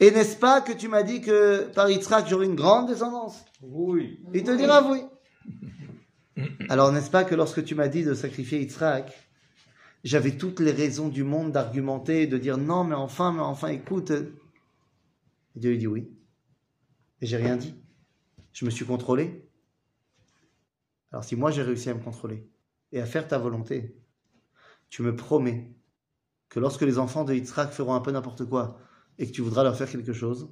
Et 0.00 0.10
n'est-ce 0.10 0.36
pas 0.36 0.60
que 0.60 0.72
tu 0.72 0.88
m'as 0.88 1.02
dit 1.02 1.20
que 1.20 1.68
par 1.74 1.90
Yitzhak, 1.90 2.26
j'aurais 2.28 2.46
une 2.46 2.54
grande 2.54 2.88
descendance? 2.88 3.44
Oui. 3.62 4.20
Il 4.34 4.42
te 4.42 4.50
dira 4.56 4.90
oui. 4.90 5.02
Alors 6.68 6.92
n'est-ce 6.92 7.10
pas 7.10 7.24
que 7.24 7.34
lorsque 7.34 7.64
tu 7.64 7.74
m'as 7.74 7.88
dit 7.88 8.04
de 8.04 8.14
sacrifier 8.14 8.60
Yitzhak, 8.60 9.12
j'avais 10.04 10.36
toutes 10.36 10.60
les 10.60 10.72
raisons 10.72 11.08
du 11.08 11.22
monde 11.22 11.52
d'argumenter, 11.52 12.26
de 12.26 12.38
dire 12.38 12.58
non, 12.58 12.84
mais 12.84 12.94
enfin, 12.94 13.32
mais 13.32 13.40
enfin, 13.40 13.68
écoute. 13.68 14.10
Et 14.10 15.60
Dieu 15.60 15.70
lui 15.70 15.78
dit 15.78 15.86
oui. 15.86 16.10
Et 17.20 17.26
j'ai 17.26 17.36
rien 17.36 17.56
dit. 17.56 17.74
Je 18.52 18.64
me 18.64 18.70
suis 18.70 18.84
contrôlé. 18.84 19.48
Alors 21.12 21.24
si 21.24 21.36
moi 21.36 21.50
j'ai 21.50 21.62
réussi 21.62 21.90
à 21.90 21.94
me 21.94 22.00
contrôler 22.00 22.48
et 22.90 23.00
à 23.00 23.06
faire 23.06 23.28
ta 23.28 23.38
volonté, 23.38 23.96
tu 24.88 25.02
me 25.02 25.14
promets 25.14 25.70
que 26.48 26.58
lorsque 26.58 26.82
les 26.82 26.98
enfants 26.98 27.24
de 27.24 27.34
Yitzhak 27.34 27.70
feront 27.70 27.94
un 27.94 28.00
peu 28.00 28.10
n'importe 28.10 28.44
quoi 28.46 28.78
et 29.22 29.26
que 29.26 29.30
tu 29.30 29.40
voudras 29.40 29.62
leur 29.62 29.76
faire 29.76 29.88
quelque 29.88 30.12
chose, 30.12 30.50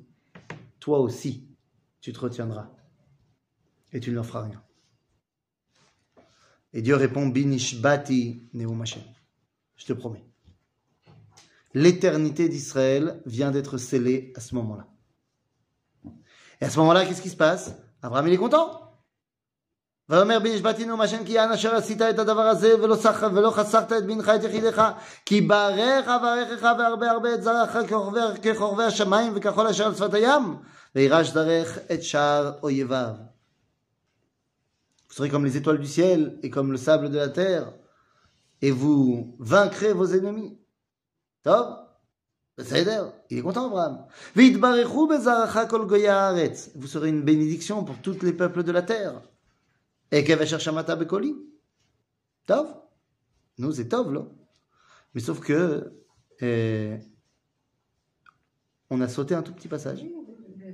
toi 0.79 1.01
aussi, 1.01 1.49
tu 2.01 2.13
te 2.13 2.21
retiendras 2.21 2.71
et 3.93 3.99
tu 3.99 4.11
ne 4.11 4.15
leur 4.15 4.25
feras 4.25 4.45
rien. 4.45 4.63
Et 6.73 6.81
Dieu 6.81 6.95
répond, 6.95 7.27
Binishbati 7.27 8.49
Neum 8.55 8.81
Hashem. 8.81 9.03
Je 9.75 9.87
te 9.87 9.93
promets. 9.93 10.25
L'éternité 11.75 12.49
d'Israël 12.49 13.21
vient 13.27 13.51
d'être 13.51 13.77
scellée 13.77 14.33
à 14.37 14.41
ce 14.41 14.55
moment-là. 14.55 14.87
Et 16.61 16.65
à 16.65 16.71
ce 16.71 16.79
moment-là, 16.79 17.05
qu'est-ce 17.05 17.23
qui 17.23 17.31
se 17.31 17.37
passe? 17.37 17.75
Abraham, 18.03 18.29
il 18.29 18.35
est 18.35 18.39
content. 18.39 18.90
ויאמר 20.10 20.40
בנשבעתי 20.40 20.86
נאום 20.86 21.02
השם 21.02 21.26
כי 21.26 21.32
יען 21.32 21.52
אשר 21.52 21.76
עשית 21.76 22.02
את 22.02 22.20
הדבר 22.20 22.42
הזה 22.42 22.84
ולא, 22.84 22.96
סח, 22.96 23.24
ולא 23.36 23.52
חסכת 23.52 23.92
את 23.92 24.06
בנך 24.06 24.30
את 24.30 24.44
יחידך 24.44 24.92
כי 25.26 25.42
ברך 25.42 26.08
אברכך 26.08 26.68
והרבה 26.80 27.12
הרבה 27.12 27.34
את 27.34 27.44
זרעך 27.44 27.78
כחורבי, 27.90 28.20
כחורבי 28.42 28.84
השמיים 28.84 29.34
וככל 29.36 29.68
אשר 29.68 29.86
על 29.86 29.96
שפת 29.96 30.14
הים 30.14 30.58
וירש 30.96 31.32
דרך 31.32 31.78
את 31.94 32.04
שער 32.04 32.52
אויביו. 32.64 33.14
Vous 35.10 35.24
serez 35.24 35.30
comme 35.30 35.46
les 35.46 35.56
étoiles 35.56 35.80
du 35.80 35.88
ciel 35.88 36.40
et 36.44 36.50
comme 36.50 36.74
le 36.74 36.78
sable 36.78 37.10
de 37.10 37.18
la 37.18 37.30
terre, 37.30 37.72
et 38.62 38.72
vous 38.72 39.38
vaincrez 39.40 39.94
vos 39.94 40.08
ennemis. 40.08 40.58
Top 41.44 41.68
בסדר, 42.58 43.12
il 43.30 43.38
est 43.38 43.42
content 43.42 43.68
Abraham. 43.68 43.98
ויתברכו 44.36 45.08
בזרעך 45.08 45.58
כל 45.70 45.86
גויי 45.88 46.10
הארץ. 46.10 46.70
Vous 46.76 46.88
serez 46.88 47.10
une 47.10 47.24
bénédiction 47.24 47.84
pour 47.84 47.96
tous 48.02 48.22
les 48.24 48.34
peuples 48.34 48.64
de 48.64 48.72
la 48.72 48.82
terre. 48.82 49.22
Et 50.12 50.24
כבשר 50.28 50.58
שמעת 50.58 50.90
בקולי. 50.90 51.34
טוב. 52.46 52.68
Nous, 53.60 53.72
c'est 53.74 53.90
טוב, 53.90 54.12
לא? 54.14 54.22
Mais 55.16 55.22
sauf 55.22 55.40
que, 55.40 55.92
euh, 56.44 56.98
on 58.90 59.00
a 59.02 59.08
sauté 59.08 59.34
un 59.34 59.42
tout 59.44 59.54
petit 59.54 59.68
passage. 59.70 60.06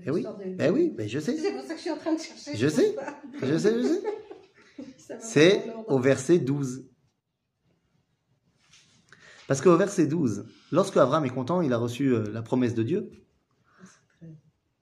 Eh 0.03 0.09
oui, 0.09 0.25
eh 0.59 0.69
oui, 0.69 0.93
mais 0.97 1.07
je 1.07 1.19
sais. 1.19 1.37
C'est 1.37 1.51
pour 1.53 1.61
ça 1.61 1.73
que 1.73 1.77
je 1.77 1.81
suis 1.81 1.91
en 1.91 1.97
train 1.97 2.13
de 2.15 2.19
chercher. 2.19 2.55
Je 2.57 2.67
sais. 2.67 2.95
Je 3.41 3.57
sais, 3.57 3.73
je 3.81 3.87
sais. 3.87 4.01
Ça 4.97 5.13
va 5.15 5.19
C'est 5.21 5.59
dans 5.67 5.73
l'ordre. 5.73 5.91
au 5.91 5.99
verset 5.99 6.39
12. 6.39 6.85
Parce 9.47 9.61
qu'au 9.61 9.77
verset 9.77 10.07
12, 10.07 10.45
lorsque 10.71 10.97
Abraham 10.97 11.25
est 11.25 11.29
content, 11.29 11.61
il 11.61 11.71
a 11.73 11.77
reçu 11.77 12.05
euh, 12.15 12.23
la 12.31 12.41
promesse 12.41 12.73
de 12.73 12.83
Dieu. 12.83 13.11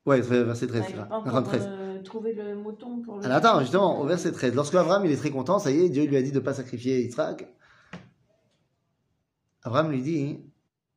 Ouais, 0.06 0.22
verset 0.22 0.68
13, 0.68 0.84
c'est 0.88 0.92
Ouais, 0.94 0.98
là. 0.98 1.08
encore, 1.12 1.36
Enfin, 1.36 1.42
13. 1.44 1.70
trouvé 2.05 2.33
le 2.33 2.55
mouton 2.57 3.03
pour 3.03 3.17
le. 3.17 3.25
Alors 3.25 3.39
attends, 3.39 3.61
justement, 3.61 4.01
au 4.01 4.07
verset 4.07 4.31
13, 4.31 4.55
lorsque 4.55 4.75
Abraham 4.75 5.05
il 5.05 5.11
est 5.11 5.17
très 5.17 5.31
content, 5.31 5.59
ça 5.59 5.71
y 5.71 5.81
est, 5.81 5.89
Dieu 5.89 6.05
lui 6.05 6.17
a 6.17 6.23
dit 6.23 6.31
de 6.31 6.39
ne 6.39 6.45
pas 6.45 6.55
sacrifier 6.55 7.03
Yitzhak. 7.03 7.49
Abraham 9.63 9.91
lui 9.91 10.03
dit, 10.03 10.39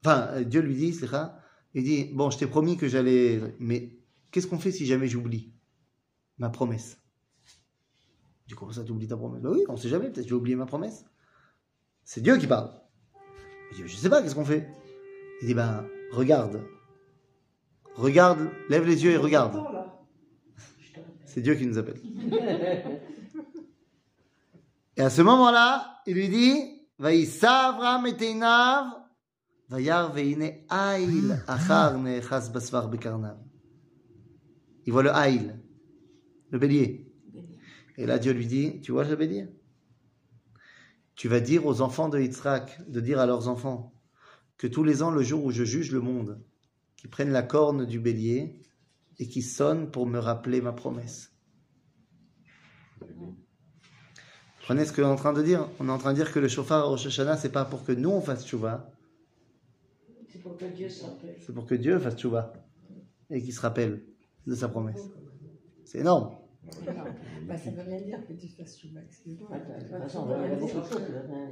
enfin, 0.04 0.42
Dieu 0.42 0.62
lui 0.62 0.76
dit, 0.76 0.94
Slicha, 0.94 1.40
il 1.74 1.84
dit, 1.84 2.12
bon, 2.14 2.30
je 2.30 2.38
t'ai 2.38 2.48
promis 2.48 2.78
que 2.78 2.88
j'allais, 2.88 3.42
mais 3.60 3.98
qu'est-ce 4.32 4.48
qu'on 4.48 4.60
fait 4.60 4.72
si 4.72 4.86
jamais 4.86 5.08
j'oublie 5.08 5.54
ma 6.38 6.50
promesse? 6.50 7.00
Du 8.46 8.56
coup, 8.56 8.72
ça 8.72 8.84
t'oublies 8.84 9.08
ta 9.08 9.18
promesse? 9.18 9.42
Bah 9.42 9.50
oui, 9.52 9.64
on 9.68 9.78
sait 9.78 9.90
jamais, 9.90 10.10
peut-être 10.10 10.28
vais 10.28 10.34
oublier 10.34 10.56
ma 10.56 10.66
promesse. 10.66 11.06
C'est 12.04 12.22
Dieu 12.22 12.38
qui 12.38 12.48
parle. 12.48 12.72
Il 13.72 13.78
dit, 13.78 13.88
je 13.88 13.96
sais 13.96 14.10
pas, 14.10 14.22
qu'est-ce 14.22 14.36
qu'on 14.36 14.46
fait? 14.46 14.68
Il 15.42 15.48
dit, 15.48 15.54
ben, 15.54 15.86
regarde. 16.12 16.62
Regarde, 17.96 18.50
lève 18.70 18.86
les 18.86 19.04
yeux 19.04 19.12
et 19.12 19.18
regarde. 19.18 19.58
C'est 21.38 21.44
Dieu 21.44 21.54
qui 21.54 21.68
nous 21.68 21.78
appelle. 21.78 22.02
Et 24.96 25.02
à 25.02 25.12
ce 25.12 25.22
moment-là, 25.22 26.02
il 26.08 26.16
lui 26.16 26.30
dit. 26.30 26.82
Il 26.98 27.06
voit 34.88 35.04
le 35.04 35.12
Aïl, 35.14 35.60
le 36.50 36.58
bélier. 36.58 37.14
Et 37.98 38.08
là, 38.08 38.18
Dieu 38.18 38.34
lui 38.34 38.48
dit, 38.48 38.82
tu 38.82 38.92
vois 38.92 39.04
le 39.04 39.16
bélier? 39.16 39.48
Tu 41.14 41.28
vas 41.28 41.40
dire 41.40 41.68
aux 41.68 41.82
enfants 41.82 42.10
de 42.10 42.20
Yitzhak, 42.20 42.82
de 42.90 43.00
dire 43.00 43.20
à 43.20 43.28
leurs 43.28 43.48
enfants, 43.48 43.94
que 44.58 44.66
tous 44.66 44.84
les 44.84 45.04
ans, 45.04 45.12
le 45.12 45.22
jour 45.22 45.46
où 45.46 45.52
je 45.52 45.64
juge 45.64 45.92
le 45.92 46.02
monde, 46.02 46.44
qu'ils 46.96 47.12
prennent 47.12 47.30
la 47.30 47.44
corne 47.44 47.86
du 47.86 48.00
bélier 48.00 48.64
et 49.20 49.28
qui 49.28 49.42
sonnent 49.42 49.90
pour 49.90 50.06
me 50.06 50.20
rappeler 50.20 50.62
ma 50.62 50.74
promesse. 50.74 51.32
Prenez 54.62 54.86
ce 54.86 54.92
qu'on 54.92 55.04
est 55.04 55.06
en 55.06 55.16
train 55.16 55.34
de 55.34 55.42
dire. 55.42 55.70
On 55.80 55.88
est 55.88 55.92
en 55.92 55.98
train 55.98 56.12
de 56.12 56.18
dire 56.18 56.32
que 56.32 56.40
le 56.40 56.48
chauffard 56.48 56.84
à 56.84 56.88
Rosh 56.88 57.06
Hashanah, 57.06 57.38
c'est 57.38 57.52
pas 57.52 57.66
pour 57.66 57.86
que 57.86 57.94
nous 57.94 58.10
on 58.10 58.22
fasse 58.22 58.46
tchouva, 58.46 58.92
C'est 60.28 60.42
pour 60.42 60.58
que 60.58 60.66
Dieu 60.66 60.90
c'est 60.90 61.54
pour 61.54 61.66
que 61.66 61.76
Dieu 61.76 62.00
fasse 62.00 62.16
tchouva 62.18 62.54
et 63.30 63.42
qu'il 63.42 63.54
se 63.54 63.62
rappelle 63.62 64.04
de 64.46 64.56
sa 64.56 64.68
promesse. 64.68 65.02
C'est 65.86 66.00
énorme. 66.00 66.36
Ça 66.68 67.72
veut 67.72 67.84
rien 67.88 68.02
dire 68.02 68.20
que 68.28 68.34
tu 68.34 68.48
fasses 68.48 68.80
chouba, 68.80 69.00
excuse-moi. 69.06 69.50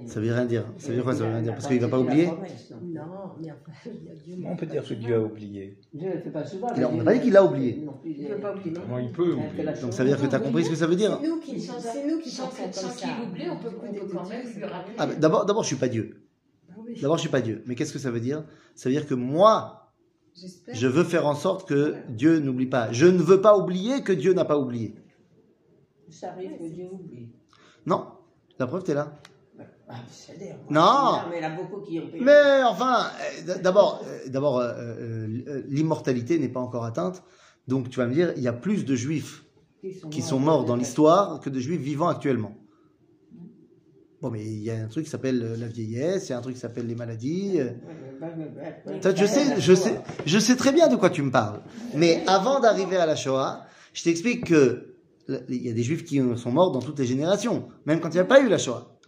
Ça 0.05 0.19
veut 0.19 0.33
rien 0.33 0.45
dire. 0.45 0.65
Ça 0.77 0.91
veut 0.91 1.03
quoi 1.03 1.13
Ça 1.13 1.23
veut 1.23 1.29
rien 1.31 1.41
dire? 1.41 1.53
Parce 1.53 1.67
qu'il 1.67 1.79
va 1.79 1.87
pas 1.87 1.99
oublier? 1.99 2.25
Non, 2.25 3.03
mais 3.39 3.51
enfin, 3.51 3.71
il 3.85 4.05
y 4.05 4.09
a 4.09 4.15
Dieu. 4.15 4.45
On 4.45 4.55
peut 4.55 4.65
dire 4.65 4.87
que 4.87 4.93
Dieu 4.93 5.15
a 5.15 5.19
oublié? 5.21 5.77
Dieu 5.93 6.09
ne 6.15 6.19
fait 6.19 6.29
pas 6.29 6.43
on 6.91 6.97
n'a 6.97 7.03
pas 7.03 7.13
dit 7.13 7.21
qu'il 7.21 7.37
a 7.37 7.43
oublié. 7.43 7.85
Il 8.03 8.23
ne 8.23 8.33
peut 8.35 8.39
pas 8.41 8.55
oublier. 8.55 8.73
non 8.87 8.99
il 8.99 9.11
peut 9.11 9.35
Donc 9.81 9.93
ça 9.93 10.03
veut 10.03 10.09
dire 10.09 10.21
que 10.21 10.27
tu 10.27 10.35
as 10.35 10.39
compris 10.39 10.65
ce 10.65 10.69
que 10.69 10.75
ça 10.75 10.87
veut 10.87 10.95
dire? 10.95 11.19
C'est 11.21 11.27
nous 11.27 11.39
qui, 11.39 11.59
Sans 11.59 11.79
qu'il 11.79 13.09
oublie, 13.23 13.49
on 13.49 13.57
peut, 13.57 13.69
quand 14.11 14.29
même 14.29 14.47
lui 14.55 14.63
rappeler. 14.63 14.95
ah, 14.97 15.07
D'abord, 15.07 15.45
d'abord, 15.45 15.63
je 15.63 15.67
suis 15.67 15.75
pas 15.75 15.87
Dieu. 15.87 16.21
Oui, 16.77 16.99
D'abord, 17.01 17.17
je 17.17 17.21
suis 17.21 17.29
pas 17.29 17.41
Dieu. 17.41 17.63
Mais 17.65 17.75
qu'est-ce 17.75 17.93
que 17.93 17.99
ça 17.99 18.11
veut 18.11 18.19
dire? 18.19 18.43
Ça 18.75 18.89
veut 18.89 18.95
dire 18.95 19.07
que 19.07 19.15
moi, 19.15 19.91
je 20.71 20.87
veux 20.87 21.03
faire 21.03 21.25
en 21.25 21.35
sorte 21.35 21.67
que 21.67 21.95
Dieu 22.09 22.39
n'oublie 22.39 22.65
pas. 22.65 22.91
Je 22.91 23.05
ne 23.05 23.19
veux 23.19 23.41
pas 23.41 23.57
oublier 23.57 24.01
que 24.01 24.13
Dieu 24.13 24.33
n'a 24.33 24.45
pas 24.45 24.57
oublié. 24.57 24.95
Ça 26.09 26.31
arrive 26.31 26.57
que 26.57 26.69
Dieu 26.73 26.87
oublie. 26.91 27.29
Non. 27.85 28.07
La 28.59 28.67
preuve, 28.67 28.83
tu 28.83 28.91
es 28.91 28.93
là. 28.93 29.13
Ah. 29.87 29.95
Non. 30.69 31.29
mais 31.29 31.37
il 31.37 31.43
y 31.43 31.45
en 31.45 31.51
a 31.51 31.55
beaucoup 31.55 31.81
qui 31.81 31.99
ont 31.99 32.07
payé. 32.07 32.23
Mais 32.23 32.63
enfin, 32.63 33.07
euh, 33.47 33.61
d'abord, 33.61 34.03
euh, 34.05 34.27
d'abord, 34.27 34.57
euh, 34.57 34.73
euh, 34.79 35.63
l'immortalité 35.67 36.39
n'est 36.39 36.49
pas 36.49 36.59
encore 36.59 36.85
atteinte. 36.85 37.23
Donc 37.67 37.89
tu 37.89 37.99
vas 37.99 38.07
me 38.07 38.13
dire, 38.13 38.33
il 38.35 38.43
y 38.43 38.47
a 38.47 38.53
plus 38.53 38.85
de 38.85 38.95
juifs 38.95 39.43
qui 40.09 40.23
sont 40.23 40.39
morts 40.39 40.65
dans 40.65 40.75
l'histoire 40.75 41.39
que 41.39 41.49
de 41.51 41.59
juifs 41.59 41.81
vivants 41.81 42.07
actuellement. 42.07 42.55
Bon, 44.21 44.31
mais 44.31 44.43
il 44.43 44.63
y 44.63 44.71
a 44.71 44.75
un 44.75 44.87
truc 44.87 45.05
qui 45.05 45.11
s'appelle 45.11 45.55
la 45.59 45.67
vieillesse, 45.67 46.29
il 46.29 46.31
y 46.31 46.33
a 46.33 46.39
un 46.39 46.41
truc 46.41 46.55
qui 46.55 46.61
s'appelle 46.61 46.87
les 46.87 46.95
maladies. 46.95 47.59
je 49.03 49.25
sais, 49.25 49.59
je 49.59 49.73
sais, 49.75 50.01
je 50.25 50.39
sais 50.39 50.55
très 50.55 50.71
bien 50.71 50.87
de 50.87 50.95
quoi 50.95 51.11
tu 51.11 51.21
me 51.21 51.29
parles. 51.29 51.61
Mais 51.93 52.23
avant 52.25 52.59
d'arriver 52.59 52.97
à 52.97 53.05
la 53.05 53.15
Shoah, 53.15 53.65
je 53.93 54.03
t'explique 54.03 54.45
que 54.45 54.94
il 55.27 55.65
y 55.65 55.69
a 55.69 55.73
des 55.73 55.83
juifs 55.83 56.03
qui 56.03 56.21
sont 56.37 56.51
morts 56.51 56.71
dans 56.71 56.81
toutes 56.81 56.99
les 56.99 57.05
générations, 57.05 57.67
même 57.85 57.99
quand 57.99 58.09
il 58.09 58.13
n'y 58.13 58.19
a 58.19 58.25
pas 58.25 58.41
eu 58.41 58.47
la 58.47 58.57
Shoah. 58.57 58.99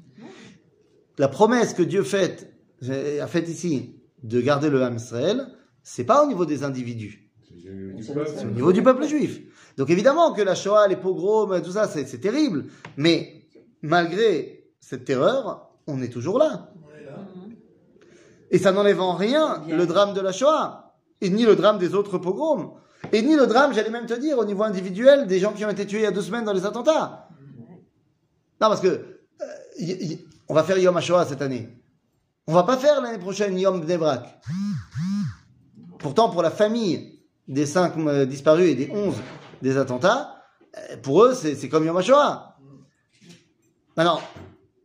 La 1.18 1.28
promesse 1.28 1.74
que 1.74 1.84
Dieu 1.84 2.04
fait, 2.04 2.54
a 2.88 3.28
faite 3.28 3.50
ici 3.50 3.96
de 4.24 4.42
garder 4.42 4.70
le 4.70 4.84
Ham 4.84 4.96
Israël, 4.96 5.48
c'est 5.84 6.04
pas 6.04 6.24
au 6.24 6.28
niveau 6.28 6.46
des 6.46 6.64
individus, 6.64 7.32
Du 7.50 8.04
C'est 8.04 8.46
au 8.46 8.52
niveau 8.52 8.74
du 8.74 8.84
peuple 8.84 9.08
juif. 9.08 9.42
Donc 9.78 9.90
évidemment 9.90 10.34
que 10.34 10.42
la 10.42 10.56
Shoah, 10.56 10.88
les 10.88 10.96
pogroms, 10.96 11.62
tout 11.62 11.72
ça, 11.72 11.88
c'est 11.88 12.20
terrible. 12.20 12.66
Mais 12.98 13.46
malgré 13.82 14.66
cette 14.80 15.06
terreur, 15.06 15.72
on 15.86 16.02
est 16.02 16.10
toujours 16.10 16.40
là. 16.40 16.74
Et 18.50 18.58
ça 18.58 18.72
n'enlève 18.72 19.02
en 19.02 19.16
rien 19.16 19.64
le 19.68 19.86
drame 19.86 20.14
de 20.14 20.22
la 20.22 20.32
Shoah, 20.32 20.96
et 21.22 21.30
ni 21.30 21.44
le 21.44 21.56
drame 21.56 21.78
des 21.80 21.96
autres 21.96 22.18
pogroms, 22.18 22.76
et 23.12 23.22
ni 23.22 23.36
le 23.36 23.48
drame, 23.48 23.74
j'allais 23.74 23.90
même 23.90 24.06
te 24.06 24.14
dire, 24.14 24.38
au 24.38 24.46
niveau 24.46 24.64
individuel, 24.64 25.28
des 25.28 25.40
gens 25.40 25.54
qui 25.54 25.66
ont 25.66 25.70
été 25.70 25.86
tués 25.86 26.00
il 26.00 26.04
y 26.04 26.08
a 26.08 26.12
deux 26.12 26.22
semaines 26.22 26.46
dans 26.46 26.54
les 26.54 26.66
attentats. 26.66 27.30
Non, 28.60 28.70
parce 28.70 28.82
que 28.82 28.88
euh, 28.88 30.16
on 30.48 30.54
va 30.54 30.64
faire 30.64 30.78
Yom 30.78 30.96
HaShoah 30.98 31.26
cette 31.26 31.42
année. 31.42 31.70
On 32.48 32.54
va 32.54 32.64
pas 32.64 32.78
faire 32.78 33.02
l'année 33.02 33.20
prochaine 33.20 33.58
Yom 33.58 33.82
Bnei 33.82 33.98
Brak. 33.98 34.42
Pourtant, 36.00 36.30
pour 36.30 36.42
la 36.42 36.52
famille 36.52 37.20
des 37.48 37.66
cinq 37.66 37.98
euh, 37.98 38.26
disparus 38.26 38.70
et 38.70 38.76
des 38.76 38.90
onze 38.92 39.16
des 39.62 39.78
attentats, 39.78 40.42
euh, 40.78 40.98
pour 40.98 41.24
eux, 41.24 41.34
c'est 41.34 41.56
c'est 41.56 41.70
comme 41.70 41.86
Yom 41.86 41.98
HaShoah. 41.98 42.58
Alors, 43.96 44.22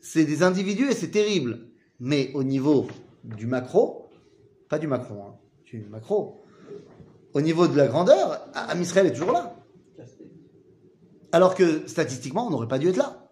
c'est 0.00 0.24
des 0.24 0.42
individus 0.42 0.90
et 0.90 0.94
c'est 0.94 1.10
terrible. 1.10 1.68
Mais 2.00 2.30
au 2.34 2.42
niveau 2.42 2.88
du 3.22 3.46
macro, 3.46 4.10
pas 4.68 4.78
du 4.78 4.88
macro, 4.88 5.14
hein, 5.22 5.36
du 5.64 5.86
macro, 5.88 6.41
au 7.33 7.41
niveau 7.41 7.67
de 7.67 7.75
la 7.75 7.87
grandeur, 7.87 8.47
Am 8.53 8.81
Israël 8.81 9.07
est 9.07 9.13
toujours 9.13 9.31
là. 9.31 9.55
Alors 11.31 11.55
que 11.55 11.87
statistiquement, 11.87 12.47
on 12.47 12.49
n'aurait 12.49 12.67
pas 12.67 12.79
dû 12.79 12.89
être 12.89 12.97
là. 12.97 13.29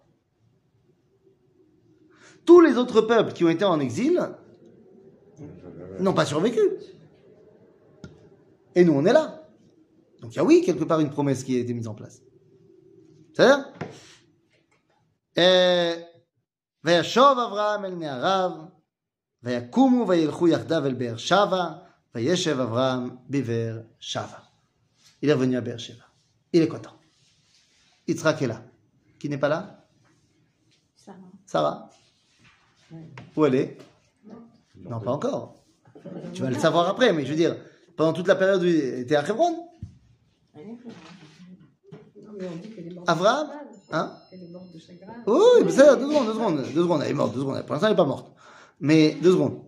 Tous 2.44 2.60
les 2.60 2.76
autres 2.76 3.00
peuples 3.00 3.32
qui 3.32 3.44
ont 3.44 3.48
été 3.48 3.64
en 3.64 3.80
exil 3.80 4.20
n'ont 5.98 6.12
pas 6.12 6.24
survécu. 6.24 6.60
Et 8.74 8.84
nous, 8.84 8.92
on 8.92 9.04
est 9.06 9.12
là. 9.12 9.48
Donc 10.20 10.34
il 10.34 10.36
y 10.36 10.38
a 10.38 10.44
oui, 10.44 10.62
quelque 10.64 10.84
part, 10.84 11.00
une 11.00 11.10
promesse 11.10 11.42
qui 11.42 11.56
a 11.56 11.60
été 11.60 11.74
mise 11.74 11.88
en 11.88 11.94
place. 11.94 12.22
C'est-à-dire 13.32 13.64
אה, 15.38 15.94
וישוב 16.84 17.38
אברהם 17.38 17.84
אל 17.84 17.94
נעריו, 17.94 18.50
ויקומו 19.42 20.08
וילכו 20.08 20.48
יחדיו 20.48 20.86
אל 20.86 20.94
באר 20.94 21.16
שבע, 21.16 21.72
Vayeshev 22.13 22.59
Avram 22.59 23.19
Bever 23.29 23.81
Shava. 23.99 24.43
Il 25.21 25.29
est 25.29 25.33
revenu 25.33 25.55
à 25.55 25.61
Beersheba. 25.61 26.03
Il 26.51 26.61
est 26.61 26.67
content. 26.67 26.93
Yitzhak 28.07 28.41
est 28.41 28.47
là. 28.47 28.61
Qui 29.19 29.29
n'est 29.29 29.37
pas 29.37 29.47
là 29.47 29.85
Sarah. 30.95 31.17
Sarah. 31.45 31.89
Où 33.35 33.45
elle 33.45 33.55
est 33.55 33.77
non. 34.25 34.35
non, 34.89 34.99
pas 34.99 35.11
encore. 35.11 35.63
tu 36.33 36.41
vas 36.41 36.49
le 36.49 36.59
savoir 36.59 36.89
après, 36.89 37.13
mais 37.13 37.25
je 37.25 37.29
veux 37.29 37.37
dire, 37.37 37.55
pendant 37.95 38.13
toute 38.13 38.27
la 38.27 38.35
période 38.35 38.61
où 38.61 38.65
il 38.65 38.75
était 38.75 39.15
à 39.15 39.23
Hebron. 39.27 39.69
Avram 43.07 43.49
Hein 43.93 44.17
Elle 44.31 44.43
est 44.43 44.47
morte 44.47 44.73
de 44.73 44.79
chagrin. 44.79 45.13
Oui, 45.27 45.39
oui, 45.57 45.63
deux 45.65 45.71
secondes, 45.71 45.99
deux 45.99 46.33
secondes, 46.33 46.57
deux 46.73 46.81
secondes. 46.81 47.01
Elle 47.03 47.11
est 47.11 47.13
morte, 47.13 47.33
deux 47.33 47.41
secondes. 47.41 47.61
Pour 47.63 47.73
l'instant, 47.73 47.87
elle 47.87 47.93
n'est 47.93 47.97
pas 47.97 48.05
morte. 48.05 48.31
Mais 48.79 49.15
deux 49.21 49.33
secondes. 49.33 49.63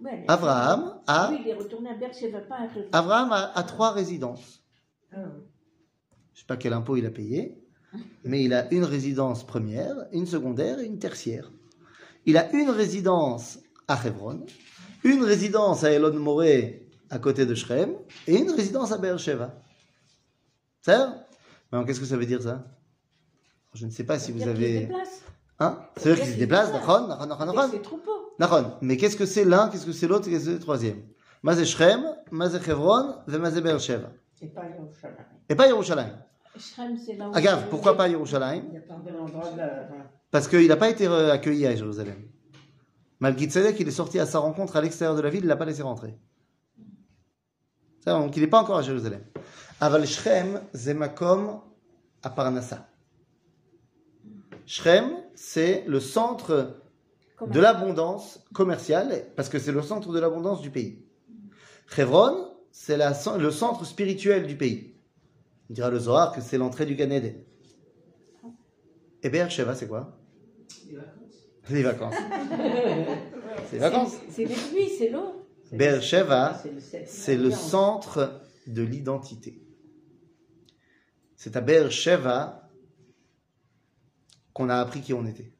Ouais, 0.00 0.24
Abraham 0.28 1.00
a, 1.06 1.30
Oui, 1.32 1.38
il 1.44 1.48
est 1.48 1.54
retourné 1.54 1.90
à 1.90 1.94
Beersheba, 1.94 2.40
pas 2.40 2.56
à 2.56 2.64
Hebron. 2.66 2.84
Abraham 2.92 3.32
a, 3.32 3.52
a 3.56 3.62
trois 3.64 3.90
résidences. 3.90 4.62
Ah, 5.12 5.16
Je 6.34 6.40
sais 6.40 6.46
pas 6.46 6.56
quel 6.56 6.72
impôt 6.72 6.96
il 6.96 7.04
a 7.06 7.10
payé, 7.10 7.60
mais 8.24 8.44
il 8.44 8.54
a 8.54 8.72
une 8.72 8.84
résidence 8.84 9.44
première, 9.44 9.94
une 10.12 10.26
secondaire 10.26 10.78
et 10.78 10.84
une 10.86 10.98
tertiaire. 10.98 11.50
Il 12.26 12.36
a 12.36 12.52
une 12.52 12.70
résidence 12.70 13.58
à 13.88 13.98
Hebron, 14.06 14.46
une 15.02 15.24
résidence 15.24 15.82
à 15.82 15.90
Elon 15.90 16.12
Moré 16.18 16.86
à 17.10 17.18
côté 17.18 17.46
de 17.46 17.54
Shrem 17.54 17.94
et 18.26 18.36
une 18.36 18.50
résidence 18.50 18.92
à 18.92 18.98
Beersheba. 18.98 19.54
Ça 20.82 21.26
Mais 21.72 21.84
qu'est-ce 21.84 22.00
que 22.00 22.06
ça 22.06 22.16
veut 22.16 22.26
dire 22.26 22.42
ça? 22.42 22.64
Je 23.74 23.86
ne 23.86 23.90
sais 23.90 24.04
pas 24.04 24.18
si 24.18 24.30
vous 24.32 24.38
C'est-à-dire 24.38 24.88
avez. 24.90 25.06
Hein? 25.58 25.78
Ça 25.96 26.10
veut 26.10 26.14
dire 26.14 26.24
qu'il 26.24 26.34
se 26.34 26.38
déplace, 26.38 26.72
Nachon, 26.72 27.08
Nachon, 27.08 27.26
Nachon, 27.26 27.80
Mais 28.82 28.96
qu'est-ce 28.96 29.16
que 29.16 29.26
c'est 29.26 29.44
l'un, 29.44 29.68
qu'est-ce 29.68 29.86
que 29.86 29.92
c'est 29.92 30.06
l'autre, 30.06 30.28
qu'est-ce 30.28 30.44
que 30.44 30.44
c'est 30.44 30.52
le 30.52 30.60
troisième? 30.60 31.02
Mazé 31.42 31.64
Shrem, 31.64 32.04
Mazé 32.30 32.58
Hebron, 32.58 33.14
et 33.28 33.38
pas 33.38 33.68
Yerushalayim. 33.68 34.10
Et 35.48 35.54
pas 35.54 35.66
Yerushalayim. 35.66 36.12
Shrem, 36.56 36.96
c'est 36.98 37.14
là 37.14 37.28
où. 37.28 37.34
Agave, 37.34 37.68
pourquoi 37.70 37.96
pas 37.96 38.08
Yerushalayim? 38.08 38.64
Parce 40.30 40.48
qu'il 40.48 40.66
n'a 40.68 40.76
pas 40.76 40.90
été 40.90 41.06
accueilli 41.06 41.66
à 41.66 41.74
Jérusalem. 41.74 42.28
Malgré 43.20 43.46
Tzedek, 43.46 43.78
il 43.80 43.88
est 43.88 43.92
sorti 43.92 44.20
à 44.20 44.26
sa 44.26 44.38
rencontre 44.38 44.76
à 44.76 44.80
l'extérieur 44.80 45.16
de 45.16 45.22
la 45.22 45.30
ville, 45.30 45.40
il 45.40 45.44
ne 45.44 45.48
l'a 45.48 45.56
pas 45.56 45.64
laissé 45.64 45.82
rentrer. 45.82 46.16
Donc 48.06 48.36
il 48.36 48.40
n'est 48.40 48.48
pas 48.48 48.60
encore 48.60 48.78
à 48.78 48.82
Jérusalem. 48.82 49.22
Aval 49.80 50.06
Shrem, 50.06 50.62
Zemakom, 50.74 51.60
à 52.22 52.30
Parnassa. 52.30 52.88
Shrem, 54.66 55.10
c'est 55.34 55.84
le 55.86 56.00
centre 56.00 56.82
de 57.46 57.60
l'abondance 57.60 58.40
commerciale, 58.52 59.26
parce 59.36 59.48
que 59.48 59.58
c'est 59.58 59.72
le 59.72 59.82
centre 59.82 60.12
de 60.12 60.18
l'abondance 60.18 60.60
du 60.60 60.70
pays. 60.70 61.04
Hebron, 61.96 62.54
c'est 62.72 62.96
la- 62.96 63.12
le 63.38 63.50
centre 63.50 63.84
spirituel 63.84 64.46
du 64.46 64.56
pays. 64.56 64.94
On 65.70 65.74
dira 65.74 65.90
le 65.90 65.98
Zohar 65.98 66.32
que 66.34 66.40
c'est 66.40 66.58
l'entrée 66.58 66.86
du 66.86 66.94
Gan 66.96 67.10
Eden. 67.10 67.36
Et 69.22 69.28
Beersheba, 69.30 69.74
c'est 69.74 69.88
quoi? 69.88 70.18
Les 71.70 71.82
vacances. 71.82 72.14
c'est 73.66 73.72
les 73.74 73.78
vacances. 73.78 74.12
C'est 74.30 74.44
les 74.44 74.54
pluies, 74.54 74.88
c'est 74.96 75.10
l'eau. 75.10 75.44
Beersheba, 75.72 76.62
C'est 77.06 77.36
le 77.36 77.50
centre 77.50 78.40
de 78.66 78.82
l'identité. 78.82 79.60
C'est 81.36 81.56
à 81.56 81.60
Beersheba 81.60 82.68
qu'on 84.54 84.68
a 84.70 84.76
appris 84.76 85.02
qui 85.02 85.12
on 85.12 85.26
était. 85.26 85.52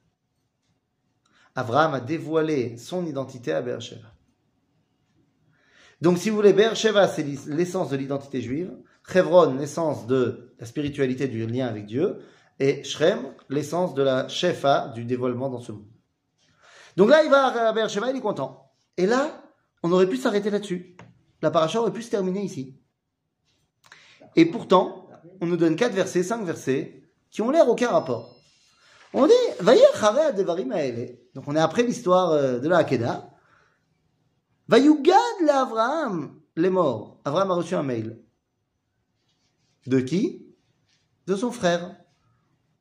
Abraham 1.58 1.94
a 1.94 2.00
dévoilé 2.00 2.76
son 2.76 3.04
identité 3.04 3.52
à 3.52 3.60
Beersheba. 3.60 4.14
Donc, 6.00 6.18
si 6.18 6.30
vous 6.30 6.36
voulez, 6.36 6.52
Beersheba, 6.52 7.08
c'est 7.08 7.24
l'essence 7.48 7.90
de 7.90 7.96
l'identité 7.96 8.40
juive. 8.40 8.72
Hebron, 9.12 9.54
l'essence 9.54 10.06
de 10.06 10.54
la 10.60 10.66
spiritualité 10.66 11.26
du 11.26 11.44
lien 11.48 11.66
avec 11.66 11.86
Dieu. 11.86 12.20
Et 12.60 12.84
Shrem, 12.84 13.34
l'essence 13.48 13.94
de 13.94 14.02
la 14.02 14.28
Shefa, 14.28 14.92
du 14.94 15.04
dévoilement 15.04 15.50
dans 15.50 15.58
ce 15.58 15.72
monde. 15.72 15.88
Donc 16.96 17.10
là, 17.10 17.24
il 17.24 17.30
va 17.30 17.46
à 17.46 17.72
Beersheba, 17.72 18.12
il 18.12 18.16
est 18.18 18.20
content. 18.20 18.70
Et 18.96 19.06
là, 19.06 19.42
on 19.82 19.90
aurait 19.90 20.08
pu 20.08 20.16
s'arrêter 20.16 20.50
là-dessus. 20.50 20.96
La 21.42 21.50
paracha 21.50 21.80
aurait 21.80 21.92
pu 21.92 22.02
se 22.02 22.10
terminer 22.10 22.44
ici. 22.44 22.78
Et 24.36 24.46
pourtant, 24.46 25.08
on 25.40 25.46
nous 25.46 25.56
donne 25.56 25.74
quatre 25.74 25.94
versets, 25.94 26.22
cinq 26.22 26.44
versets, 26.44 27.02
qui 27.32 27.42
ont 27.42 27.50
l'air 27.50 27.68
aucun 27.68 27.88
rapport. 27.88 28.37
On 29.14 29.26
dit, 29.26 29.32
Devarim. 29.60 30.74
Donc 31.34 31.44
on 31.46 31.56
est 31.56 31.60
après 31.60 31.82
l'histoire 31.82 32.32
euh, 32.32 32.58
de 32.58 32.68
la 32.68 32.78
Hakeda. 32.78 33.30
Vayugad 34.68 35.14
la 35.44 35.62
Avraham, 35.62 36.40
les 36.56 36.68
morts. 36.68 37.20
Avraham 37.24 37.50
a 37.50 37.54
reçu 37.54 37.74
un 37.74 37.82
mail. 37.82 38.22
De 39.86 40.00
qui? 40.00 40.46
De 41.26 41.36
son 41.36 41.50
frère. 41.50 41.96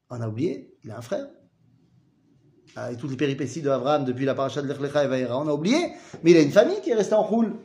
On 0.10 0.22
a 0.22 0.28
oublié, 0.28 0.78
il 0.84 0.92
a 0.92 0.98
un 0.98 1.02
frère. 1.02 1.28
Ah, 2.76 2.92
et 2.92 2.98
toutes 2.98 3.12
les 3.12 3.18
péripéties 3.18 3.62
de 3.62 3.70
Avraham 3.70 4.06
depuis 4.06 4.26
la 4.26 4.36
paracha 4.36 4.62
de 4.62 4.68
Lech 4.68 4.80
Lecha 4.80 5.04
et 5.04 5.08
Vayera, 5.08 5.40
on 5.40 5.48
a 5.48 5.54
oublié. 5.54 5.94
Mais 6.24 6.32
il 6.32 6.38
a 6.38 6.42
une 6.42 6.52
famille 6.52 6.82
qui 6.82 6.90
est 6.92 6.96
restée 6.96 7.16
en 7.16 7.24
roule. 7.24 7.56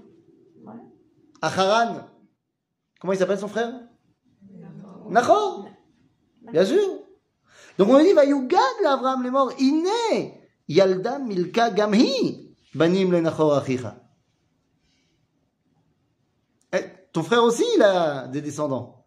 Ouais. 0.64 0.72
À 1.40 1.48
Haran. 1.48 2.08
Comment 3.00 3.12
il 3.12 3.18
s'appelle 3.18 3.38
son 3.38 3.48
frère? 3.48 3.74
Nachor. 5.10 5.68
Bien 6.52 6.64
sûr. 6.64 7.01
Donc 7.78 7.88
on 7.88 8.02
dit, 8.02 8.12
Vayugad 8.12 8.60
l'Avraham 8.82 9.22
les 9.22 9.30
morts, 9.30 9.52
Iné, 9.58 10.40
Yalda 10.68 11.18
Milka 11.18 11.70
Gamhi, 11.70 12.54
Banim 12.74 13.10
le 13.10 13.20
Nachor 13.20 13.54
Achicha. 13.54 13.98
Eh, 16.74 16.84
ton 17.12 17.22
frère 17.22 17.44
aussi, 17.44 17.64
il 17.76 17.82
a 17.82 18.28
des 18.28 18.40
descendants. 18.40 19.06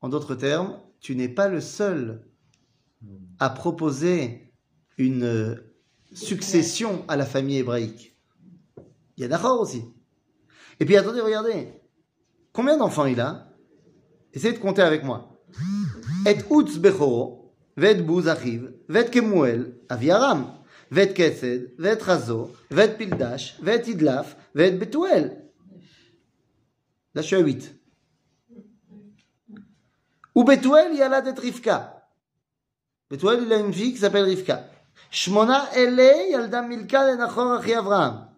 En 0.00 0.08
d'autres 0.08 0.34
termes, 0.34 0.80
tu 1.00 1.16
n'es 1.16 1.28
pas 1.28 1.48
le 1.48 1.60
seul 1.60 2.28
à 3.38 3.50
proposer 3.50 4.52
une 4.96 5.62
succession 6.12 7.04
à 7.08 7.16
la 7.16 7.26
famille 7.26 7.58
hébraïque. 7.58 8.16
Il 9.16 9.22
y 9.22 9.24
a 9.24 9.28
Nachor 9.28 9.60
aussi. 9.60 9.84
Et 10.80 10.84
puis 10.84 10.96
attendez, 10.96 11.20
regardez. 11.20 11.72
Combien 12.52 12.76
d'enfants 12.76 13.06
il 13.06 13.20
a? 13.20 13.48
Essayez 14.32 14.54
de 14.54 14.58
compter 14.58 14.82
avec 14.82 15.04
moi. 15.04 15.40
Et 16.26 16.36
Utz 16.50 16.78
Bechoro, 16.78 17.37
Vet 17.77 18.05
Bouz 18.05 18.27
Achiv, 18.27 18.71
Vet 18.87 19.09
Kemuel, 19.09 19.73
Aviaram, 19.89 20.45
Vet 20.91 21.13
Kesed, 21.13 21.73
Vet 21.77 22.01
Razo, 22.01 22.51
Vet 22.69 22.97
Pildash, 22.97 23.55
Vet 23.61 23.87
Idlaf, 23.87 24.35
Vet 24.53 24.71
Betuel. 24.71 25.41
Là, 27.15 27.21
je 27.21 27.27
suis 27.27 27.35
à 27.35 27.39
8. 27.39 27.75
Ou 30.35 30.43
Betuel, 30.43 30.89
il 30.93 30.99
y 30.99 31.01
a 31.01 31.09
là 31.09 31.21
d'être 31.21 31.41
Rivka. 31.41 32.07
Betuel, 33.09 33.43
il 33.45 33.53
a 33.53 33.57
une 33.57 33.73
fille 33.73 33.93
qui 33.93 33.99
s'appelle 33.99 34.25
Rivka. 34.25 34.67
Shmona 35.09 35.75
Ele, 35.75 36.31
Yalda 36.31 36.61
Milka, 36.61 37.05
Lenachor, 37.05 37.53
Achi 37.53 37.73
Avraham. 37.73 38.33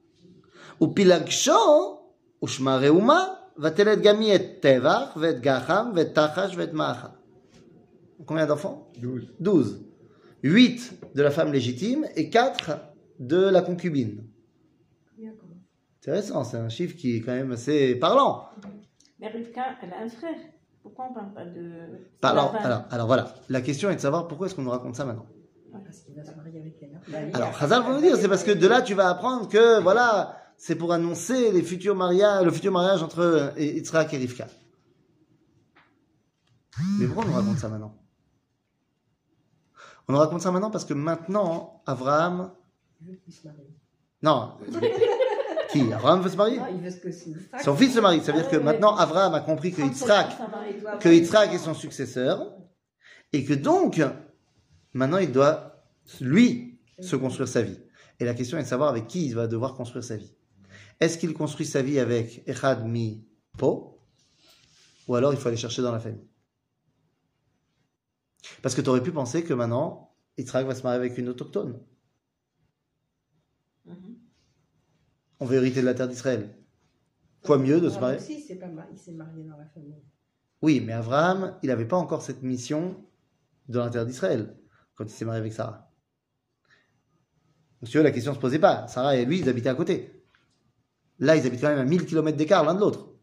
ופילגשו, 0.82 1.98
ושמה 2.43 2.78
ראומה, 2.78 3.26
ותלד 3.60 4.02
גם 4.02 4.20
היא 4.20 4.36
את 4.36 4.41
טבח, 4.60 5.18
ואת 5.18 5.41
גחם, 5.41 5.91
ואת 5.96 6.20
תחש, 6.20 6.56
ואת 6.58 6.74
מאחה. 6.74 7.08
Combien 8.27 8.47
d'enfants 8.47 8.91
12. 8.99 9.35
12. 9.41 9.85
8 10.43 11.14
de 11.14 11.23
la 11.23 11.31
femme 11.31 11.53
légitime 11.53 12.07
et 12.16 12.31
4 12.31 12.71
de 13.18 13.37
la 13.49 13.62
concubine. 13.62 14.25
Intéressant, 16.03 16.45
c'est 16.45 16.57
un 16.57 16.71
chiffre 16.71 16.97
qui 16.97 17.16
est 17.16 17.21
quand 17.21 17.33
même 17.33 17.53
assez 17.53 17.95
parlant. 17.95 18.49
Mais 19.18 19.29
Rivka, 19.29 19.62
elle 19.83 19.93
a 19.93 20.01
un 20.01 20.09
frère. 20.09 20.35
Pourquoi 20.83 21.09
on 21.11 21.12
parle 21.14 21.35
pas 21.35 21.45
de. 21.45 21.73
Alors, 22.23 22.55
alors, 22.57 22.85
alors 22.91 23.07
voilà, 23.07 23.35
la 23.51 23.61
question 23.61 23.91
est 23.91 23.97
de 23.97 24.01
savoir 24.01 24.27
pourquoi 24.27 24.47
est-ce 24.47 24.55
qu'on 24.55 24.62
nous 24.62 24.71
raconte 24.71 24.97
ça 24.97 25.05
maintenant. 25.05 25.27
Parce 25.85 26.01
qu'il 26.01 26.14
va 26.14 26.25
se 26.25 26.35
marier 26.35 26.59
avec 26.59 26.79
elle. 26.81 26.99
hein. 27.14 27.31
Alors, 27.35 27.55
Chazal 27.59 27.83
va 27.83 27.95
nous 27.95 28.01
dire, 28.01 28.16
c'est 28.16 28.29
parce 28.29 28.45
que 28.45 28.51
de 28.53 28.66
là, 28.66 28.81
tu 28.81 28.95
vas 28.95 29.11
apprendre 29.11 29.47
que, 29.47 29.79
voilà, 29.83 30.37
c'est 30.57 30.75
pour 30.75 30.91
annoncer 30.95 31.53
les 31.53 31.62
futurs 31.62 31.95
mariages, 31.95 32.45
le 32.47 32.51
futur 32.51 32.73
mariage 32.73 33.03
entre 33.03 33.53
Yitzhak 33.59 34.14
et 34.14 34.16
Rivka. 34.16 34.47
Mais 36.99 37.07
pourquoi 37.07 37.25
on 37.25 37.29
nous 37.29 37.35
raconte 37.35 37.59
ça 37.59 37.68
maintenant? 37.68 37.95
On 40.11 40.15
nous 40.15 40.19
raconte 40.19 40.43
ça 40.43 40.51
maintenant 40.51 40.73
parce 40.73 40.85
que 40.85 40.93
maintenant, 40.93 41.85
Abraham... 41.87 42.51
Il 43.01 43.13
veut 43.13 43.19
qu'il 43.25 43.33
se 43.33 43.47
marie. 43.47 43.77
Non. 44.21 44.55
Qui? 45.71 45.93
Abraham 45.93 46.21
veut 46.21 46.31
se 46.31 46.37
marier? 46.37 46.59
Non, 46.59 46.67
il 46.69 46.81
veut 46.81 46.91
ce 46.91 46.97
que 46.97 47.13
c'est. 47.13 47.33
Son 47.63 47.77
fils 47.77 47.95
se 47.95 48.01
marie. 48.01 48.21
Ça 48.21 48.33
veut 48.33 48.41
dire 48.41 48.51
que 48.51 48.57
maintenant, 48.57 48.97
Abraham 48.97 49.35
a 49.35 49.41
compris 49.41 49.71
que 49.71 49.83
Yitzhak, 49.83 50.33
que 50.99 51.09
Yitzhak 51.09 51.55
est 51.55 51.59
son 51.59 51.75
successeur 51.75 52.57
et 53.33 53.45
que 53.45 53.55
donc, 53.55 54.03
maintenant, 54.95 55.19
il 55.19 55.31
doit, 55.31 55.85
lui, 56.21 56.81
se 56.99 57.15
construire 57.15 57.47
sa 57.47 57.63
vie. 57.63 57.79
Et 58.19 58.25
la 58.25 58.35
question 58.35 58.59
est 58.59 58.65
de 58.65 58.69
savoir 58.69 58.89
avec 58.89 59.07
qui 59.07 59.27
il 59.27 59.37
va 59.37 59.47
devoir 59.47 59.75
construire 59.75 60.03
sa 60.03 60.17
vie. 60.17 60.35
Est-ce 60.99 61.19
qu'il 61.19 61.33
construit 61.35 61.67
sa 61.67 61.83
vie 61.83 62.01
avec 62.01 62.43
Echad 62.49 62.85
mi 62.85 63.25
Po 63.57 64.03
ou 65.07 65.15
alors 65.15 65.33
il 65.33 65.39
faut 65.39 65.47
aller 65.47 65.57
chercher 65.57 65.83
dans 65.83 65.93
la 65.93 66.01
famille? 66.01 66.27
Parce 68.63 68.75
que 68.75 68.81
tu 68.81 68.89
aurais 68.89 69.03
pu 69.03 69.13
penser 69.13 69.45
que 69.45 69.55
maintenant, 69.55 70.15
Yitzhak 70.39 70.67
va 70.67 70.75
se 70.75 70.83
marier 70.83 70.99
avec 70.99 71.19
une 71.19 71.29
autochtone. 71.29 71.81
Mhm. 73.87 74.17
On 75.41 75.47
veut 75.47 75.57
hériter 75.57 75.81
de 75.81 75.87
la 75.87 75.95
terre 75.95 76.09
d'Israël. 76.09 76.55
Quoi 77.43 77.59
mieux 77.59 77.81
de 77.81 77.89
se 77.89 77.99
marier? 77.99 78.19
aussi, 78.19 78.43
c'est 78.43 78.57
pas 78.57 78.69
mal. 78.69 78.89
Il 78.93 78.99
s'est 78.99 79.13
marié 79.13 79.45
dans 79.45 79.57
la 79.57 79.67
famille. 79.67 80.03
Oui, 80.61 80.81
mais 80.81 80.93
Abraham, 80.93 81.59
il 81.63 81.69
n'avait 81.69 81.89
pas 81.89 81.97
encore 81.97 82.21
cette 82.21 82.43
mission 82.43 83.03
dans 83.69 83.85
la 83.85 83.91
terre 83.91 84.05
d'Israël 84.05 84.57
quand 84.95 85.05
il 85.05 85.11
s'est 85.11 85.25
marié 85.25 85.41
avec 85.41 85.55
Sarah. 85.55 85.91
Monsieur, 87.81 88.03
la 88.03 88.11
question 88.11 88.33
ne 88.33 88.37
se 88.37 88.41
posait 88.41 88.59
pas. 88.59 88.87
Sarah 88.89 89.17
et 89.17 89.25
lui, 89.25 89.39
ils 89.39 89.49
habitaient 89.49 89.71
à 89.71 89.75
côté. 89.75 90.23
Là, 91.19 91.37
ils 91.37 91.47
habitent 91.47 91.63
quand 91.63 91.69
même 91.69 91.79
à 91.79 91.85
1000 91.85 92.05
km 92.05 92.37
d'écart 92.37 92.65
l'un 92.65 92.75
de 92.75 92.81
l'autre. 92.81 93.15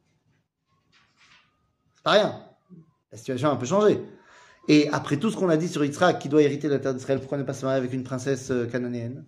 C'est 1.96 2.04
pas 2.04 2.12
rien. 2.12 2.44
La 3.12 3.18
situation 3.18 3.50
a 3.50 3.52
un 3.52 3.58
peu 3.58 3.68
changé. 3.68 4.04
Et 4.68 4.90
après 4.90 5.18
tout 5.18 5.30
ce 5.32 5.38
qu'on 5.38 5.50
a 5.50 5.58
dit 5.58 5.68
sur 5.68 5.84
Yitzhak, 5.86 6.20
qui 6.20 6.30
doit 6.30 6.42
hériter 6.42 6.68
de 6.68 6.74
la 6.74 6.80
terre 6.80 6.94
d'Israël, 6.94 7.20
pourquoi 7.20 7.38
ne 7.38 7.44
pas 7.44 7.54
se 7.54 7.66
marier 7.66 7.78
avec 7.78 7.94
une 7.94 8.04
princesse 8.04 8.52
euh, 8.52 8.66
cananéenne 8.66 9.26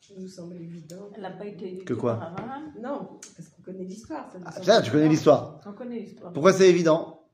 Ça 0.00 0.14
nous 0.18 0.28
semble 0.28 0.56
évident. 0.56 1.10
Elle 1.14 1.22
n'a 1.22 1.30
pas 1.30 1.44
été 1.46 1.78
Que 1.78 1.94
quoi? 1.94 2.16
par. 2.16 2.34
Non, 2.80 3.18
parce 3.36 3.48
qu'on 3.50 3.62
connaît 3.62 3.84
l'histoire. 3.84 4.30
ça 4.62 4.76
Ah, 4.76 4.82
tu 4.82 4.90
connais 4.90 5.08
l'histoire. 5.08 5.60
On 5.66 5.72
connaît 5.72 6.00
l'histoire. 6.00 6.32
Pourquoi 6.32 6.52
c'est 6.52 6.68
évident? 6.68 7.28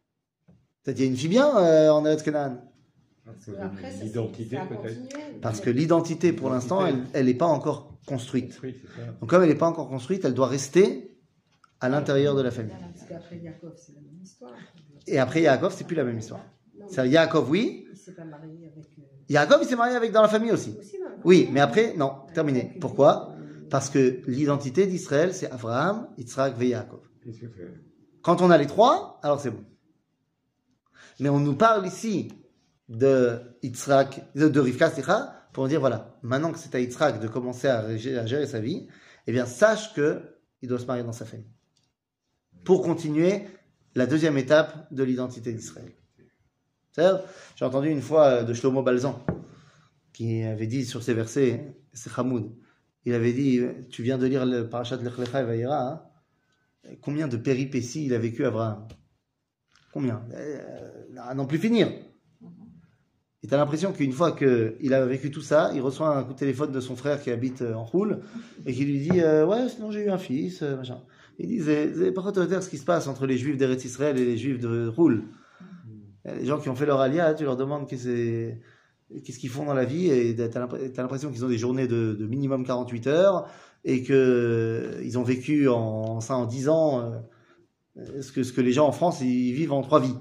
Peut-être 0.83 0.97
qu'il 0.97 1.05
y 1.07 1.09
a 1.09 1.11
une 1.11 1.17
fille 1.17 1.29
bien 1.29 1.57
euh, 1.57 1.91
en 1.91 2.05
Eretz 2.05 2.23
Canaan. 2.23 2.59
L'identité 4.03 4.59
peut-être. 4.69 5.41
Parce 5.41 5.61
que 5.61 5.71
l'identité, 5.71 6.33
pour 6.33 6.51
l'instant, 6.51 6.85
elle 7.15 7.25
n'est 7.27 7.35
pas 7.35 7.47
encore 7.47 7.97
construite. 8.07 8.61
Donc 9.21 9.31
comme 9.31 9.43
elle 9.43 9.49
n'est 9.49 9.55
pas 9.55 9.69
encore 9.69 9.89
construite, 9.89 10.25
elle 10.27 10.35
doit 10.35 10.49
rester 10.49 11.14
à 11.85 11.89
l'intérieur 11.89 12.35
de 12.35 12.43
la 12.43 12.51
famille. 12.51 12.73
Parce 12.95 13.07
qu'après 13.09 13.37
Yaakov, 13.39 13.73
c'est 13.77 13.95
la 13.95 14.01
même 14.01 14.21
histoire. 14.23 14.53
Et 15.07 15.19
après 15.19 15.43
Yaakov, 15.43 15.75
c'est 15.77 15.85
plus 15.87 15.97
la 15.97 16.05
même 16.05 16.19
histoire. 16.19 16.41
C'est 16.89 17.09
Yaakov, 17.09 17.51
oui. 17.51 17.87
il 17.91 17.97
s'est 17.97 18.13
pas 18.13 18.25
marié 18.25 18.67
avec. 18.73 18.85
euh, 18.99 19.03
Yaakov, 19.29 19.59
il 19.63 19.69
s'est 19.69 19.77
marié 19.77 19.97
avec 19.97 20.13
dans 20.13 20.23
la 20.23 20.29
famille 20.29 20.51
aussi. 20.53 20.77
Oui, 21.25 21.49
mais 21.53 21.61
après, 21.61 21.95
non, 21.97 22.13
terminé. 22.33 22.61
Avec- 22.63 22.81
Pourquoi? 22.81 23.35
Parce 23.71 23.91
que 23.91 24.21
l'identité 24.27 24.87
d'Israël, 24.87 25.35
c'est 25.35 25.51
Abraham, 25.51 26.09
Yitzhak 26.19 26.61
et 26.61 26.69
Yaakov. 26.69 27.01
Qu'est-ce 27.23 27.41
que 27.41 27.47
c'est? 27.57 27.69
Quand 28.23 28.41
on 28.41 28.51
a 28.51 28.57
les 28.59 28.67
trois, 28.67 29.19
alors 29.23 29.41
c'est 29.41 29.51
bon. 29.51 29.65
Mais 31.21 31.29
on 31.29 31.41
nous 31.41 31.55
parle 31.57 31.87
ici 31.87 32.33
de 32.89 33.39
Yitzhak, 33.63 34.23
de, 34.35 34.49
de 34.49 34.61
Rivka, 34.61 34.91
slicha, 34.91 35.49
pour 35.53 35.69
dire 35.69 35.81
voilà, 35.81 36.17
maintenant 36.23 36.51
que 36.53 36.59
c'est 36.59 36.75
à 36.75 36.81
Yitzhak 36.81 37.21
de 37.21 37.29
commencer 37.29 37.69
à, 37.69 37.83
rég- 37.83 38.17
à 38.19 38.27
gérer 38.27 38.47
sa 38.47 38.61
vie, 38.61 38.89
eh 39.27 39.33
bien 39.33 39.47
sache 39.47 39.95
que 39.95 40.21
il 40.63 40.69
doit 40.69 40.79
se 40.79 40.87
marier 40.87 41.03
dans 41.05 41.13
sa 41.13 41.25
famille. 41.25 41.47
Pour 42.65 42.83
continuer 42.83 43.43
la 43.95 44.07
deuxième 44.07 44.39
étape 44.39 44.93
de 44.93 45.05
l'identité 45.05 45.53
d'Israël. 45.53 45.93
J'ai 46.97 47.65
entendu 47.65 47.89
une 47.89 48.03
fois 48.03 48.27
euh, 48.27 48.43
de 48.45 48.55
Shlomo 48.55 48.83
Balzan, 48.83 49.25
qui 50.13 50.43
avait 50.43 50.67
dit 50.67 50.85
sur 50.85 51.03
ces 51.03 51.15
versets, 51.15 51.77
c'est 51.93 52.11
Hamoud, 52.17 52.53
il 53.05 53.15
avait 53.15 53.33
dit, 53.33 53.61
tu 53.91 54.03
viens 54.03 54.17
de 54.17 54.27
lire 54.27 54.47
le 54.47 54.69
parachat 54.69 54.97
Lech 54.97 55.19
Lecha 55.19 55.43
et 55.43 55.45
Vayera, 55.45 55.91
hein 55.91 56.03
combien 57.01 57.29
de 57.29 57.37
péripéties 57.37 58.07
il 58.07 58.15
a 58.15 58.19
vécu 58.19 58.45
Abraham? 58.45 58.87
Combien? 59.93 60.23
Euh, 60.33 60.61
À 61.19 61.35
n'en 61.35 61.47
plus 61.47 61.59
finir. 61.59 61.89
Et 63.45 63.47
tu 63.47 63.53
as 63.53 63.59
l'impression 63.59 63.93
qu'une 63.93 64.13
fois 64.13 64.33
qu'il 64.33 64.95
a 64.95 65.05
vécu 65.05 65.31
tout 65.31 65.43
ça, 65.43 65.71
il 65.75 65.83
reçoit 65.83 66.17
un 66.17 66.25
coup 66.25 66.33
de 66.33 66.39
téléphone 66.39 66.73
de 66.73 66.81
son 66.81 66.97
frère 66.97 67.21
qui 67.21 67.31
habite 67.31 67.61
euh, 67.61 67.75
en 67.75 67.85
Roule 67.85 68.21
et 68.65 68.73
qui 68.73 68.87
lui 68.87 69.01
dit 69.01 69.21
euh, 69.21 69.45
Ouais, 69.45 69.69
sinon 69.69 69.91
j'ai 69.91 70.07
eu 70.07 70.11
un 70.11 70.17
fils, 70.17 70.63
euh, 70.63 70.77
machin. 70.77 71.03
Il 71.39 71.49
dit 71.49 71.61
C'est 71.61 72.13
pas 72.13 72.23
autoritaire 72.23 72.63
ce 72.63 72.69
qui 72.69 72.79
se 72.79 72.85
passe 72.85 73.07
entre 73.07 73.27
les 73.27 73.39
juifs 73.39 73.57
d'Eretz 73.57 73.85
Israël 73.85 74.19
et 74.19 74.25
les 74.25 74.37
juifs 74.37 74.59
de 74.59 74.89
Roule. 74.89 75.25
Les 76.25 76.47
gens 76.47 76.59
qui 76.59 76.69
ont 76.69 76.75
fait 76.75 76.87
leur 76.87 77.01
alia, 77.01 77.35
tu 77.35 77.45
leur 77.45 77.57
demandes 77.57 77.87
qu'est-ce 77.87 79.39
qu'ils 79.39 79.51
font 79.51 79.67
dans 79.67 79.75
la 79.75 79.85
vie 79.85 80.11
et 80.11 80.35
tu 80.35 80.43
as 80.43 81.03
l'impression 81.03 81.31
qu'ils 81.31 81.45
ont 81.45 81.49
des 81.49 81.59
journées 81.59 81.87
de, 81.87 82.17
de 82.19 82.27
minimum 82.27 82.65
48 82.65 83.07
heures 83.09 83.49
et 83.85 84.03
qu'ils 84.03 85.19
ont 85.19 85.23
vécu 85.23 85.69
en, 85.69 86.21
ça 86.21 86.37
en 86.37 86.47
10 86.47 86.69
ans 86.71 87.01
euh, 87.97 88.23
ce, 88.23 88.33
que, 88.33 88.43
ce 88.43 88.53
que 88.53 88.63
les 88.63 88.73
gens 88.73 88.87
en 88.87 88.93
France 88.93 89.21
ils 89.21 89.53
vivent 89.53 89.73
en 89.73 89.83
trois 89.83 90.01
vies. 90.01 90.17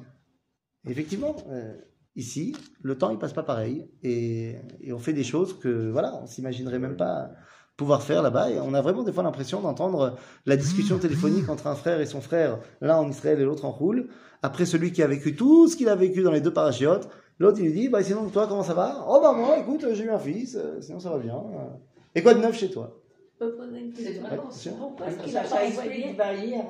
Et 0.86 0.92
effectivement, 0.92 1.36
euh, 1.50 1.74
ici, 2.18 2.54
le 2.82 2.98
temps 2.98 3.10
il 3.10 3.18
passe 3.18 3.32
pas 3.32 3.44
pareil 3.44 3.90
et, 4.04 4.56
et 4.82 4.92
on 4.92 5.00
fait 5.00 5.14
des 5.14 5.24
choses 5.24 5.58
que 5.58 5.90
voilà, 5.90 6.20
on 6.22 6.28
s'imaginerait 6.28 6.80
même 6.80 6.98
pas 6.98 7.32
pouvoir 7.78 8.04
faire 8.04 8.22
là-bas 8.22 8.52
et 8.52 8.60
on 8.60 8.74
a 8.74 8.82
vraiment 8.82 9.04
des 9.04 9.12
fois 9.12 9.24
l'impression 9.24 9.60
d'entendre 9.62 10.16
la 10.46 10.56
discussion 10.58 11.00
téléphonique 11.00 11.50
entre 11.50 11.68
un 11.68 11.76
frère 11.76 12.00
et 12.02 12.06
son 12.06 12.22
frère, 12.22 12.60
l'un 12.82 12.98
en 12.98 13.10
Israël 13.10 13.40
et 13.40 13.44
l'autre 13.44 13.66
en 13.66 13.72
Roule, 13.72 14.10
après 14.42 14.66
celui 14.66 14.92
qui 14.92 15.02
a 15.02 15.08
vécu 15.08 15.36
tout 15.36 15.68
ce 15.68 15.76
qu'il 15.76 15.90
a 15.90 15.96
vécu 15.96 16.22
dans 16.22 16.32
les 16.32 16.42
deux 16.42 16.54
parachiotes, 16.54 17.10
l'autre 17.40 17.58
il 17.60 17.66
lui 17.66 17.74
dit 17.74 17.90
bah 17.90 18.04
sinon 18.04 18.30
toi 18.30 18.48
comment 18.48 18.64
ça 18.64 18.74
va? 18.76 19.06
Oh 19.08 19.20
bah 19.22 19.34
moi 19.34 19.58
écoute 19.58 19.86
j'ai 19.94 20.04
eu 20.04 20.12
un 20.12 20.20
fils, 20.20 20.56
euh, 20.56 20.80
sinon 20.82 21.00
ça 21.00 21.10
va 21.10 21.18
bien. 21.18 21.36
euh. 21.36 21.70
Et 22.16 22.22
quoi 22.22 22.34
de 22.36 22.40
neuf 22.40 22.58
chez 22.58 22.70
toi? 22.70 22.96
Je 23.40 23.46
peux 23.46 23.56
poser 23.56 23.80
une 23.80 23.96
C'est 23.96 24.04
question. 24.04 24.76
Pourquoi 24.78 25.08
est-ce 25.08 25.18
qu'il 25.18 25.32
Ça, 25.32 25.42
a 25.42 25.46
ça 25.46 25.56
pas 25.56 25.66
explique 25.66 26.06
envoyé 26.06 26.14
Bali 26.14 26.56
à 26.56 26.64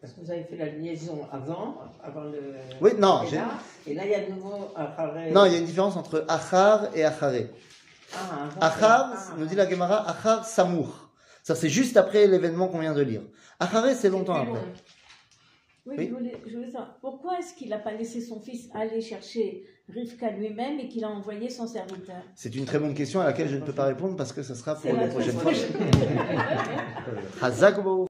parce 0.00 0.14
que 0.14 0.20
vous 0.22 0.30
avez 0.30 0.44
fait 0.44 0.56
la 0.56 0.66
liaison 0.66 1.18
avant, 1.30 1.74
avant 2.02 2.22
le. 2.24 2.38
Oui, 2.80 2.92
non, 2.98 3.22
et 3.22 3.34
là, 3.34 3.48
et 3.86 3.94
là, 3.94 4.02
il 4.06 4.10
y 4.10 4.14
a 4.14 4.26
de 4.26 4.32
nouveau 4.32 4.54
Harare. 4.74 5.14
Non, 5.30 5.44
il 5.44 5.52
y 5.52 5.56
a 5.56 5.58
une 5.58 5.66
différence 5.66 5.96
entre 5.96 6.24
Achar 6.26 6.88
et 6.96 7.04
Acharé. 7.04 7.50
Ah, 8.14 8.48
Achar, 8.60 9.12
ah, 9.14 9.34
nous 9.38 9.46
dit 9.46 9.54
la 9.54 9.68
Gemara, 9.68 10.08
Achar 10.08 10.44
Samour. 10.44 11.10
Ça, 11.42 11.54
c'est 11.54 11.68
juste 11.68 11.96
après 11.96 12.26
l'événement 12.26 12.68
qu'on 12.68 12.80
vient 12.80 12.94
de 12.94 13.02
lire. 13.02 13.22
Acharé, 13.58 13.94
c'est 13.94 14.10
longtemps 14.10 14.34
après. 14.34 14.60
Oui, 15.86 15.94
Oui. 15.96 16.06
Je, 16.08 16.14
voulais, 16.14 16.36
je 16.46 16.56
voulais 16.56 16.70
savoir, 16.70 16.98
pourquoi 17.00 17.38
est-ce 17.38 17.54
qu'il 17.54 17.70
n'a 17.70 17.78
pas 17.78 17.92
laissé 17.92 18.20
son 18.20 18.40
fils 18.40 18.68
aller 18.74 19.00
chercher 19.00 19.64
Rivka 19.88 20.30
lui-même 20.30 20.78
et 20.78 20.88
qu'il 20.88 21.04
a 21.04 21.08
envoyé 21.08 21.48
son 21.48 21.66
serviteur? 21.66 22.22
C'est 22.34 22.54
une 22.54 22.66
très 22.66 22.78
bonne 22.78 22.94
question 22.94 23.20
à 23.20 23.24
laquelle 23.24 23.48
je 23.48 23.56
ne 23.56 23.62
peux 23.62 23.72
pas 23.72 23.86
répondre 23.86 24.14
parce 24.14 24.32
que 24.32 24.42
ça 24.42 24.54
sera 24.54 24.74
pour 24.74 24.92
la 24.92 25.06
la 25.06 25.08
prochaine 25.08 25.38
fois. 25.38 25.52